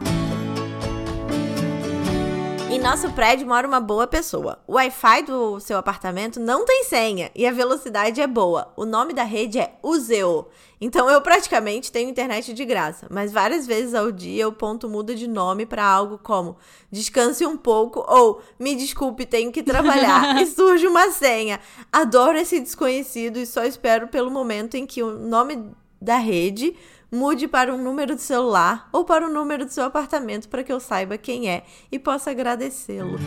Em 2.67 2.79
nosso 2.79 3.11
prédio 3.11 3.47
mora 3.47 3.67
uma 3.67 3.79
boa 3.79 4.07
pessoa. 4.07 4.57
O 4.67 4.73
Wi-Fi 4.73 5.21
do 5.21 5.59
seu 5.59 5.77
apartamento 5.77 6.39
não 6.39 6.65
tem 6.65 6.83
senha 6.83 7.29
e 7.35 7.45
a 7.45 7.51
velocidade 7.51 8.19
é 8.19 8.25
boa. 8.25 8.73
O 8.75 8.85
nome 8.85 9.13
da 9.13 9.23
rede 9.23 9.59
é 9.59 9.77
Uzeo. 9.83 10.47
Então 10.81 11.09
eu 11.09 11.21
praticamente 11.21 11.91
tenho 11.91 12.09
internet 12.09 12.53
de 12.53 12.65
graça, 12.65 13.07
mas 13.09 13.31
várias 13.31 13.67
vezes 13.67 13.93
ao 13.93 14.11
dia 14.11 14.47
o 14.47 14.51
ponto 14.51 14.89
muda 14.89 15.13
de 15.13 15.27
nome 15.27 15.65
para 15.65 15.85
algo 15.85 16.17
como 16.17 16.57
descanse 16.91 17.45
um 17.45 17.55
pouco 17.55 18.03
ou 18.07 18.41
me 18.59 18.75
desculpe, 18.75 19.25
tenho 19.25 19.51
que 19.51 19.61
trabalhar 19.61 20.35
e 20.41 20.45
surge 20.47 20.87
uma 20.87 21.11
senha. 21.11 21.59
Adoro 21.93 22.37
esse 22.37 22.59
desconhecido 22.59 23.37
e 23.37 23.45
só 23.45 23.63
espero 23.63 24.07
pelo 24.07 24.31
momento 24.31 24.75
em 24.75 24.87
que 24.87 25.03
o 25.03 25.17
nome 25.17 25.71
da 26.01 26.17
rede 26.17 26.75
mude 27.15 27.47
para 27.47 27.73
um 27.73 27.81
número 27.81 28.15
de 28.15 28.21
celular 28.21 28.89
ou 28.91 29.05
para 29.05 29.25
o 29.25 29.29
número 29.31 29.65
do 29.65 29.71
seu 29.71 29.85
apartamento 29.85 30.49
para 30.49 30.63
que 30.63 30.71
eu 30.71 30.79
saiba 30.79 31.17
quem 31.17 31.49
é 31.49 31.63
e 31.91 31.97
possa 31.97 32.31
agradecê-lo. 32.31 33.17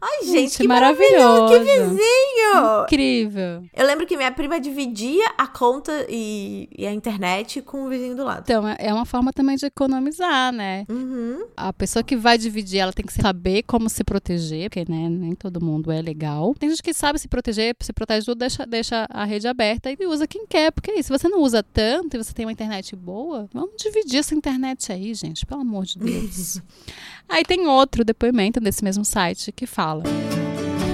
Ai, 0.00 0.24
gente, 0.24 0.32
Gente, 0.38 0.56
que 0.58 0.68
maravilhoso. 0.68 1.48
Que 1.52 1.58
vizinho! 1.58 2.82
Incrível. 2.84 3.64
Eu 3.74 3.86
lembro 3.86 4.06
que 4.06 4.16
minha 4.16 4.30
prima 4.30 4.60
dividia 4.60 5.26
a 5.36 5.46
conta 5.46 6.06
e, 6.08 6.68
e 6.76 6.86
a 6.86 6.92
internet 6.92 7.60
com 7.62 7.84
o 7.84 7.88
vizinho 7.88 8.14
do 8.14 8.22
lado. 8.24 8.42
Então, 8.44 8.66
é- 8.66 8.76
é 8.78 8.94
uma 8.94 9.04
forma 9.04 9.32
também 9.32 9.56
de 9.56 9.66
economizar, 9.66 10.52
né? 10.52 10.84
Uhum. 10.88 11.46
A 11.56 11.72
pessoa 11.72 12.02
que 12.04 12.14
vai 12.16 12.38
dividir, 12.38 12.78
ela 12.78 12.92
tem 12.92 13.04
que 13.04 13.12
saber 13.12 13.64
como 13.64 13.88
se 13.90 14.04
proteger, 14.04 14.70
porque 14.70 14.84
né, 14.88 15.08
nem 15.08 15.34
todo 15.34 15.60
mundo 15.60 15.90
é 15.90 16.00
legal. 16.00 16.54
Tem 16.58 16.70
gente 16.70 16.82
que 16.82 16.94
sabe 16.94 17.18
se 17.18 17.26
proteger, 17.26 17.74
se 17.80 17.92
protege 17.92 18.24
tudo, 18.24 18.38
deixa, 18.38 18.64
deixa 18.64 19.06
a 19.10 19.24
rede 19.24 19.48
aberta 19.48 19.90
e 19.90 20.06
usa 20.06 20.28
quem 20.28 20.46
quer. 20.46 20.70
Porque 20.70 20.92
aí, 20.92 21.02
se 21.02 21.10
você 21.10 21.28
não 21.28 21.42
usa 21.42 21.60
tanto 21.62 22.14
e 22.16 22.22
você 22.22 22.32
tem 22.32 22.46
uma 22.46 22.52
internet 22.52 22.94
boa, 22.94 23.48
vamos 23.52 23.72
dividir 23.76 24.20
essa 24.20 24.34
internet 24.34 24.92
aí, 24.92 25.12
gente, 25.12 25.44
pelo 25.44 25.62
amor 25.62 25.84
de 25.84 25.98
Deus. 25.98 26.62
aí 27.28 27.42
tem 27.42 27.66
outro 27.66 28.04
depoimento 28.04 28.60
desse 28.60 28.84
mesmo 28.84 29.04
site 29.04 29.50
que 29.50 29.66
fala. 29.66 29.87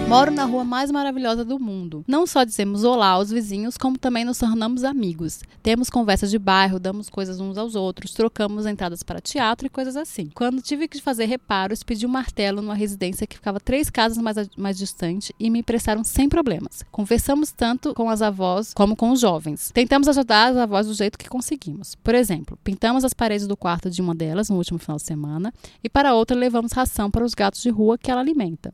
Moro 0.09 0.31
na 0.31 0.45
rua 0.45 0.65
mais 0.65 0.91
maravilhosa 0.91 1.45
do 1.45 1.59
mundo. 1.59 2.05
Não 2.07 2.27
só 2.27 2.45
dizemos 2.45 2.85
olá 2.85 3.09
aos 3.09 3.31
vizinhos, 3.31 3.79
como 3.79 3.99
também 3.99 4.25
nos 4.25 4.39
tornamos 4.39 4.85
amigos. 4.85 5.41
Temos 5.63 5.89
conversas 5.89 6.31
de 6.31 6.39
bairro, 6.39 6.79
damos 6.79 7.09
coisas 7.09 7.41
uns 7.41 7.57
aos 7.57 7.75
outros, 7.75 8.13
trocamos 8.13 8.67
entradas 8.67 9.03
para 9.03 9.21
teatro 9.21 9.67
e 9.67 9.71
coisas 9.71 9.97
assim. 9.97 10.31
Quando 10.35 10.61
tive 10.61 10.87
que 10.87 11.01
fazer 11.01 11.25
reparos, 11.25 11.83
pedi 11.83 12.07
um 12.07 12.11
martelo 12.11 12.61
numa 12.61 12.75
residência 12.75 13.27
que 13.27 13.37
ficava 13.37 13.59
três 13.59 13.89
casas 13.89 14.19
mais, 14.19 14.37
mais 14.57 14.77
distante 14.77 15.35
e 15.41 15.49
me 15.49 15.61
emprestaram 15.61 16.05
sem 16.05 16.29
problemas. 16.29 16.85
Conversamos 16.93 17.51
tanto 17.51 17.95
com 17.95 18.11
as 18.11 18.21
avós 18.21 18.75
como 18.75 18.95
com 18.95 19.11
os 19.11 19.21
jovens. 19.21 19.71
Tentamos 19.73 20.07
ajudar 20.07 20.53
as 20.53 20.57
avós 20.59 20.87
do 20.87 20.95
jeito 20.95 21.19
que 21.19 21.29
conseguimos. 21.31 21.95
Por 21.97 22.15
exemplo, 22.15 22.59
pintamos 22.63 23.05
as 23.05 23.15
paredes 23.15 23.47
do 23.47 23.57
quarto 23.57 23.89
de 23.89 24.03
uma 24.03 24.15
delas 24.15 24.51
no 24.51 24.57
último 24.57 24.79
final 24.79 24.99
de 24.99 25.05
semana 25.05 25.53
e 25.83 25.89
para 25.89 26.15
outra 26.15 26.37
levamos 26.37 26.73
ração 26.73 27.11
para 27.11 27.25
os 27.25 27.33
gatos 27.33 27.63
de 27.63 27.71
rua 27.71 27.97
que 27.97 28.11
ela 28.11 28.21
alimenta. 28.21 28.73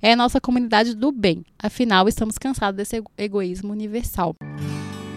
É 0.00 0.12
a 0.12 0.16
nossa 0.16 0.40
comunidade 0.40 0.94
do 0.94 1.10
bem. 1.12 1.44
Afinal, 1.58 2.08
estamos 2.08 2.38
cansados 2.38 2.76
desse 2.76 2.96
ego- 2.96 3.10
egoísmo 3.16 3.72
universal. 3.72 4.34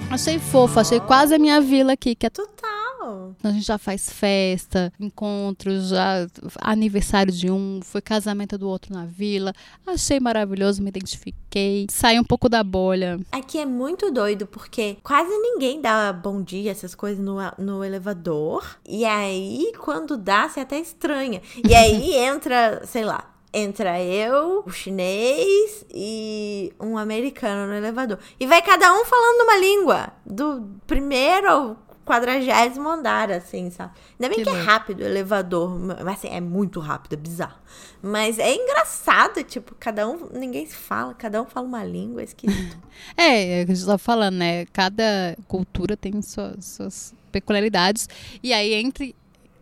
Achei 0.10 0.38
fofo, 0.39 0.80
achei 0.80 1.00
quase 1.00 1.34
a 1.34 1.39
minha 1.39 1.60
vila 1.60 1.94
aqui, 1.94 2.13
que 2.15 2.26
é 2.28 2.30
Total. 2.30 3.36
a 3.44 3.50
gente 3.52 3.65
já 3.65 3.78
faz 3.78 4.10
festa, 4.10 4.94
encontros, 5.00 5.89
já 5.89 6.28
aniversário 6.62 7.34
de 7.34 7.50
um, 7.52 7.80
foi 7.84 8.02
casamento 8.02 8.58
do 8.58 8.70
outro 8.70 8.94
na 8.94 9.06
vila. 9.06 9.52
Achei 9.86 10.20
maravilhoso, 10.20 10.82
me 10.82 10.89
identifiquei. 10.89 11.88
Saí 11.89 12.20
um 12.20 12.24
pouco 12.24 12.48
da 12.48 12.63
bolha. 12.63 13.20
Aqui 13.32 13.58
é 13.58 13.65
muito 13.65 14.12
doido 14.12 14.46
porque 14.46 14.98
quase 15.04 15.30
ninguém 15.30 15.82
dá 15.82 16.13
bom 16.13 16.41
dia, 16.41 16.72
essas 16.72 16.94
coisas 16.96 17.24
no, 17.24 17.38
no 17.58 17.84
elevador. 17.84 18.63
E 18.88 19.04
aí, 19.06 19.72
quando 19.80 20.15
dá, 20.18 20.48
você 20.48 20.60
até 20.62 20.80
estranha. 20.80 21.41
E 21.68 21.74
aí 21.76 22.13
entra, 22.26 22.84
sei 22.86 23.04
lá. 23.04 23.32
Entra 23.58 24.02
eu, 24.04 24.63
o 24.65 24.70
chinês 24.70 25.86
e 25.89 26.74
um 26.78 26.98
americano 26.98 27.68
no 27.68 27.74
elevador. 27.74 28.20
E 28.38 28.46
vai 28.46 28.62
cada 28.62 28.94
um 28.94 29.06
falando 29.06 29.44
uma 29.44 29.58
língua. 29.58 30.12
Do 30.26 30.68
primeiro 30.86 31.50
ao 31.50 31.78
quadragésimo 32.06 32.89
andar, 32.89 33.32
assim, 33.32 33.72
sabe? 33.72 33.94
Ainda 34.20 34.36
bem 34.36 34.44
Que 34.44 34.52
que, 34.52 34.58
é 34.58 34.62
rápido 34.62 35.00
o 35.00 35.06
elevador. 35.06 35.80
Mas 35.80 36.18
assim, 36.18 36.28
é 36.28 36.41
muito 36.41 36.82
rápido, 36.82 37.14
é 37.14 37.16
bizarro. 37.16 37.58
Mas 38.01 38.39
é 38.39 38.53
engraçado, 38.53 39.41
tipo, 39.45 39.74
cada 39.80 40.06
um. 40.06 40.28
Ninguém 40.34 40.66
se 40.66 40.76
fala, 40.76 41.14
cada 41.14 41.41
um 41.41 41.45
fala 41.45 41.66
uma 41.66 41.84
língua, 41.86 42.22
é 42.22 42.26
esquisito. 42.26 42.78
É, 43.18 43.60
é 43.60 43.64
o 43.64 43.66
que 43.66 43.72
a 43.74 43.76
gente 43.76 43.88
tá 43.88 43.97
falando, 43.97 44.36
né? 44.36 44.66
Cada 44.68 45.38
cultura 45.47 45.97
tem 45.97 46.22
suas, 46.22 46.64
suas 46.64 47.14
peculiaridades. 47.30 48.08
E 48.41 48.53
aí, 48.53 48.74
entre 48.74 49.14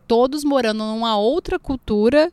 todos 0.08 0.44
morando 0.44 0.84
numa 0.84 1.18
outra 1.18 1.58
cultura 1.58 2.32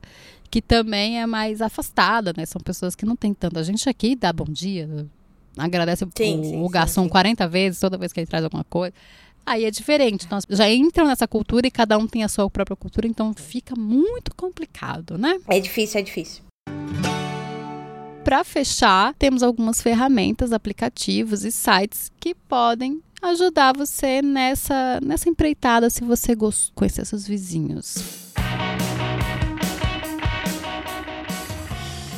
que 0.51 0.61
também 0.61 1.20
é 1.20 1.26
mais 1.26 1.62
afastada, 1.62 2.34
né? 2.36 2.44
São 2.44 2.61
pessoas 2.61 2.96
que 2.96 3.07
não 3.07 3.14
tem 3.14 3.32
tanto. 3.32 3.59
A 3.59 3.62
gente 3.62 3.88
aqui 3.88 4.16
dá 4.16 4.32
bom 4.32 4.44
dia, 4.44 5.07
agradece 5.57 6.07
Sim, 6.16 6.40
o, 6.40 6.44
sim, 6.44 6.62
o 6.62 6.68
garçom 6.68 7.05
sim. 7.05 7.09
40 7.09 7.48
vezes 7.48 7.78
toda 7.78 7.96
vez 7.96 8.12
que 8.12 8.20
ele 8.20 8.26
traz 8.26 8.42
alguma 8.42 8.64
coisa. 8.64 8.92
aí 9.46 9.64
é 9.64 9.70
diferente. 9.70 10.26
Nós 10.30 10.44
já 10.48 10.68
entram 10.68 11.07
nessa 11.07 11.28
cultura 11.28 11.66
e 11.66 11.70
cada 11.70 11.96
um 11.96 12.07
tem 12.07 12.24
a 12.24 12.28
sua 12.28 12.51
própria 12.51 12.76
cultura, 12.76 13.07
então 13.07 13.32
fica 13.32 13.76
muito 13.76 14.34
complicado, 14.34 15.16
né? 15.16 15.38
É 15.48 15.61
difícil, 15.61 16.01
é 16.01 16.03
difícil. 16.03 16.42
Para 18.24 18.44
fechar, 18.44 19.14
temos 19.14 19.42
algumas 19.42 19.80
ferramentas, 19.80 20.53
aplicativos 20.53 21.44
e 21.44 21.51
sites 21.51 22.11
que 22.20 22.34
podem 22.34 23.01
ajudar 23.22 23.76
você 23.76 24.20
nessa, 24.20 25.01
nessa 25.03 25.28
empreitada 25.28 25.88
se 25.90 26.03
você 26.03 26.34
conhecer 26.74 27.05
seus 27.07 27.26
vizinhos. 27.26 28.29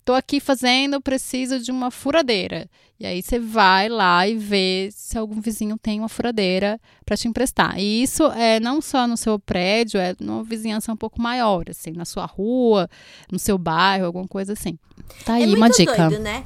Tô 0.10 0.16
aqui 0.16 0.40
fazendo, 0.40 1.00
preciso 1.00 1.60
de 1.60 1.70
uma 1.70 1.92
furadeira. 1.92 2.68
E 3.00 3.06
aí 3.06 3.22
você 3.22 3.38
vai 3.38 3.88
lá 3.88 4.28
e 4.28 4.36
vê 4.36 4.90
se 4.92 5.16
algum 5.16 5.40
vizinho 5.40 5.78
tem 5.78 6.00
uma 6.00 6.10
furadeira 6.10 6.82
para 7.06 7.16
te 7.16 7.28
emprestar. 7.28 7.78
E 7.78 8.02
isso 8.02 8.24
é 8.32 8.60
não 8.60 8.82
só 8.82 9.06
no 9.06 9.16
seu 9.16 9.38
prédio, 9.38 10.00
é 10.00 10.16
numa 10.20 10.44
vizinhança 10.44 10.92
um 10.92 10.96
pouco 10.96 11.22
maior, 11.22 11.70
assim, 11.70 11.92
na 11.92 12.06
sua 12.06 12.26
rua, 12.26 12.90
no 13.32 13.38
seu 13.38 13.56
bairro, 13.56 14.08
alguma 14.08 14.28
coisa 14.28 14.54
assim. 14.54 14.80
Tá 15.24 15.40
é 15.40 15.44
aí 15.44 15.54
é 15.54 15.56
uma 15.56 15.70
dica. 15.70 16.10
Doido, 16.10 16.24
né? 16.24 16.44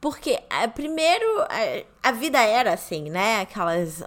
Porque, 0.00 0.38
é, 0.48 0.66
primeiro, 0.66 1.26
a, 1.42 2.08
a 2.08 2.12
vida 2.12 2.40
era 2.40 2.72
assim, 2.72 3.10
né? 3.10 3.42
Aquelas 3.42 4.02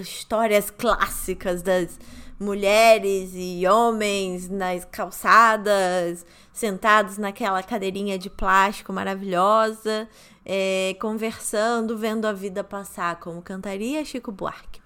histórias 0.00 0.70
clássicas 0.70 1.62
das 1.62 2.00
mulheres 2.40 3.30
e 3.34 3.64
homens 3.68 4.48
nas 4.48 4.84
calçadas, 4.86 6.26
sentados 6.52 7.16
naquela 7.16 7.62
cadeirinha 7.62 8.18
de 8.18 8.28
plástico 8.28 8.92
maravilhosa, 8.92 10.08
é, 10.44 10.96
conversando, 11.00 11.96
vendo 11.96 12.26
a 12.26 12.32
vida 12.32 12.64
passar, 12.64 13.18
como 13.20 13.42
cantaria 13.42 14.04
Chico 14.04 14.32
Buarque. 14.32 14.80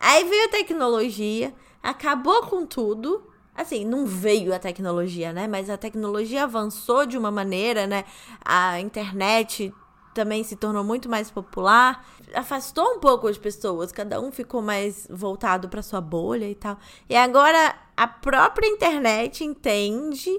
Aí 0.00 0.24
veio 0.24 0.46
a 0.46 0.50
tecnologia, 0.50 1.54
acabou 1.82 2.42
com 2.46 2.66
tudo. 2.66 3.22
Assim, 3.54 3.84
não 3.84 4.06
veio 4.06 4.54
a 4.54 4.58
tecnologia, 4.58 5.32
né? 5.32 5.46
Mas 5.46 5.68
a 5.68 5.76
tecnologia 5.76 6.44
avançou 6.44 7.04
de 7.04 7.18
uma 7.18 7.30
maneira, 7.30 7.86
né? 7.86 8.04
A 8.42 8.80
internet 8.80 9.74
também 10.14 10.42
se 10.42 10.56
tornou 10.56 10.82
muito 10.82 11.08
mais 11.08 11.30
popular, 11.30 12.04
afastou 12.34 12.96
um 12.96 12.98
pouco 12.98 13.28
as 13.28 13.38
pessoas, 13.38 13.92
cada 13.92 14.20
um 14.20 14.32
ficou 14.32 14.60
mais 14.60 15.06
voltado 15.08 15.68
para 15.68 15.82
sua 15.82 16.00
bolha 16.00 16.48
e 16.48 16.54
tal. 16.54 16.78
E 17.08 17.16
agora 17.16 17.76
a 17.96 18.06
própria 18.06 18.66
internet 18.66 19.44
entende 19.44 20.30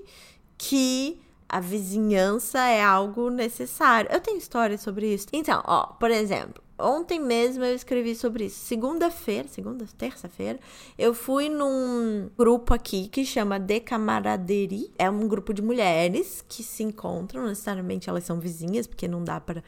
que 0.62 1.20
a 1.49 1.59
vizinhança 1.59 2.59
é 2.59 2.84
algo 2.84 3.32
necessário. 3.32 4.12
Eu 4.12 4.22
tenho 4.22 4.38
histórias 4.38 4.82
sobre 4.82 5.12
isso. 5.12 5.26
Então, 5.34 5.59
ó, 5.66 5.88
por 5.88 6.12
exemplo, 6.12 6.64
ontem 6.80 7.20
mesmo 7.20 7.64
eu 7.64 7.74
escrevi 7.74 8.14
sobre 8.14 8.45
isso. 8.45 8.59
Segunda-feira, 8.59 9.47
segunda, 9.47 9.86
terça-feira, 9.97 10.59
eu 10.99 11.16
fui 11.16 11.49
num 11.49 12.30
grupo 12.38 12.76
aqui 12.76 13.07
que 13.07 13.26
chama 13.26 13.59
De 13.59 13.80
Camaraderie. 13.80 14.91
É 14.99 15.09
um 15.09 15.28
grupo 15.28 15.51
de 15.51 15.64
mulheres 15.64 16.45
que 16.47 16.64
se 16.64 16.84
encontram, 16.84 17.47
necessariamente 17.47 18.07
elas 18.07 18.24
são 18.24 18.39
vizinhas, 18.39 18.86
porque 18.86 19.07
não 19.07 19.24
dá 19.24 19.41
para 19.41 19.64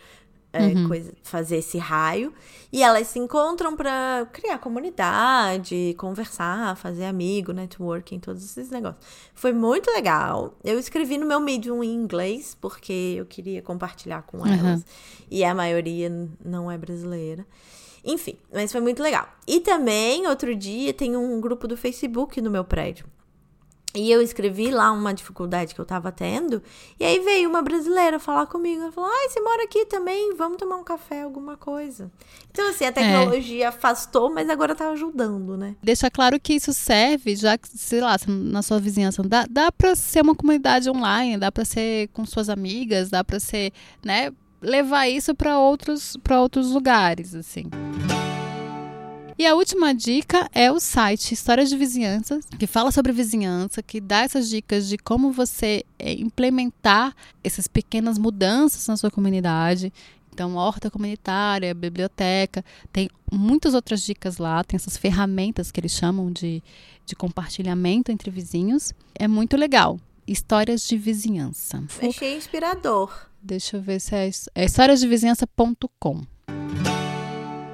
é, 0.54 0.68
uhum. 0.68 0.88
coisa, 0.88 1.12
fazer 1.24 1.58
esse 1.58 1.80
raio. 1.80 2.32
E 2.72 2.82
elas 2.82 3.08
se 3.08 3.20
encontram 3.20 3.76
para 3.76 4.28
criar 4.32 4.60
comunidade, 4.60 5.96
conversar, 5.98 6.78
fazer 6.78 7.06
amigo, 7.06 7.52
networking, 7.52 8.20
todos 8.20 8.44
esses 8.44 8.70
negócios. 8.70 9.04
Foi 9.34 9.52
muito 9.52 9.92
legal. 9.92 10.56
Eu 10.64 10.80
escrevi 10.80 11.18
no 11.18 11.26
meu 11.26 11.40
Medium 11.40 11.84
em 11.84 11.94
inglês, 11.94 12.56
porque 12.60 13.16
eu 13.18 13.26
queria 13.26 13.62
compartilhar 13.62 14.22
com 14.24 14.38
uhum. 14.38 14.48
elas. 14.48 14.86
E 15.30 15.44
a 15.44 15.54
maioria 15.54 16.12
não 16.44 16.72
é 16.72 16.78
brasileira. 16.78 17.46
Enfim, 18.06 18.38
mas 18.52 18.72
foi 18.72 18.82
muito 18.82 19.02
legal. 19.02 19.28
E 19.48 19.60
também, 19.60 20.28
outro 20.28 20.54
dia, 20.56 20.94
tem 20.94 21.16
um 21.16 21.40
grupo 21.40 21.68
do 21.68 21.78
Facebook 21.78 22.42
no 22.42 22.52
meu 22.52 22.64
prédio. 22.64 23.06
E 23.96 24.12
eu 24.12 24.24
escrevi 24.24 24.72
lá 24.72 24.92
uma 24.92 25.14
dificuldade 25.14 25.76
que 25.76 25.80
eu 25.80 25.86
tava 25.86 26.12
tendo. 26.12 26.64
E 27.00 27.06
aí 27.06 27.20
veio 27.20 27.48
uma 27.48 27.62
brasileira 27.62 28.20
falar 28.20 28.48
comigo. 28.48 28.82
Ela 28.82 28.92
falou: 28.92 29.10
Ai, 29.12 29.30
você 29.30 29.40
mora 29.40 29.64
aqui 29.64 29.86
também? 29.86 30.34
Vamos 30.36 30.58
tomar 30.58 30.78
um 30.78 30.84
café, 30.84 31.22
alguma 31.22 31.56
coisa. 31.56 32.12
Então, 32.50 32.68
assim, 32.70 32.86
a 32.86 32.88
é. 32.88 32.92
tecnologia 32.92 33.66
é. 33.66 33.68
afastou, 33.68 34.34
mas 34.34 34.50
agora 34.50 34.74
tá 34.74 34.90
ajudando, 34.90 35.56
né? 35.56 35.76
Deixa 35.84 36.10
claro 36.10 36.40
que 36.40 36.54
isso 36.54 36.74
serve, 36.74 37.36
já 37.36 37.56
que, 37.56 37.68
sei 37.68 38.02
lá, 38.02 38.16
na 38.28 38.64
sua 38.64 38.80
vizinhança, 38.80 39.22
dá, 39.22 39.46
dá 39.48 39.72
pra 39.72 39.96
ser 39.96 40.24
uma 40.24 40.34
comunidade 40.34 40.90
online, 40.90 41.38
dá 41.38 41.52
pra 41.52 41.64
ser 41.64 42.08
com 42.14 42.26
suas 42.26 42.50
amigas, 42.50 43.12
dá 43.12 43.24
pra 43.24 43.40
ser, 43.40 43.72
né? 44.04 44.32
Levar 44.60 45.08
isso 45.08 45.36
para 45.36 45.60
outros, 45.60 46.18
pra 46.24 46.42
outros 46.42 46.72
lugares, 46.72 47.36
assim. 47.36 47.66
E 49.44 49.46
a 49.46 49.56
última 49.56 49.94
dica 49.94 50.50
é 50.54 50.72
o 50.72 50.80
site 50.80 51.34
Histórias 51.34 51.68
de 51.68 51.76
Vizinhança, 51.76 52.40
que 52.58 52.66
fala 52.66 52.94
sobre 52.94 53.12
vizinhança, 53.12 53.84
que 53.84 54.00
dá 54.00 54.20
essas 54.20 54.48
dicas 54.48 54.88
de 54.88 54.98
como 54.98 55.34
você 55.34 55.84
é, 56.00 56.14
implementar 56.14 57.14
essas 57.44 57.68
pequenas 57.68 58.18
mudanças 58.18 58.88
na 58.88 58.96
sua 58.96 59.12
comunidade. 59.12 59.92
Então, 60.32 60.56
horta 60.56 60.90
comunitária, 60.90 61.74
biblioteca, 61.74 62.64
tem 62.90 63.10
muitas 63.30 63.74
outras 63.74 64.02
dicas 64.04 64.38
lá, 64.38 64.64
tem 64.64 64.78
essas 64.78 64.96
ferramentas 64.96 65.74
que 65.74 65.80
eles 65.82 65.92
chamam 65.92 66.32
de, 66.32 66.64
de 67.06 67.14
compartilhamento 67.14 68.14
entre 68.14 68.32
vizinhos. 68.32 68.94
É 69.14 69.28
muito 69.28 69.58
legal. 69.58 70.00
Histórias 70.26 70.88
de 70.88 70.96
vizinhança. 70.96 71.84
Achei 72.02 72.38
inspirador. 72.38 73.14
Deixa 73.42 73.76
eu 73.76 73.82
ver 73.82 74.00
se 74.00 74.16
é, 74.16 74.32
é 74.56 74.64
historiasdevizinhança.com. 74.64 76.22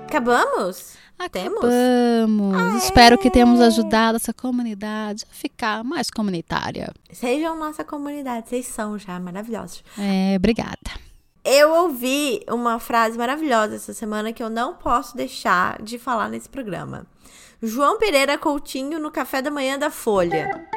Acabamos? 0.08 0.98
Temos? 1.28 1.66
Ah, 1.66 2.78
Espero 2.78 3.18
que 3.18 3.30
tenhamos 3.30 3.60
ajudado 3.60 4.16
essa 4.16 4.34
comunidade 4.34 5.26
a 5.30 5.34
ficar 5.34 5.84
mais 5.84 6.10
comunitária. 6.10 6.94
Sejam 7.12 7.58
nossa 7.58 7.84
comunidade, 7.84 8.48
vocês 8.50 8.68
são 8.68 8.98
já 8.98 9.20
maravilhosos. 9.20 9.84
É, 9.98 10.36
obrigada. 10.38 10.78
Eu 11.44 11.72
ouvi 11.72 12.42
uma 12.50 12.80
frase 12.80 13.18
maravilhosa 13.18 13.76
essa 13.76 13.94
semana 13.94 14.32
que 14.32 14.42
eu 14.42 14.50
não 14.50 14.76
posso 14.76 15.18
deixar 15.18 15.82
de 15.82 15.98
falar 15.98 16.30
nesse 16.30 16.48
programa. 16.48 17.06
João 17.62 17.98
Pereira 17.98 18.38
Coutinho 18.38 19.00
no 19.00 19.12
café 19.12 19.42
da 19.42 19.52
manhã 19.52 19.78
da 19.78 19.90
Folha. 19.90 20.68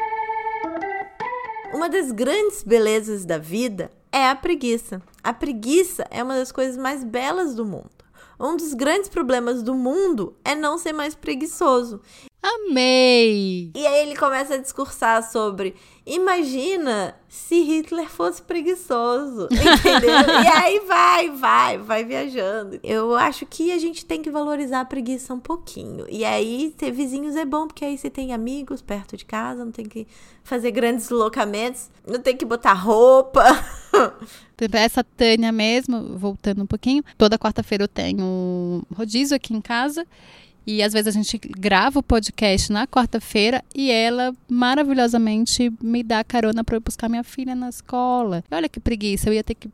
Uma 1.73 1.89
das 1.89 2.11
grandes 2.11 2.63
belezas 2.63 3.25
da 3.25 3.39
vida 3.39 3.91
é 4.11 4.29
a 4.29 4.35
preguiça. 4.35 5.01
A 5.23 5.33
preguiça 5.33 6.07
é 6.11 6.23
uma 6.23 6.35
das 6.35 6.53
coisas 6.53 6.77
mais 6.77 7.03
belas 7.03 7.55
do 7.55 7.65
mundo. 7.65 8.02
Um 8.43 8.57
dos 8.57 8.75
grandes 8.75 9.09
problemas 9.09 9.63
do 9.63 9.73
mundo 9.73 10.37
é 10.45 10.53
não 10.55 10.77
ser 10.77 10.93
mais 10.93 11.15
preguiçoso. 11.15 12.01
Amei! 12.43 13.71
E 13.73 13.87
aí 13.87 14.03
ele 14.03 14.17
começa 14.17 14.55
a 14.55 14.59
discursar 14.59 15.23
sobre: 15.31 15.77
imagina 16.05 17.15
se 17.29 17.63
Hitler 17.63 18.09
fosse 18.09 18.43
preguiçoso, 18.43 19.49
entendeu? 19.51 20.11
e 20.45 20.49
aí 20.49 20.81
vai, 20.81 21.31
vai, 21.31 21.79
vai 21.79 22.05
viajando. 22.05 22.79
Eu 22.83 23.15
acho 23.15 23.47
que 23.47 23.73
a 23.73 23.79
gente 23.79 24.05
tem 24.05 24.21
que 24.21 24.31
valorizar 24.31 24.81
a 24.81 24.85
preguiça 24.85 25.33
um 25.33 25.41
pouquinho. 25.41 26.05
E 26.09 26.25
aí 26.25 26.75
ter 26.77 26.91
vizinhos 26.91 27.37
é 27.37 27.45
bom, 27.45 27.67
porque 27.67 27.85
aí 27.85 27.97
você 27.97 28.11
tem 28.11 28.33
amigos 28.33 28.83
perto 28.83 29.17
de 29.17 29.25
casa, 29.25 29.65
não 29.65 29.73
tem 29.73 29.87
que 29.87 30.07
fazer 30.43 30.71
grandes 30.73 31.09
deslocamentos, 31.09 31.91
não 32.07 32.21
tem 32.21 32.37
que 32.37 32.45
botar 32.45 32.75
roupa. 32.75 33.45
Essa 34.73 35.03
Tânia 35.03 35.51
mesmo, 35.51 36.17
voltando 36.17 36.63
um 36.63 36.67
pouquinho, 36.67 37.03
toda 37.19 37.39
quarta-feira 37.39 37.85
eu 37.85 37.89
tenho 37.89 38.83
rodízio 38.95 39.37
aqui 39.37 39.55
em 39.55 39.61
casa. 39.61 40.07
E 40.67 40.83
às 40.83 40.93
vezes 40.93 41.09
a 41.09 41.11
gente 41.11 41.39
grava 41.39 41.99
o 41.99 42.03
podcast 42.03 42.71
na 42.73 42.87
quarta-feira 42.87 43.65
e 43.75 43.91
ela 43.91 44.35
maravilhosamente 44.49 45.73
me 45.83 46.03
dá 46.03 46.23
carona 46.23 46.63
para 46.63 46.77
eu 46.77 46.81
buscar 46.81 47.09
minha 47.09 47.25
filha 47.25 47.55
na 47.55 47.69
escola. 47.69 48.45
Olha 48.51 48.69
que 48.69 48.79
preguiça, 48.79 49.29
eu 49.29 49.35
ia 49.35 49.45
ter 49.45 49.55
que 49.55 49.69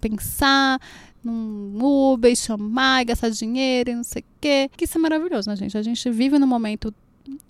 pensar 0.00 0.80
num 1.24 1.78
Uber, 1.80 2.34
chamar, 2.34 3.04
gastar 3.04 3.30
dinheiro 3.30 3.90
e 3.90 3.94
não 3.94 4.04
sei 4.04 4.22
o 4.22 4.24
quê. 4.40 4.70
Que 4.76 4.84
isso 4.84 4.98
é 4.98 5.00
maravilhoso, 5.00 5.48
né, 5.48 5.56
gente? 5.56 5.76
A 5.78 5.82
gente 5.82 6.10
vive 6.10 6.38
num 6.38 6.46
momento 6.46 6.92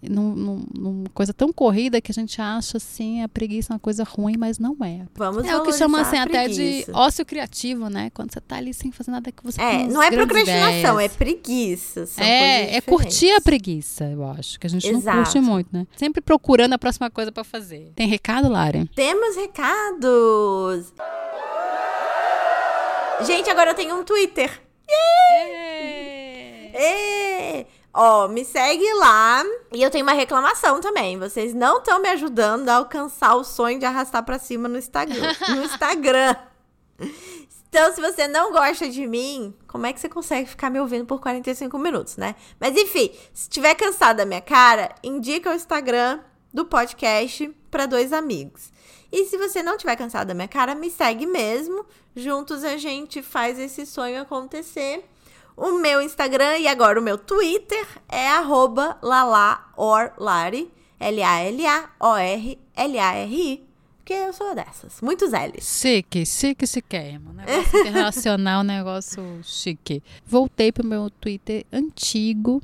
num, 0.02 0.34
num, 0.34 0.66
numa 0.74 1.08
coisa 1.10 1.32
tão 1.32 1.52
corrida 1.52 2.00
que 2.00 2.10
a 2.10 2.14
gente 2.14 2.40
acha 2.40 2.76
assim 2.76 3.22
a 3.22 3.28
preguiça 3.28 3.72
é 3.72 3.74
uma 3.74 3.78
coisa 3.80 4.04
ruim, 4.04 4.36
mas 4.36 4.58
não 4.58 4.76
é. 4.84 5.06
Vamos 5.14 5.44
é 5.44 5.56
o 5.56 5.62
que 5.62 5.72
chama 5.72 6.00
assim 6.00 6.16
até 6.16 6.48
de 6.48 6.84
ócio 6.92 7.24
criativo, 7.24 7.88
né? 7.88 8.10
Quando 8.14 8.32
você 8.32 8.40
tá 8.40 8.56
ali 8.56 8.74
sem 8.74 8.90
fazer 8.92 9.10
nada 9.10 9.30
que 9.30 9.42
você 9.42 9.60
É, 9.60 9.86
não 9.86 10.02
é 10.02 10.10
procrastinação, 10.10 10.94
ideias. 10.96 11.12
é 11.12 11.16
preguiça. 11.16 12.04
é, 12.18 12.76
é 12.76 12.80
curtir 12.80 13.30
a 13.32 13.40
preguiça, 13.40 14.04
eu 14.04 14.24
acho, 14.28 14.58
que 14.58 14.66
a 14.66 14.70
gente 14.70 14.86
Exato. 14.88 15.16
não 15.16 15.24
curte 15.24 15.40
muito, 15.40 15.68
né? 15.72 15.86
Sempre 15.96 16.20
procurando 16.20 16.72
a 16.72 16.78
próxima 16.78 17.10
coisa 17.10 17.30
para 17.32 17.44
fazer. 17.44 17.92
Tem 17.94 18.08
recado, 18.08 18.48
Lari? 18.48 18.88
Temos 18.94 19.36
recados. 19.36 20.92
Gente, 23.26 23.48
agora 23.50 23.70
eu 23.70 23.74
tenho 23.74 23.98
um 23.98 24.04
Twitter. 24.04 24.50
Yeah! 24.90 25.52
Yeah! 26.74 27.31
Ó, 27.94 28.26
me 28.28 28.44
segue 28.44 28.90
lá. 28.94 29.44
E 29.72 29.82
eu 29.82 29.90
tenho 29.90 30.04
uma 30.04 30.14
reclamação 30.14 30.80
também. 30.80 31.18
Vocês 31.18 31.52
não 31.52 31.78
estão 31.78 32.00
me 32.00 32.08
ajudando 32.08 32.68
a 32.68 32.76
alcançar 32.76 33.34
o 33.34 33.44
sonho 33.44 33.78
de 33.78 33.84
arrastar 33.84 34.24
para 34.24 34.38
cima 34.38 34.68
no 34.68 34.78
Instagram. 34.78 35.34
No 35.48 35.64
Instagram. 35.64 36.34
Então, 37.68 37.92
se 37.92 38.00
você 38.00 38.28
não 38.28 38.52
gosta 38.52 38.88
de 38.88 39.06
mim, 39.06 39.54
como 39.66 39.86
é 39.86 39.92
que 39.92 40.00
você 40.00 40.08
consegue 40.08 40.48
ficar 40.48 40.70
me 40.70 40.78
ouvindo 40.80 41.06
por 41.06 41.20
45 41.20 41.78
minutos, 41.78 42.16
né? 42.16 42.34
Mas 42.60 42.76
enfim, 42.76 43.10
se 43.32 43.44
estiver 43.44 43.74
cansado 43.74 44.18
da 44.18 44.26
minha 44.26 44.42
cara, 44.42 44.94
indica 45.02 45.50
o 45.50 45.54
Instagram 45.54 46.20
do 46.52 46.66
podcast 46.66 47.48
para 47.70 47.86
dois 47.86 48.12
amigos. 48.12 48.70
E 49.10 49.26
se 49.26 49.36
você 49.36 49.62
não 49.62 49.76
estiver 49.76 49.96
cansado 49.96 50.28
da 50.28 50.34
minha 50.34 50.48
cara, 50.48 50.74
me 50.74 50.90
segue 50.90 51.26
mesmo. 51.26 51.84
Juntos 52.14 52.64
a 52.64 52.76
gente 52.76 53.22
faz 53.22 53.58
esse 53.58 53.84
sonho 53.84 54.20
acontecer. 54.20 55.04
O 55.56 55.78
meu 55.78 56.00
Instagram 56.00 56.58
e 56.58 56.66
agora 56.66 56.98
o 56.98 57.02
meu 57.02 57.18
Twitter 57.18 57.86
é 58.08 58.28
arroba 58.28 58.96
lalaorlari, 59.02 60.70
L-A-L-A-O-R-L-A-R-I, 60.98 61.62
porque 63.98 64.14
eu 64.14 64.32
sou 64.32 64.54
dessas, 64.54 65.00
muitos 65.00 65.30
L's. 65.30 65.80
Chique, 65.80 66.26
chique, 66.26 66.66
chiquérrimo. 66.66 67.32
Negócio 67.32 67.78
internacional, 67.80 68.64
negócio 68.64 69.40
chique. 69.42 70.02
Voltei 70.24 70.72
pro 70.72 70.86
meu 70.86 71.08
Twitter 71.08 71.64
antigo, 71.72 72.60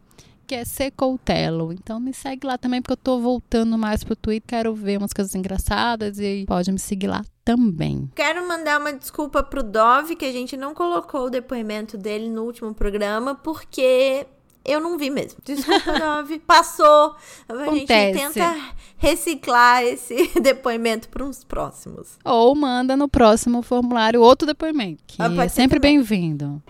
que 0.48 0.54
é 0.54 0.64
Secoutelo. 0.64 1.72
Então 1.74 2.00
me 2.00 2.14
segue 2.14 2.46
lá 2.46 2.56
também, 2.56 2.80
porque 2.80 2.94
eu 2.94 2.96
tô 2.96 3.20
voltando 3.20 3.76
mais 3.76 4.02
pro 4.02 4.16
Twitter, 4.16 4.48
quero 4.48 4.74
ver 4.74 4.96
umas 4.96 5.12
coisas 5.12 5.34
engraçadas 5.34 6.18
e 6.18 6.44
pode 6.48 6.72
me 6.72 6.78
seguir 6.78 7.06
lá 7.06 7.22
também. 7.44 8.10
Quero 8.14 8.48
mandar 8.48 8.80
uma 8.80 8.92
desculpa 8.92 9.42
pro 9.42 9.62
Dove, 9.62 10.16
que 10.16 10.24
a 10.24 10.32
gente 10.32 10.56
não 10.56 10.74
colocou 10.74 11.26
o 11.26 11.30
depoimento 11.30 11.98
dele 11.98 12.30
no 12.30 12.44
último 12.44 12.72
programa, 12.72 13.34
porque 13.34 14.26
eu 14.64 14.80
não 14.80 14.96
vi 14.96 15.10
mesmo. 15.10 15.38
Desculpa, 15.44 15.92
Dove. 16.00 16.38
Passou. 16.38 17.14
A 17.46 17.52
Acontece. 17.52 18.18
gente 18.18 18.34
tenta 18.34 18.56
reciclar 18.96 19.82
esse 19.82 20.32
depoimento 20.40 21.10
para 21.10 21.24
uns 21.24 21.44
próximos. 21.44 22.18
Ou 22.24 22.54
manda 22.54 22.96
no 22.96 23.06
próximo 23.06 23.60
formulário 23.60 24.22
outro 24.22 24.46
depoimento, 24.46 25.02
que 25.06 25.20
ah, 25.20 25.44
é 25.44 25.48
sempre 25.48 25.78
bem-vindo. 25.78 26.62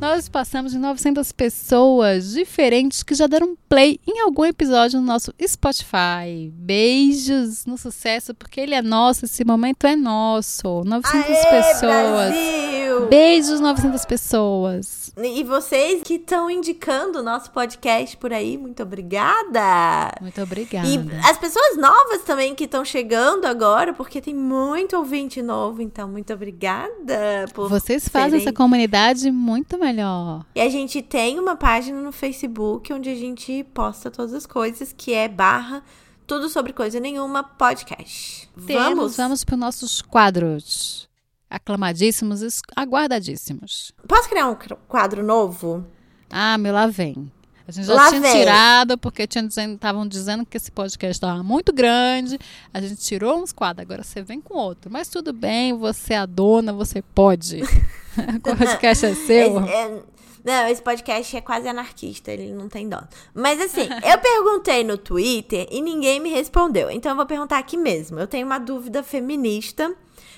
Nós 0.00 0.28
passamos 0.28 0.72
de 0.72 0.78
900 0.78 1.32
pessoas 1.32 2.32
diferentes 2.32 3.02
que 3.02 3.14
já 3.14 3.26
deram 3.26 3.56
play 3.68 3.98
em 4.06 4.20
algum 4.20 4.44
episódio 4.44 5.00
no 5.00 5.06
nosso 5.06 5.32
Spotify. 5.42 6.52
Beijos 6.52 7.64
no 7.64 7.78
sucesso, 7.78 8.34
porque 8.34 8.60
ele 8.60 8.74
é 8.74 8.82
nosso, 8.82 9.24
esse 9.24 9.44
momento 9.44 9.86
é 9.86 9.96
nosso. 9.96 10.84
900 10.84 11.30
Aê, 11.30 11.44
pessoas. 11.44 12.30
Brasil! 12.30 12.85
Beijos, 13.08 13.60
900 13.60 14.04
pessoas. 14.04 15.12
E 15.16 15.42
vocês 15.44 16.02
que 16.02 16.14
estão 16.14 16.50
indicando 16.50 17.20
o 17.20 17.22
nosso 17.22 17.50
podcast 17.50 18.16
por 18.16 18.32
aí, 18.32 18.58
muito 18.58 18.82
obrigada. 18.82 20.12
Muito 20.20 20.42
obrigada. 20.42 20.86
E 20.86 20.98
as 21.24 21.38
pessoas 21.38 21.76
novas 21.76 22.22
também 22.22 22.54
que 22.54 22.64
estão 22.64 22.84
chegando 22.84 23.46
agora, 23.46 23.92
porque 23.92 24.20
tem 24.20 24.34
muito 24.34 24.96
ouvinte 24.96 25.40
novo, 25.42 25.80
então 25.80 26.08
muito 26.08 26.32
obrigada 26.32 27.46
por 27.54 27.68
Vocês 27.68 28.08
fazem 28.08 28.30
serem... 28.30 28.44
essa 28.46 28.52
comunidade 28.52 29.30
muito 29.30 29.78
melhor. 29.78 30.44
E 30.54 30.60
a 30.60 30.68
gente 30.68 31.02
tem 31.02 31.38
uma 31.38 31.56
página 31.56 32.00
no 32.00 32.12
Facebook 32.12 32.92
onde 32.92 33.10
a 33.10 33.14
gente 33.14 33.64
posta 33.74 34.10
todas 34.10 34.34
as 34.34 34.46
coisas, 34.46 34.92
que 34.96 35.12
é 35.12 35.28
barra 35.28 35.82
tudo 36.26 36.48
sobre 36.48 36.72
coisa 36.72 36.98
nenhuma 36.98 37.42
podcast. 37.42 38.50
Temos, 38.66 38.84
vamos, 38.84 39.16
vamos 39.16 39.44
para 39.44 39.54
os 39.54 39.60
nossos 39.60 40.02
quadros 40.02 41.08
aclamadíssimos 41.50 42.42
e 42.42 42.48
aguardadíssimos. 42.74 43.92
Posso 44.06 44.28
criar 44.28 44.48
um 44.48 44.56
quadro 44.88 45.22
novo? 45.22 45.86
Ah, 46.30 46.58
meu, 46.58 46.72
lá 46.72 46.86
vem. 46.86 47.30
A 47.68 47.72
gente 47.72 47.86
já 47.86 47.94
lá 47.94 48.08
tinha 48.08 48.20
vem. 48.20 48.32
tirado, 48.32 48.96
porque 48.96 49.26
estavam 49.28 50.06
dizendo 50.06 50.46
que 50.46 50.56
esse 50.56 50.70
podcast 50.70 51.16
estava 51.16 51.42
muito 51.42 51.72
grande. 51.72 52.38
A 52.72 52.80
gente 52.80 52.96
tirou 52.96 53.42
uns 53.42 53.52
quadros, 53.52 53.82
agora 53.82 54.04
você 54.04 54.22
vem 54.22 54.40
com 54.40 54.56
outro. 54.56 54.90
Mas 54.90 55.08
tudo 55.08 55.32
bem, 55.32 55.72
você 55.76 56.14
é 56.14 56.18
a 56.18 56.26
dona, 56.26 56.72
você 56.72 57.02
pode. 57.02 57.62
o 58.36 58.40
podcast 58.40 59.06
é 59.06 59.14
seu. 59.14 59.58
É, 59.60 60.00
não, 60.44 60.68
esse 60.68 60.80
podcast 60.80 61.36
é 61.36 61.40
quase 61.40 61.66
anarquista, 61.66 62.30
ele 62.30 62.52
não 62.52 62.68
tem 62.68 62.88
dó. 62.88 63.02
Mas 63.34 63.60
assim, 63.60 63.88
eu 64.08 64.18
perguntei 64.18 64.84
no 64.84 64.96
Twitter 64.96 65.66
e 65.68 65.82
ninguém 65.82 66.20
me 66.20 66.30
respondeu. 66.30 66.88
Então 66.88 67.10
eu 67.10 67.16
vou 67.16 67.26
perguntar 67.26 67.58
aqui 67.58 67.76
mesmo. 67.76 68.20
Eu 68.20 68.28
tenho 68.28 68.46
uma 68.46 68.58
dúvida 68.58 69.02
feminista 69.02 69.92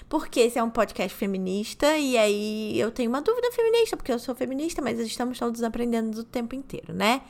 porque 0.08 0.40
esse 0.40 0.58
é 0.58 0.62
um 0.62 0.70
podcast 0.70 1.16
feminista 1.16 1.96
e 1.96 2.16
aí 2.16 2.78
eu 2.78 2.90
tenho 2.90 3.10
uma 3.10 3.20
dúvida 3.20 3.50
feminista, 3.52 3.96
porque 3.96 4.12
eu 4.12 4.18
sou 4.18 4.34
feminista, 4.34 4.80
mas 4.80 4.98
estamos 4.98 5.38
todos 5.38 5.62
aprendendo 5.62 6.20
o 6.20 6.24
tempo 6.24 6.54
inteiro, 6.54 6.92
né? 6.92 7.22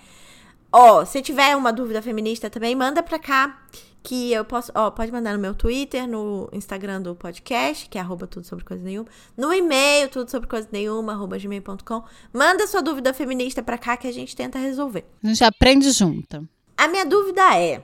Ó, 0.70 1.04
se 1.04 1.22
tiver 1.22 1.56
uma 1.56 1.72
dúvida 1.72 2.02
feminista 2.02 2.50
também, 2.50 2.74
manda 2.74 3.02
pra 3.02 3.18
cá 3.18 3.62
que 4.02 4.32
eu 4.32 4.44
posso, 4.44 4.70
ó, 4.74 4.90
pode 4.90 5.10
mandar 5.10 5.32
no 5.32 5.38
meu 5.38 5.54
Twitter, 5.54 6.06
no 6.06 6.48
Instagram 6.52 7.02
do 7.02 7.14
podcast, 7.14 7.88
que 7.88 7.98
é 7.98 8.00
arroba 8.00 8.26
tudo 8.26 8.46
sobre 8.46 8.64
coisa 8.64 8.82
nenhuma, 8.82 9.08
no 9.36 9.52
e-mail, 9.52 10.08
tudo 10.08 10.30
sobre 10.30 10.48
coisa 10.48 10.68
nenhuma, 10.70 11.12
arroba 11.12 11.38
gmail.com. 11.38 12.04
Manda 12.32 12.66
sua 12.66 12.80
dúvida 12.80 13.12
feminista 13.12 13.62
pra 13.62 13.76
cá 13.76 13.96
que 13.96 14.06
a 14.06 14.12
gente 14.12 14.36
tenta 14.36 14.58
resolver. 14.58 15.04
A 15.22 15.28
gente 15.28 15.44
aprende 15.44 15.90
junto. 15.90 16.48
A 16.76 16.86
minha 16.86 17.04
dúvida 17.04 17.42
é, 17.58 17.82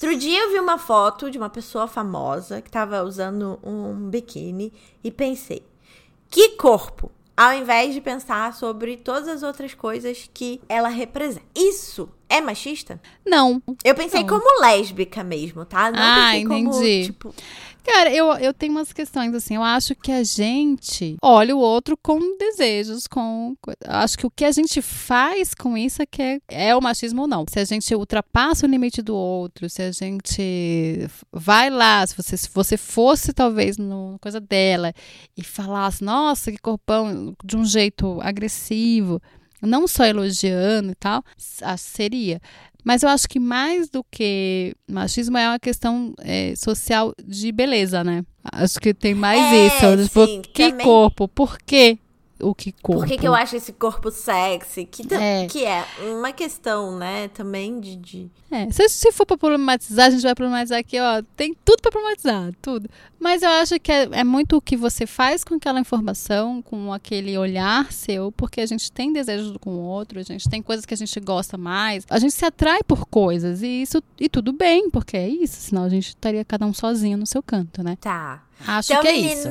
Outro 0.00 0.16
dia 0.16 0.44
eu 0.44 0.52
vi 0.52 0.60
uma 0.60 0.78
foto 0.78 1.28
de 1.28 1.36
uma 1.36 1.50
pessoa 1.50 1.88
famosa 1.88 2.62
que 2.62 2.68
estava 2.68 3.02
usando 3.02 3.58
um 3.64 4.08
biquíni 4.08 4.72
e 5.02 5.10
pensei: 5.10 5.60
que 6.30 6.50
corpo! 6.50 7.10
Ao 7.36 7.52
invés 7.52 7.94
de 7.94 8.00
pensar 8.00 8.52
sobre 8.54 8.96
todas 8.96 9.28
as 9.28 9.42
outras 9.42 9.74
coisas 9.74 10.28
que 10.32 10.60
ela 10.68 10.88
representa. 10.88 11.46
Isso 11.54 12.08
é 12.28 12.40
machista? 12.40 13.00
Não. 13.24 13.62
Eu 13.84 13.94
pensei 13.94 14.20
não. 14.20 14.28
como 14.28 14.60
lésbica 14.60 15.22
mesmo, 15.22 15.64
tá? 15.64 15.90
Não 15.90 16.00
ah, 16.00 16.26
pensei 16.26 16.42
entendi. 16.42 16.64
como, 16.64 17.02
tipo... 17.04 17.34
Cara, 17.90 18.14
eu, 18.14 18.26
eu 18.34 18.52
tenho 18.52 18.72
umas 18.72 18.92
questões 18.92 19.34
assim. 19.34 19.56
Eu 19.56 19.62
acho 19.62 19.94
que 19.94 20.12
a 20.12 20.22
gente 20.22 21.16
olha 21.22 21.56
o 21.56 21.58
outro 21.58 21.96
com 21.96 22.36
desejos, 22.36 23.06
com. 23.06 23.56
Acho 23.86 24.18
que 24.18 24.26
o 24.26 24.30
que 24.30 24.44
a 24.44 24.52
gente 24.52 24.82
faz 24.82 25.54
com 25.54 25.76
isso 25.76 26.02
é 26.02 26.06
que 26.06 26.20
é, 26.20 26.40
é 26.48 26.76
o 26.76 26.82
machismo 26.82 27.22
ou 27.22 27.26
não. 27.26 27.46
Se 27.48 27.58
a 27.58 27.64
gente 27.64 27.94
ultrapassa 27.94 28.66
o 28.66 28.68
limite 28.68 29.00
do 29.00 29.16
outro, 29.16 29.70
se 29.70 29.80
a 29.80 29.90
gente 29.90 31.08
vai 31.32 31.70
lá, 31.70 32.06
se 32.06 32.14
você, 32.14 32.36
se 32.36 32.50
você 32.52 32.76
fosse 32.76 33.32
talvez 33.32 33.78
no 33.78 34.18
coisa 34.20 34.38
dela 34.38 34.92
e 35.34 35.42
falasse, 35.42 36.04
nossa, 36.04 36.52
que 36.52 36.58
corpão, 36.58 37.34
de 37.42 37.56
um 37.56 37.64
jeito 37.64 38.20
agressivo 38.20 39.20
não 39.60 39.88
só 39.88 40.04
elogiando 40.04 40.92
e 40.92 40.94
tal, 40.94 41.24
seria. 41.76 42.40
Mas 42.88 43.02
eu 43.02 43.10
acho 43.10 43.28
que 43.28 43.38
mais 43.38 43.90
do 43.90 44.02
que 44.10 44.74
machismo 44.90 45.36
é 45.36 45.46
uma 45.46 45.58
questão 45.58 46.14
é, 46.20 46.54
social 46.56 47.12
de 47.22 47.52
beleza, 47.52 48.02
né? 48.02 48.24
Acho 48.50 48.80
que 48.80 48.94
tem 48.94 49.12
mais 49.14 49.38
É, 49.38 49.66
isso. 49.66 50.04
Tipo, 50.04 50.26
sim, 50.26 50.40
que 50.54 50.70
também- 50.70 50.86
corpo? 50.86 51.28
Por 51.28 51.58
que 51.58 51.98
o 52.40 52.54
que 52.54 52.72
corpo? 52.72 53.00
Por 53.00 53.08
que, 53.08 53.18
que 53.18 53.26
eu 53.26 53.34
acho 53.34 53.56
esse 53.56 53.72
corpo 53.72 54.10
sexy? 54.10 54.84
Que, 54.84 55.02
É. 55.14 55.46
que 55.46 55.64
é 55.64 55.84
uma 56.12 56.32
questão, 56.32 56.96
né, 56.96 57.28
também 57.28 57.80
de. 57.80 57.96
de... 57.96 58.30
É, 58.50 58.70
se, 58.70 58.88
se 58.88 59.12
for 59.12 59.26
pra 59.26 59.36
problematizar, 59.36 60.06
a 60.06 60.10
gente 60.10 60.22
vai 60.22 60.34
problematizar 60.34 60.78
aqui, 60.78 60.98
ó. 60.98 61.22
Tem 61.36 61.54
tudo 61.64 61.80
pra 61.82 61.90
problematizar, 61.90 62.52
tudo. 62.62 62.88
Mas 63.18 63.42
eu 63.42 63.50
acho 63.50 63.78
que 63.80 63.90
é, 63.90 64.08
é 64.12 64.24
muito 64.24 64.56
o 64.56 64.60
que 64.60 64.76
você 64.76 65.06
faz 65.06 65.42
com 65.44 65.54
aquela 65.56 65.80
informação, 65.80 66.62
com 66.62 66.92
aquele 66.92 67.36
olhar 67.36 67.92
seu, 67.92 68.30
porque 68.32 68.60
a 68.60 68.66
gente 68.66 68.90
tem 68.92 69.12
desejos 69.12 69.56
com 69.60 69.70
o 69.70 69.80
outro, 69.82 70.18
a 70.18 70.22
gente 70.22 70.48
tem 70.48 70.62
coisas 70.62 70.86
que 70.86 70.94
a 70.94 70.96
gente 70.96 71.18
gosta 71.20 71.58
mais, 71.58 72.04
a 72.08 72.18
gente 72.18 72.32
se 72.32 72.44
atrai 72.44 72.82
por 72.82 73.06
coisas, 73.06 73.62
e 73.62 73.82
isso, 73.82 74.02
e 74.18 74.28
tudo 74.28 74.52
bem, 74.52 74.88
porque 74.88 75.16
é 75.16 75.28
isso, 75.28 75.56
senão 75.60 75.84
a 75.84 75.88
gente 75.88 76.08
estaria 76.08 76.44
cada 76.44 76.64
um 76.64 76.72
sozinho 76.72 77.18
no 77.18 77.26
seu 77.26 77.42
canto, 77.42 77.82
né? 77.82 77.96
Tá. 78.00 78.42
Acho 78.66 78.92
Então, 78.92 79.02
que 79.02 79.08
é 79.08 79.16
isso. 79.16 79.48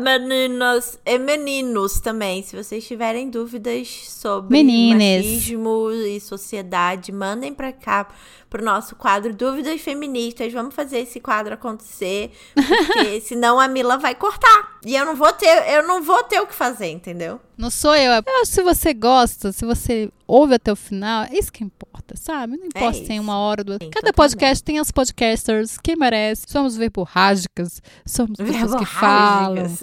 meninos 0.00 0.98
e 1.04 1.18
meninos 1.18 2.00
também, 2.00 2.42
se 2.42 2.56
vocês 2.56 2.86
tiverem 2.86 3.28
dúvidas 3.30 3.86
sobre 4.08 4.50
Menines. 4.62 5.24
machismo 5.26 5.90
e 5.92 6.18
sociedade, 6.20 7.12
mandem 7.12 7.52
pra 7.52 7.72
cá 7.72 8.08
pro 8.56 8.64
nosso 8.64 8.96
quadro 8.96 9.34
Dúvidas 9.34 9.82
Feministas. 9.82 10.50
Vamos 10.52 10.74
fazer 10.74 11.00
esse 11.00 11.20
quadro 11.20 11.52
acontecer, 11.52 12.30
porque 12.54 13.20
senão 13.20 13.60
a 13.60 13.68
Mila 13.68 13.98
vai 13.98 14.14
cortar. 14.14 14.78
E 14.84 14.96
eu 14.96 15.04
não 15.04 15.14
vou 15.14 15.30
ter, 15.32 15.74
eu 15.74 15.86
não 15.86 16.02
vou 16.02 16.22
ter 16.24 16.40
o 16.40 16.46
que 16.46 16.54
fazer, 16.54 16.86
entendeu? 16.86 17.38
Não 17.58 17.70
sou 17.70 17.94
eu. 17.94 18.12
Eu 18.12 18.40
acho 18.40 18.50
que 18.50 18.54
se 18.54 18.62
você 18.62 18.94
gosta, 18.94 19.52
se 19.52 19.64
você 19.66 20.10
ouve 20.26 20.54
até 20.54 20.72
o 20.72 20.76
final, 20.76 21.24
é 21.24 21.38
isso 21.38 21.52
que 21.52 21.62
importa, 21.62 22.16
sabe? 22.16 22.56
Não 22.56 22.66
importa 22.66 22.94
se 22.94 23.04
tem 23.04 23.20
uma 23.20 23.38
hora, 23.38 23.62
duas. 23.62 23.78
Sim, 23.82 23.90
Cada 23.90 24.12
podcast 24.12 24.64
tem 24.64 24.78
as 24.78 24.90
podcasters 24.90 25.76
que 25.76 25.94
merece. 25.96 26.44
Somos 26.48 26.76
verborrágicas, 26.76 27.82
somos 28.06 28.36
pessoas 28.36 28.74
que 28.74 28.86
falam. 28.86 29.66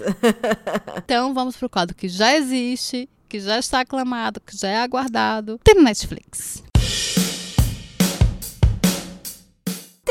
Então 0.96 1.34
vamos 1.34 1.56
pro 1.56 1.68
quadro 1.68 1.94
que 1.94 2.08
já 2.08 2.34
existe, 2.34 3.08
que 3.28 3.38
já 3.38 3.58
está 3.58 3.80
aclamado, 3.80 4.40
que 4.40 4.56
já 4.56 4.68
é 4.68 4.78
aguardado. 4.78 5.60
Tem 5.62 5.74
no 5.74 5.82
Netflix. 5.82 6.62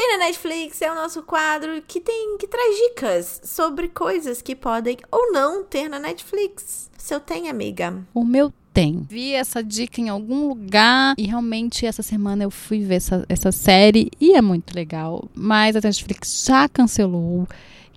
Tem 0.04 0.18
na 0.18 0.26
Netflix, 0.26 0.82
é 0.82 0.92
o 0.92 0.96
nosso 0.96 1.24
quadro 1.24 1.82
que 1.88 2.02
tem 2.02 2.38
que 2.38 2.46
traz 2.46 2.76
dicas 2.76 3.40
sobre 3.46 3.88
coisas 3.88 4.42
que 4.42 4.54
podem 4.54 4.98
ou 5.10 5.32
não 5.32 5.64
ter 5.64 5.88
na 5.88 5.98
Netflix. 5.98 6.92
Se 6.98 7.16
eu 7.16 7.22
tenho, 7.22 7.50
amiga. 7.50 8.06
O 8.14 8.26
meu 8.26 8.52
tem. 8.74 9.08
Vi 9.10 9.32
essa 9.32 9.64
dica 9.64 10.02
em 10.02 10.10
algum 10.10 10.50
lugar 10.50 11.16
e 11.18 11.26
realmente 11.26 11.86
essa 11.86 12.04
semana 12.04 12.44
eu 12.44 12.52
fui 12.52 12.84
ver 12.84 12.96
essa, 12.96 13.26
essa 13.30 13.50
série 13.50 14.12
e 14.20 14.34
é 14.34 14.42
muito 14.42 14.76
legal. 14.76 15.30
Mas 15.34 15.74
a 15.78 15.80
Netflix 15.82 16.44
já 16.46 16.68
cancelou. 16.68 17.48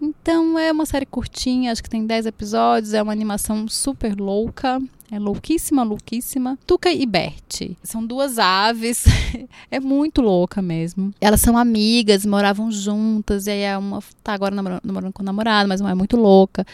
Então 0.01 0.59
é 0.59 0.70
uma 0.70 0.84
série 0.84 1.07
curtinha, 1.07 1.72
acho 1.72 1.82
que 1.82 1.90
tem 1.90 2.07
10 2.07 2.26
episódios, 2.26 2.92
é 2.92 3.03
uma 3.03 3.12
animação 3.12 3.66
super 3.68 4.14
louca. 4.18 4.80
É 5.11 5.20
louquíssima, 5.20 5.84
louquíssima. 5.84 6.59
Tuca 6.66 6.90
e 6.90 7.07
Bert. 7.07 7.70
São 7.82 8.05
duas 8.05 8.38
aves. 8.40 9.05
é 9.70 9.78
muito 9.78 10.20
louca 10.20 10.61
mesmo. 10.61 11.14
Elas 11.20 11.40
são 11.40 11.57
amigas, 11.57 12.26
moravam 12.26 12.72
juntas. 12.72 13.47
E 13.47 13.51
aí 13.51 13.66
a 13.68 13.78
uma 13.78 14.03
tá 14.22 14.32
agora 14.32 14.55
namorando, 14.55 15.12
com 15.12 15.22
o 15.22 15.24
namorado, 15.24 15.68
mas 15.68 15.80
uma 15.80 15.92
é 15.92 15.94
muito 15.94 16.16
louca. 16.16 16.66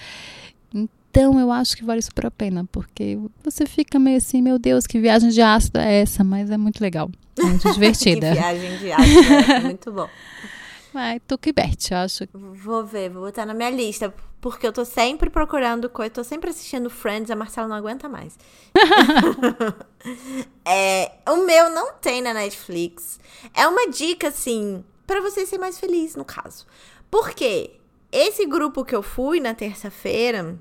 Então 0.75 1.39
eu 1.39 1.53
acho 1.53 1.77
que 1.77 1.85
vale 1.85 2.01
super 2.01 2.25
a 2.25 2.31
pena, 2.31 2.67
porque 2.73 3.19
você 3.45 3.67
fica 3.67 3.99
meio 3.99 4.17
assim, 4.17 4.41
meu 4.41 4.59
Deus, 4.59 4.87
que 4.87 4.99
viagem 4.99 5.29
de 5.29 5.43
ácido 5.43 5.79
é 5.79 6.01
essa? 6.01 6.25
Mas 6.25 6.51
é 6.51 6.57
muito 6.57 6.81
legal. 6.81 7.11
É 7.39 7.43
muito 7.43 7.61
que 7.69 7.73
divertida. 7.75 8.33
viagem 8.33 8.79
de 8.79 8.93
ácido, 8.93 9.53
é 9.53 9.61
muito 9.61 9.93
bom. 9.93 10.09
Vai, 10.93 11.21
Tuca 11.21 11.49
e 11.49 11.53
Bert, 11.53 11.91
eu 11.91 11.97
acho. 11.99 12.25
Vou 12.33 12.85
ver, 12.85 13.09
vou 13.09 13.23
botar 13.23 13.47
na 13.47 13.55
minha 13.55 13.71
lista. 13.71 14.13
Porque 14.41 14.67
eu 14.67 14.73
tô 14.73 14.85
sempre 14.85 15.31
procurando 15.31 15.89
coisa, 15.89 16.11
tô 16.11 16.25
sempre 16.25 16.51
assistindo 16.51 16.91
Friends, 16.91 17.31
a 17.31 17.37
Marcela 17.37 17.69
não 17.69 17.77
aguenta 17.77 18.09
mais. 18.09 18.37
é, 20.67 21.13
o 21.29 21.47
meu 21.47 21.71
não 21.71 21.95
tem 21.95 22.21
na 22.21 22.35
Netflix. 22.35 23.21
É 23.55 23.67
uma 23.69 23.89
dica, 23.89 24.29
assim, 24.29 24.85
pra 25.07 25.21
você 25.21 25.47
ser 25.47 25.59
mais 25.59 25.79
feliz, 25.79 26.17
no 26.17 26.25
caso. 26.25 26.67
Porque 27.11 27.71
esse 28.11 28.45
grupo 28.45 28.85
que 28.85 28.95
eu 28.95 29.03
fui 29.03 29.39
na 29.39 29.55
terça-feira 29.55 30.59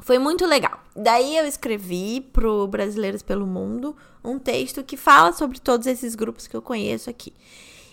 foi 0.00 0.18
muito 0.18 0.46
legal. 0.46 0.78
Daí 0.94 1.36
eu 1.36 1.46
escrevi 1.46 2.20
pro 2.20 2.66
Brasileiros 2.66 3.22
pelo 3.22 3.46
Mundo 3.46 3.96
um 4.22 4.38
texto 4.38 4.84
que 4.84 4.96
fala 4.96 5.32
sobre 5.32 5.58
todos 5.58 5.86
esses 5.86 6.14
grupos 6.14 6.46
que 6.46 6.56
eu 6.56 6.62
conheço 6.62 7.08
aqui. 7.08 7.32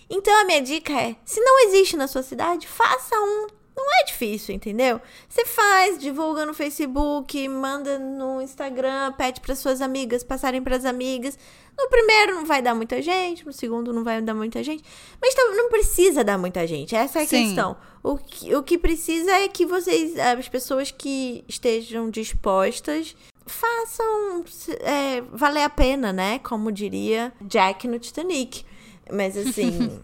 Então 0.08 0.34
a 0.40 0.44
minha 0.44 0.62
dica 0.62 0.92
é: 0.92 1.16
se 1.24 1.40
não 1.40 1.68
existe 1.68 1.96
na 1.96 2.06
sua 2.06 2.22
cidade, 2.22 2.66
faça 2.66 3.14
um. 3.16 3.46
Não 3.76 4.00
é 4.00 4.04
difícil, 4.04 4.54
entendeu? 4.54 4.98
Você 5.28 5.44
faz, 5.44 5.98
divulga 5.98 6.46
no 6.46 6.54
Facebook, 6.54 7.46
manda 7.46 7.98
no 7.98 8.40
Instagram, 8.40 9.12
pede 9.12 9.38
para 9.42 9.54
suas 9.54 9.82
amigas 9.82 10.24
passarem 10.24 10.62
para 10.62 10.76
as 10.76 10.86
amigas. 10.86 11.38
No 11.78 11.86
primeiro 11.90 12.36
não 12.36 12.46
vai 12.46 12.62
dar 12.62 12.74
muita 12.74 13.02
gente, 13.02 13.44
no 13.44 13.52
segundo 13.52 13.92
não 13.92 14.02
vai 14.02 14.22
dar 14.22 14.32
muita 14.32 14.62
gente, 14.64 14.82
mas 15.20 15.34
não 15.54 15.68
precisa 15.68 16.24
dar 16.24 16.38
muita 16.38 16.66
gente. 16.66 16.96
Essa 16.96 17.20
é 17.20 17.22
a 17.24 17.26
Sim. 17.26 17.44
questão. 17.48 17.76
O 18.02 18.16
que, 18.16 18.54
o 18.54 18.62
que 18.62 18.78
precisa 18.78 19.30
é 19.32 19.46
que 19.46 19.66
vocês, 19.66 20.18
as 20.18 20.48
pessoas 20.48 20.90
que 20.90 21.44
estejam 21.46 22.08
dispostas, 22.08 23.14
façam 23.44 24.42
é, 24.80 25.20
valer 25.32 25.64
a 25.64 25.70
pena, 25.70 26.14
né? 26.14 26.38
Como 26.38 26.72
diria 26.72 27.30
Jack 27.42 27.86
no 27.86 27.98
Titanic. 27.98 28.64
Mas 29.12 29.36
assim. 29.38 30.00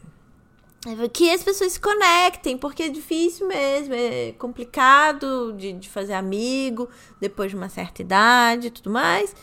que 1.12 1.30
as 1.30 1.42
pessoas 1.42 1.72
se 1.72 1.80
conectem, 1.80 2.57
porque 2.59 2.84
é 2.84 2.88
difícil 2.88 3.46
mesmo, 3.48 3.94
é 3.94 4.32
complicado 4.32 5.53
de, 5.57 5.72
de 5.72 5.88
fazer 5.88 6.14
amigo 6.14 6.88
depois 7.20 7.50
de 7.50 7.57
uma 7.57 7.68
certa 7.68 8.03
idade 8.03 8.68
e 8.68 8.70
tudo 8.70 8.90
mais. 8.90 9.34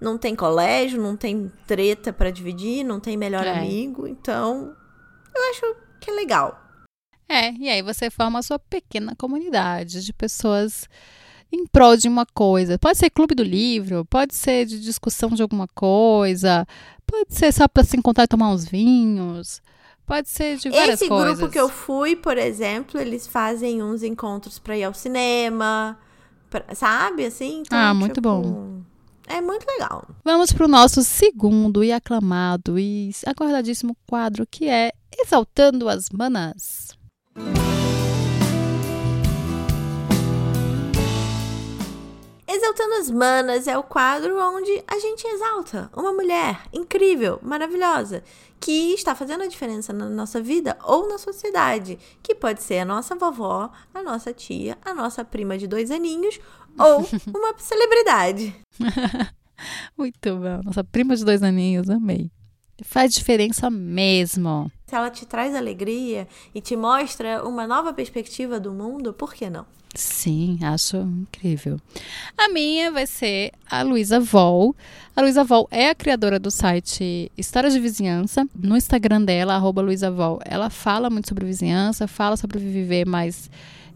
Não 0.00 0.18
tem 0.18 0.34
colégio, 0.34 1.00
não 1.00 1.16
tem 1.16 1.50
treta 1.66 2.12
pra 2.12 2.30
dividir, 2.30 2.84
não 2.84 2.98
tem 2.98 3.16
melhor 3.16 3.46
É. 3.46 3.58
amigo, 3.58 4.06
então 4.06 4.74
eu 5.34 5.50
acho 5.50 5.76
que 6.00 6.10
é 6.10 6.14
legal. 6.14 6.60
É, 7.28 7.52
e 7.52 7.68
aí 7.70 7.80
você 7.82 8.10
forma 8.10 8.40
a 8.40 8.42
sua 8.42 8.58
pequena 8.58 9.14
comunidade 9.16 10.04
de 10.04 10.12
pessoas 10.12 10.86
em 11.50 11.66
prol 11.66 11.96
de 11.96 12.08
uma 12.08 12.26
coisa. 12.26 12.78
Pode 12.78 12.98
ser 12.98 13.10
clube 13.10 13.34
do 13.34 13.42
livro, 13.42 14.04
pode 14.04 14.34
ser 14.34 14.66
de 14.66 14.80
discussão 14.80 15.30
de 15.30 15.40
alguma 15.42 15.68
coisa, 15.68 16.66
pode 17.12 17.34
ser 17.34 17.52
só 17.52 17.68
para 17.68 17.84
se 17.84 17.96
encontrar 17.96 18.24
e 18.24 18.28
tomar 18.28 18.50
uns 18.50 18.64
vinhos, 18.64 19.60
pode 20.06 20.28
ser 20.28 20.56
de 20.56 20.70
várias 20.70 21.00
Esse 21.00 21.08
coisas. 21.08 21.36
grupo 21.38 21.52
que 21.52 21.60
eu 21.60 21.68
fui, 21.68 22.16
por 22.16 22.36
exemplo, 22.38 23.00
eles 23.00 23.26
fazem 23.26 23.82
uns 23.82 24.02
encontros 24.02 24.58
pra 24.58 24.76
ir 24.76 24.84
ao 24.84 24.94
cinema, 24.94 25.98
pra- 26.50 26.74
sabe? 26.74 27.24
Assim, 27.26 27.60
então, 27.60 27.78
Ah, 27.78 27.92
muito 27.94 28.14
tipo, 28.14 28.28
bom. 28.28 28.80
É 29.28 29.40
muito 29.40 29.64
legal. 29.66 30.04
Vamos 30.24 30.52
para 30.52 30.64
o 30.64 30.68
nosso 30.68 31.02
segundo 31.04 31.84
e 31.84 31.92
aclamado 31.92 32.78
e 32.78 33.10
aguardadíssimo 33.26 33.96
quadro 34.08 34.46
que 34.50 34.68
é 34.68 34.90
Exaltando 35.16 35.88
as 35.88 36.08
Manas. 36.10 36.88
Exaltando 42.54 42.96
as 42.96 43.10
Manas 43.10 43.66
é 43.66 43.78
o 43.78 43.82
quadro 43.82 44.38
onde 44.38 44.84
a 44.86 44.98
gente 44.98 45.26
exalta 45.26 45.90
uma 45.96 46.12
mulher 46.12 46.60
incrível, 46.70 47.38
maravilhosa, 47.42 48.22
que 48.60 48.92
está 48.92 49.14
fazendo 49.14 49.42
a 49.42 49.46
diferença 49.46 49.90
na 49.90 50.06
nossa 50.10 50.38
vida 50.38 50.76
ou 50.84 51.08
na 51.08 51.16
sociedade, 51.16 51.98
que 52.22 52.34
pode 52.34 52.62
ser 52.62 52.80
a 52.80 52.84
nossa 52.84 53.16
vovó, 53.16 53.70
a 53.94 54.02
nossa 54.02 54.34
tia, 54.34 54.76
a 54.84 54.92
nossa 54.92 55.24
prima 55.24 55.56
de 55.56 55.66
dois 55.66 55.90
aninhos 55.90 56.38
ou 56.78 57.08
uma 57.34 57.54
celebridade. 57.56 58.54
Muito 59.96 60.36
bom. 60.36 60.60
Nossa 60.62 60.84
prima 60.84 61.16
de 61.16 61.24
dois 61.24 61.42
aninhos, 61.42 61.88
amei. 61.88 62.30
Faz 62.84 63.14
diferença 63.14 63.70
mesmo. 63.70 64.70
Se 64.92 64.96
ela 64.96 65.08
te 65.08 65.24
traz 65.24 65.54
alegria 65.54 66.28
e 66.54 66.60
te 66.60 66.76
mostra 66.76 67.42
uma 67.48 67.66
nova 67.66 67.94
perspectiva 67.94 68.60
do 68.60 68.74
mundo, 68.74 69.14
por 69.14 69.32
que 69.32 69.48
não? 69.48 69.64
Sim, 69.94 70.58
acho 70.62 70.98
incrível. 70.98 71.80
A 72.36 72.50
minha 72.50 72.92
vai 72.92 73.06
ser 73.06 73.52
a 73.70 73.80
Luísa 73.80 74.20
Vol. 74.20 74.76
A 75.16 75.22
Luísa 75.22 75.44
Vol 75.44 75.66
é 75.70 75.88
a 75.88 75.94
criadora 75.94 76.38
do 76.38 76.50
site 76.50 77.32
Histórias 77.38 77.72
de 77.72 77.80
Vizinhança. 77.80 78.46
No 78.54 78.76
Instagram 78.76 79.22
dela, 79.22 79.54
arroba 79.54 79.80
Luísa 79.80 80.10
Vol, 80.10 80.40
ela 80.44 80.68
fala 80.68 81.08
muito 81.08 81.26
sobre 81.26 81.46
vizinhança, 81.46 82.06
fala 82.06 82.36
sobre 82.36 82.58
viver 82.58 83.06
mais 83.06 83.50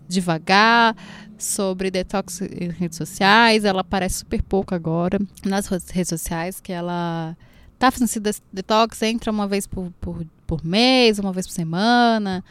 devagar, 0.08 0.96
sobre 1.36 1.90
detox 1.90 2.40
em 2.40 2.70
redes 2.70 2.96
sociais. 2.96 3.66
Ela 3.66 3.82
aparece 3.82 4.20
super 4.20 4.40
pouco 4.42 4.74
agora 4.74 5.18
nas 5.44 5.66
redes 5.66 6.08
sociais, 6.08 6.58
que 6.58 6.72
ela 6.72 7.36
tá 7.78 7.90
fazendo 7.90 8.26
esse 8.26 8.40
detox, 8.50 9.02
entra 9.02 9.30
uma 9.30 9.46
vez 9.46 9.66
por, 9.66 9.92
por, 10.00 10.24
por 10.46 10.64
mês, 10.64 11.18
uma 11.18 11.32
vez 11.32 11.46
por 11.46 11.52
semana. 11.52 12.44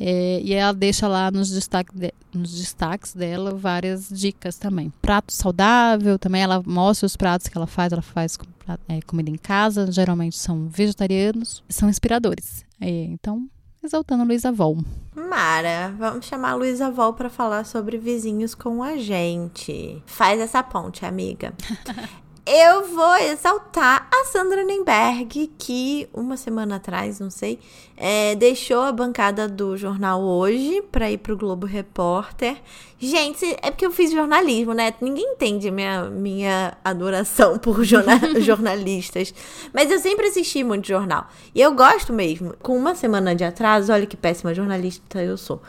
É, 0.00 0.40
e 0.44 0.54
ela 0.54 0.72
deixa 0.72 1.08
lá 1.08 1.28
nos, 1.30 1.50
destaque 1.50 1.92
de- 1.96 2.14
nos 2.32 2.56
destaques 2.56 3.14
dela 3.14 3.52
várias 3.54 4.08
dicas 4.08 4.56
também. 4.56 4.92
Prato 5.02 5.32
saudável, 5.32 6.18
também 6.18 6.40
ela 6.42 6.62
mostra 6.64 7.04
os 7.06 7.16
pratos 7.16 7.48
que 7.48 7.56
ela 7.58 7.66
faz. 7.66 7.92
Ela 7.92 8.02
faz 8.02 8.36
com 8.36 8.46
é, 8.88 9.00
comida 9.02 9.28
em 9.30 9.36
casa, 9.36 9.90
geralmente 9.90 10.36
são 10.36 10.68
vegetarianos, 10.68 11.64
são 11.68 11.88
inspiradores. 11.88 12.64
É, 12.80 12.88
então, 12.88 13.48
exaltando 13.82 14.22
Luísa 14.24 14.52
Vol. 14.52 14.78
Mara, 15.16 15.92
vamos 15.98 16.26
chamar 16.26 16.50
a 16.50 16.54
Luísa 16.54 16.90
Vol 16.92 17.14
para 17.14 17.28
falar 17.28 17.64
sobre 17.64 17.98
vizinhos 17.98 18.54
com 18.54 18.82
a 18.84 18.96
gente. 18.98 20.00
Faz 20.06 20.38
essa 20.38 20.62
ponte, 20.62 21.04
amiga. 21.04 21.52
eu 22.48 22.94
vou 22.94 23.16
exaltar 23.16 24.08
a 24.10 24.24
Sandra 24.24 24.64
Nemberg, 24.64 25.52
que 25.58 26.08
uma 26.14 26.34
semana 26.34 26.76
atrás, 26.76 27.20
não 27.20 27.28
sei, 27.28 27.58
é, 27.94 28.34
deixou 28.36 28.80
a 28.80 28.90
bancada 28.90 29.46
do 29.46 29.76
jornal 29.76 30.22
hoje 30.22 30.80
para 30.90 31.10
ir 31.10 31.18
pro 31.18 31.36
Globo 31.36 31.66
Repórter. 31.66 32.56
Gente, 32.98 33.44
é 33.60 33.70
porque 33.70 33.84
eu 33.84 33.90
fiz 33.90 34.10
jornalismo, 34.10 34.72
né? 34.72 34.94
Ninguém 34.98 35.32
entende 35.34 35.70
minha, 35.70 36.04
minha 36.04 36.76
adoração 36.82 37.58
por 37.58 37.84
jornal, 37.84 38.18
jornalistas. 38.40 39.34
Mas 39.74 39.90
eu 39.90 39.98
sempre 39.98 40.28
assisti 40.28 40.64
muito 40.64 40.88
jornal. 40.88 41.28
E 41.54 41.60
eu 41.60 41.74
gosto 41.74 42.14
mesmo. 42.14 42.54
Com 42.62 42.78
uma 42.78 42.94
semana 42.94 43.34
de 43.34 43.44
atraso, 43.44 43.92
olha 43.92 44.06
que 44.06 44.16
péssima 44.16 44.54
jornalista 44.54 45.22
eu 45.22 45.36
sou. 45.36 45.60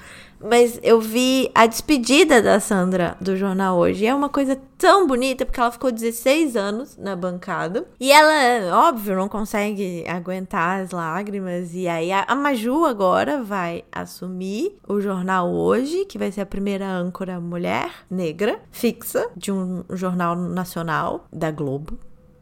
Mas 0.41 0.79
eu 0.81 1.01
vi 1.01 1.51
a 1.53 1.65
despedida 1.65 2.41
da 2.41 2.59
Sandra 2.59 3.17
do 3.19 3.35
jornal 3.35 3.77
hoje. 3.77 4.05
E 4.05 4.07
é 4.07 4.15
uma 4.15 4.29
coisa 4.29 4.59
tão 4.77 5.05
bonita, 5.05 5.45
porque 5.45 5.59
ela 5.59 5.71
ficou 5.71 5.91
16 5.91 6.55
anos 6.55 6.97
na 6.97 7.15
bancada. 7.15 7.85
E 7.99 8.11
ela, 8.11 8.87
óbvio, 8.87 9.15
não 9.15 9.27
consegue 9.27 10.05
aguentar 10.07 10.81
as 10.81 10.91
lágrimas. 10.91 11.73
E 11.73 11.87
aí 11.87 12.11
a, 12.11 12.35
Maju 12.35 12.85
agora 12.85 13.43
vai 13.43 13.83
assumir 13.91 14.77
o 14.87 15.01
jornal 15.01 15.51
hoje, 15.51 16.05
que 16.05 16.17
vai 16.17 16.31
ser 16.31 16.41
a 16.41 16.45
primeira 16.45 16.87
âncora 16.87 17.39
mulher 17.39 17.91
negra 18.09 18.59
fixa 18.71 19.29
de 19.35 19.51
um 19.51 19.83
jornal 19.89 20.35
nacional 20.35 21.27
da 21.31 21.51
Globo. 21.51 21.97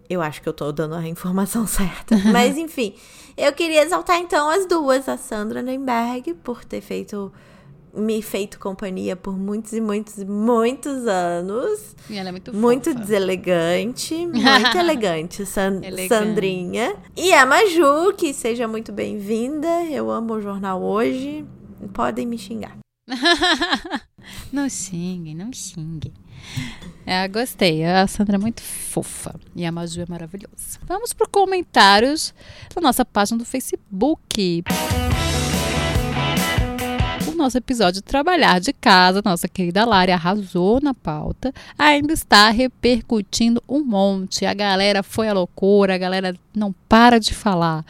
Eu 0.09 0.21
acho 0.21 0.41
que 0.41 0.47
eu 0.47 0.53
tô 0.53 0.71
dando 0.71 0.95
a 0.95 1.07
informação 1.07 1.65
certa. 1.67 2.15
Mas 2.31 2.57
enfim, 2.57 2.93
eu 3.35 3.51
queria 3.53 3.83
exaltar 3.83 4.17
então 4.17 4.49
as 4.49 4.65
duas, 4.65 5.09
a 5.09 5.17
Sandra 5.17 5.61
Nemberg, 5.61 6.33
por 6.35 6.63
ter 6.63 6.81
feito 6.81 7.31
me 7.97 8.21
feito 8.21 8.59
companhia 8.59 9.15
por 9.15 9.37
muitos 9.37 9.73
e 9.73 9.81
muitos 9.81 10.17
e 10.17 10.25
muitos 10.25 11.07
anos. 11.07 11.95
E 12.09 12.17
ela 12.17 12.29
é 12.29 12.31
muito 12.31 12.53
Muito 12.53 12.91
fofa. 12.91 12.99
deselegante, 12.99 14.13
muito 14.27 14.43
elegante, 14.77 15.45
San 15.45 15.81
Elegante. 15.83 16.07
Sandrinha. 16.09 16.95
E 17.15 17.33
a 17.33 17.45
Maju, 17.45 18.13
que 18.17 18.33
seja 18.33 18.67
muito 18.67 18.91
bem-vinda. 18.91 19.83
Eu 19.85 20.09
amo 20.11 20.35
o 20.35 20.41
jornal 20.41 20.81
hoje. 20.81 21.43
Podem 21.93 22.25
me 22.25 22.37
xingar. 22.37 22.77
não 24.51 24.67
xingue, 24.69 25.33
não 25.33 25.51
xingue. 25.53 26.13
É, 27.05 27.27
gostei. 27.27 27.83
A 27.85 28.05
Sandra 28.07 28.35
é 28.35 28.39
muito 28.39 28.61
fofa. 28.61 29.35
E 29.55 29.65
a 29.65 29.71
Maju 29.71 30.01
é 30.01 30.05
maravilhosa. 30.07 30.79
Vamos 30.85 31.13
para 31.13 31.27
comentários 31.27 32.33
da 32.75 32.81
nossa 32.81 33.05
página 33.05 33.37
do 33.37 33.45
Facebook. 33.45 34.63
O 34.69 35.26
nosso 37.37 37.57
episódio 37.57 38.01
Trabalhar 38.01 38.59
de 38.59 38.73
Casa, 38.73 39.21
nossa 39.23 39.47
querida 39.47 39.85
Lari 39.85 40.11
arrasou 40.11 40.81
na 40.81 40.93
pauta, 40.93 41.53
ainda 41.77 42.11
está 42.11 42.49
repercutindo 42.49 43.63
um 43.69 43.83
monte. 43.83 44.45
A 44.45 44.53
galera 44.53 45.03
foi 45.03 45.29
à 45.29 45.33
loucura, 45.33 45.95
a 45.95 45.97
galera 45.97 46.35
não 46.53 46.73
para 46.89 47.19
de 47.19 47.33
falar. 47.33 47.85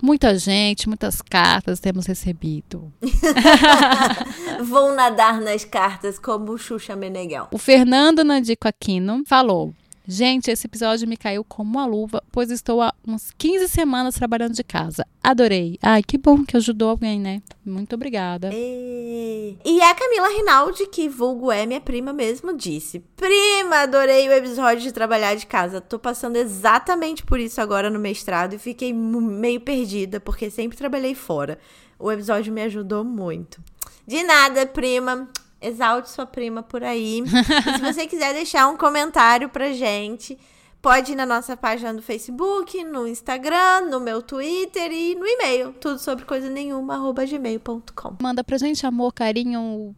Muita 0.00 0.38
gente, 0.38 0.88
muitas 0.88 1.20
cartas 1.20 1.80
temos 1.80 2.06
recebido. 2.06 2.92
Vou 4.64 4.94
nadar 4.94 5.40
nas 5.40 5.64
cartas 5.64 6.18
como 6.18 6.56
Xuxa 6.56 6.96
Meneghel. 6.96 7.48
O 7.50 7.58
Fernando 7.58 8.24
Nandico 8.24 8.66
Aquino 8.66 9.22
falou: 9.26 9.74
Gente, 10.12 10.50
esse 10.50 10.66
episódio 10.66 11.08
me 11.08 11.16
caiu 11.16 11.42
como 11.42 11.70
uma 11.70 11.86
luva, 11.86 12.22
pois 12.30 12.50
estou 12.50 12.82
há 12.82 12.92
uns 13.08 13.30
15 13.38 13.66
semanas 13.66 14.14
trabalhando 14.14 14.52
de 14.52 14.62
casa. 14.62 15.06
Adorei. 15.24 15.78
Ai, 15.80 16.02
que 16.02 16.18
bom 16.18 16.44
que 16.44 16.54
ajudou 16.54 16.90
alguém, 16.90 17.18
né? 17.18 17.40
Muito 17.64 17.94
obrigada. 17.94 18.50
E... 18.52 19.56
e 19.64 19.80
a 19.80 19.94
Camila 19.94 20.28
Rinaldi, 20.28 20.86
que 20.88 21.08
vulgo 21.08 21.50
é 21.50 21.64
minha 21.64 21.80
prima 21.80 22.12
mesmo, 22.12 22.54
disse: 22.54 22.98
Prima, 23.16 23.76
adorei 23.76 24.28
o 24.28 24.32
episódio 24.32 24.82
de 24.82 24.92
trabalhar 24.92 25.34
de 25.34 25.46
casa. 25.46 25.80
Tô 25.80 25.98
passando 25.98 26.36
exatamente 26.36 27.24
por 27.24 27.40
isso 27.40 27.58
agora 27.58 27.88
no 27.88 27.98
mestrado 27.98 28.52
e 28.52 28.58
fiquei 28.58 28.92
meio 28.92 29.62
perdida, 29.62 30.20
porque 30.20 30.50
sempre 30.50 30.76
trabalhei 30.76 31.14
fora. 31.14 31.58
O 31.98 32.12
episódio 32.12 32.52
me 32.52 32.60
ajudou 32.60 33.02
muito. 33.02 33.62
De 34.06 34.22
nada, 34.22 34.66
prima. 34.66 35.26
Exalte 35.62 36.10
sua 36.10 36.26
prima 36.26 36.62
por 36.62 36.82
aí. 36.82 37.22
Se 37.26 37.80
você 37.80 38.06
quiser 38.06 38.34
deixar 38.34 38.68
um 38.68 38.76
comentário 38.76 39.48
pra 39.48 39.72
gente, 39.72 40.36
pode 40.82 41.12
ir 41.12 41.14
na 41.14 41.24
nossa 41.24 41.56
página 41.56 41.94
do 41.94 42.02
Facebook, 42.02 42.82
no 42.84 43.06
Instagram, 43.06 43.88
no 43.88 44.00
meu 44.00 44.20
Twitter 44.20 44.90
e 44.90 45.14
no 45.14 45.24
e-mail. 45.24 45.72
Tudo 45.74 45.98
sobre 46.00 46.24
coisa 46.24 46.50
nenhuma, 46.50 46.94
arroba 46.94 47.24
gmail.com. 47.24 48.16
Manda 48.20 48.42
pra 48.42 48.58
gente 48.58 48.84
amor, 48.84 49.12
carinho, 49.12 49.94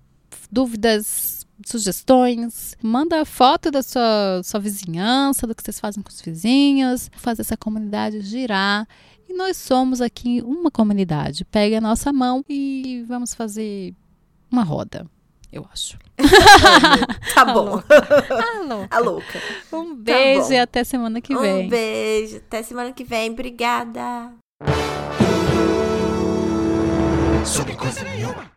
dúvidas, 0.53 1.47
sugestões. 1.65 2.77
Manda 2.83 3.25
foto 3.25 3.71
da 3.71 3.83
sua, 3.83 4.43
sua 4.45 4.61
vizinhança, 4.61 5.47
do 5.47 5.55
que 5.55 5.63
vocês 5.63 5.81
fazem 5.81 6.03
com 6.03 6.11
os 6.11 6.21
vizinhos. 6.21 7.11
Fazer 7.17 7.41
essa 7.43 7.57
comunidade 7.57 8.21
girar. 8.21 8.87
E 9.27 9.33
nós 9.33 9.57
somos 9.57 10.03
aqui 10.03 10.43
uma 10.43 10.71
comunidade. 10.71 11.45
Pega 11.47 11.79
a 11.79 11.81
nossa 11.81 12.13
mão 12.13 12.45
e 12.49 13.03
vamos 13.09 13.35
fazer 13.35 13.95
uma 14.51 14.63
roda, 14.63 15.07
eu 15.55 15.67
acho. 15.73 15.97
Tá 17.35 17.45
bom. 17.47 17.83
Ah, 17.91 18.61
louca. 18.63 18.97
A 18.97 18.99
louca. 19.01 19.43
Um 19.73 19.95
beijo 19.97 20.49
bom. 20.49 20.53
e 20.53 20.59
até 20.59 20.85
semana 20.85 21.21
que 21.21 21.37
vem. 21.37 21.67
Um 21.67 21.69
beijo. 21.69 22.37
Até 22.37 22.63
semana 22.63 22.93
que 22.93 23.03
vem. 23.03 23.31
Obrigada. 23.31 24.33
Sobre 27.45 27.75
coisa 27.75 28.03
nenhuma. 28.05 28.51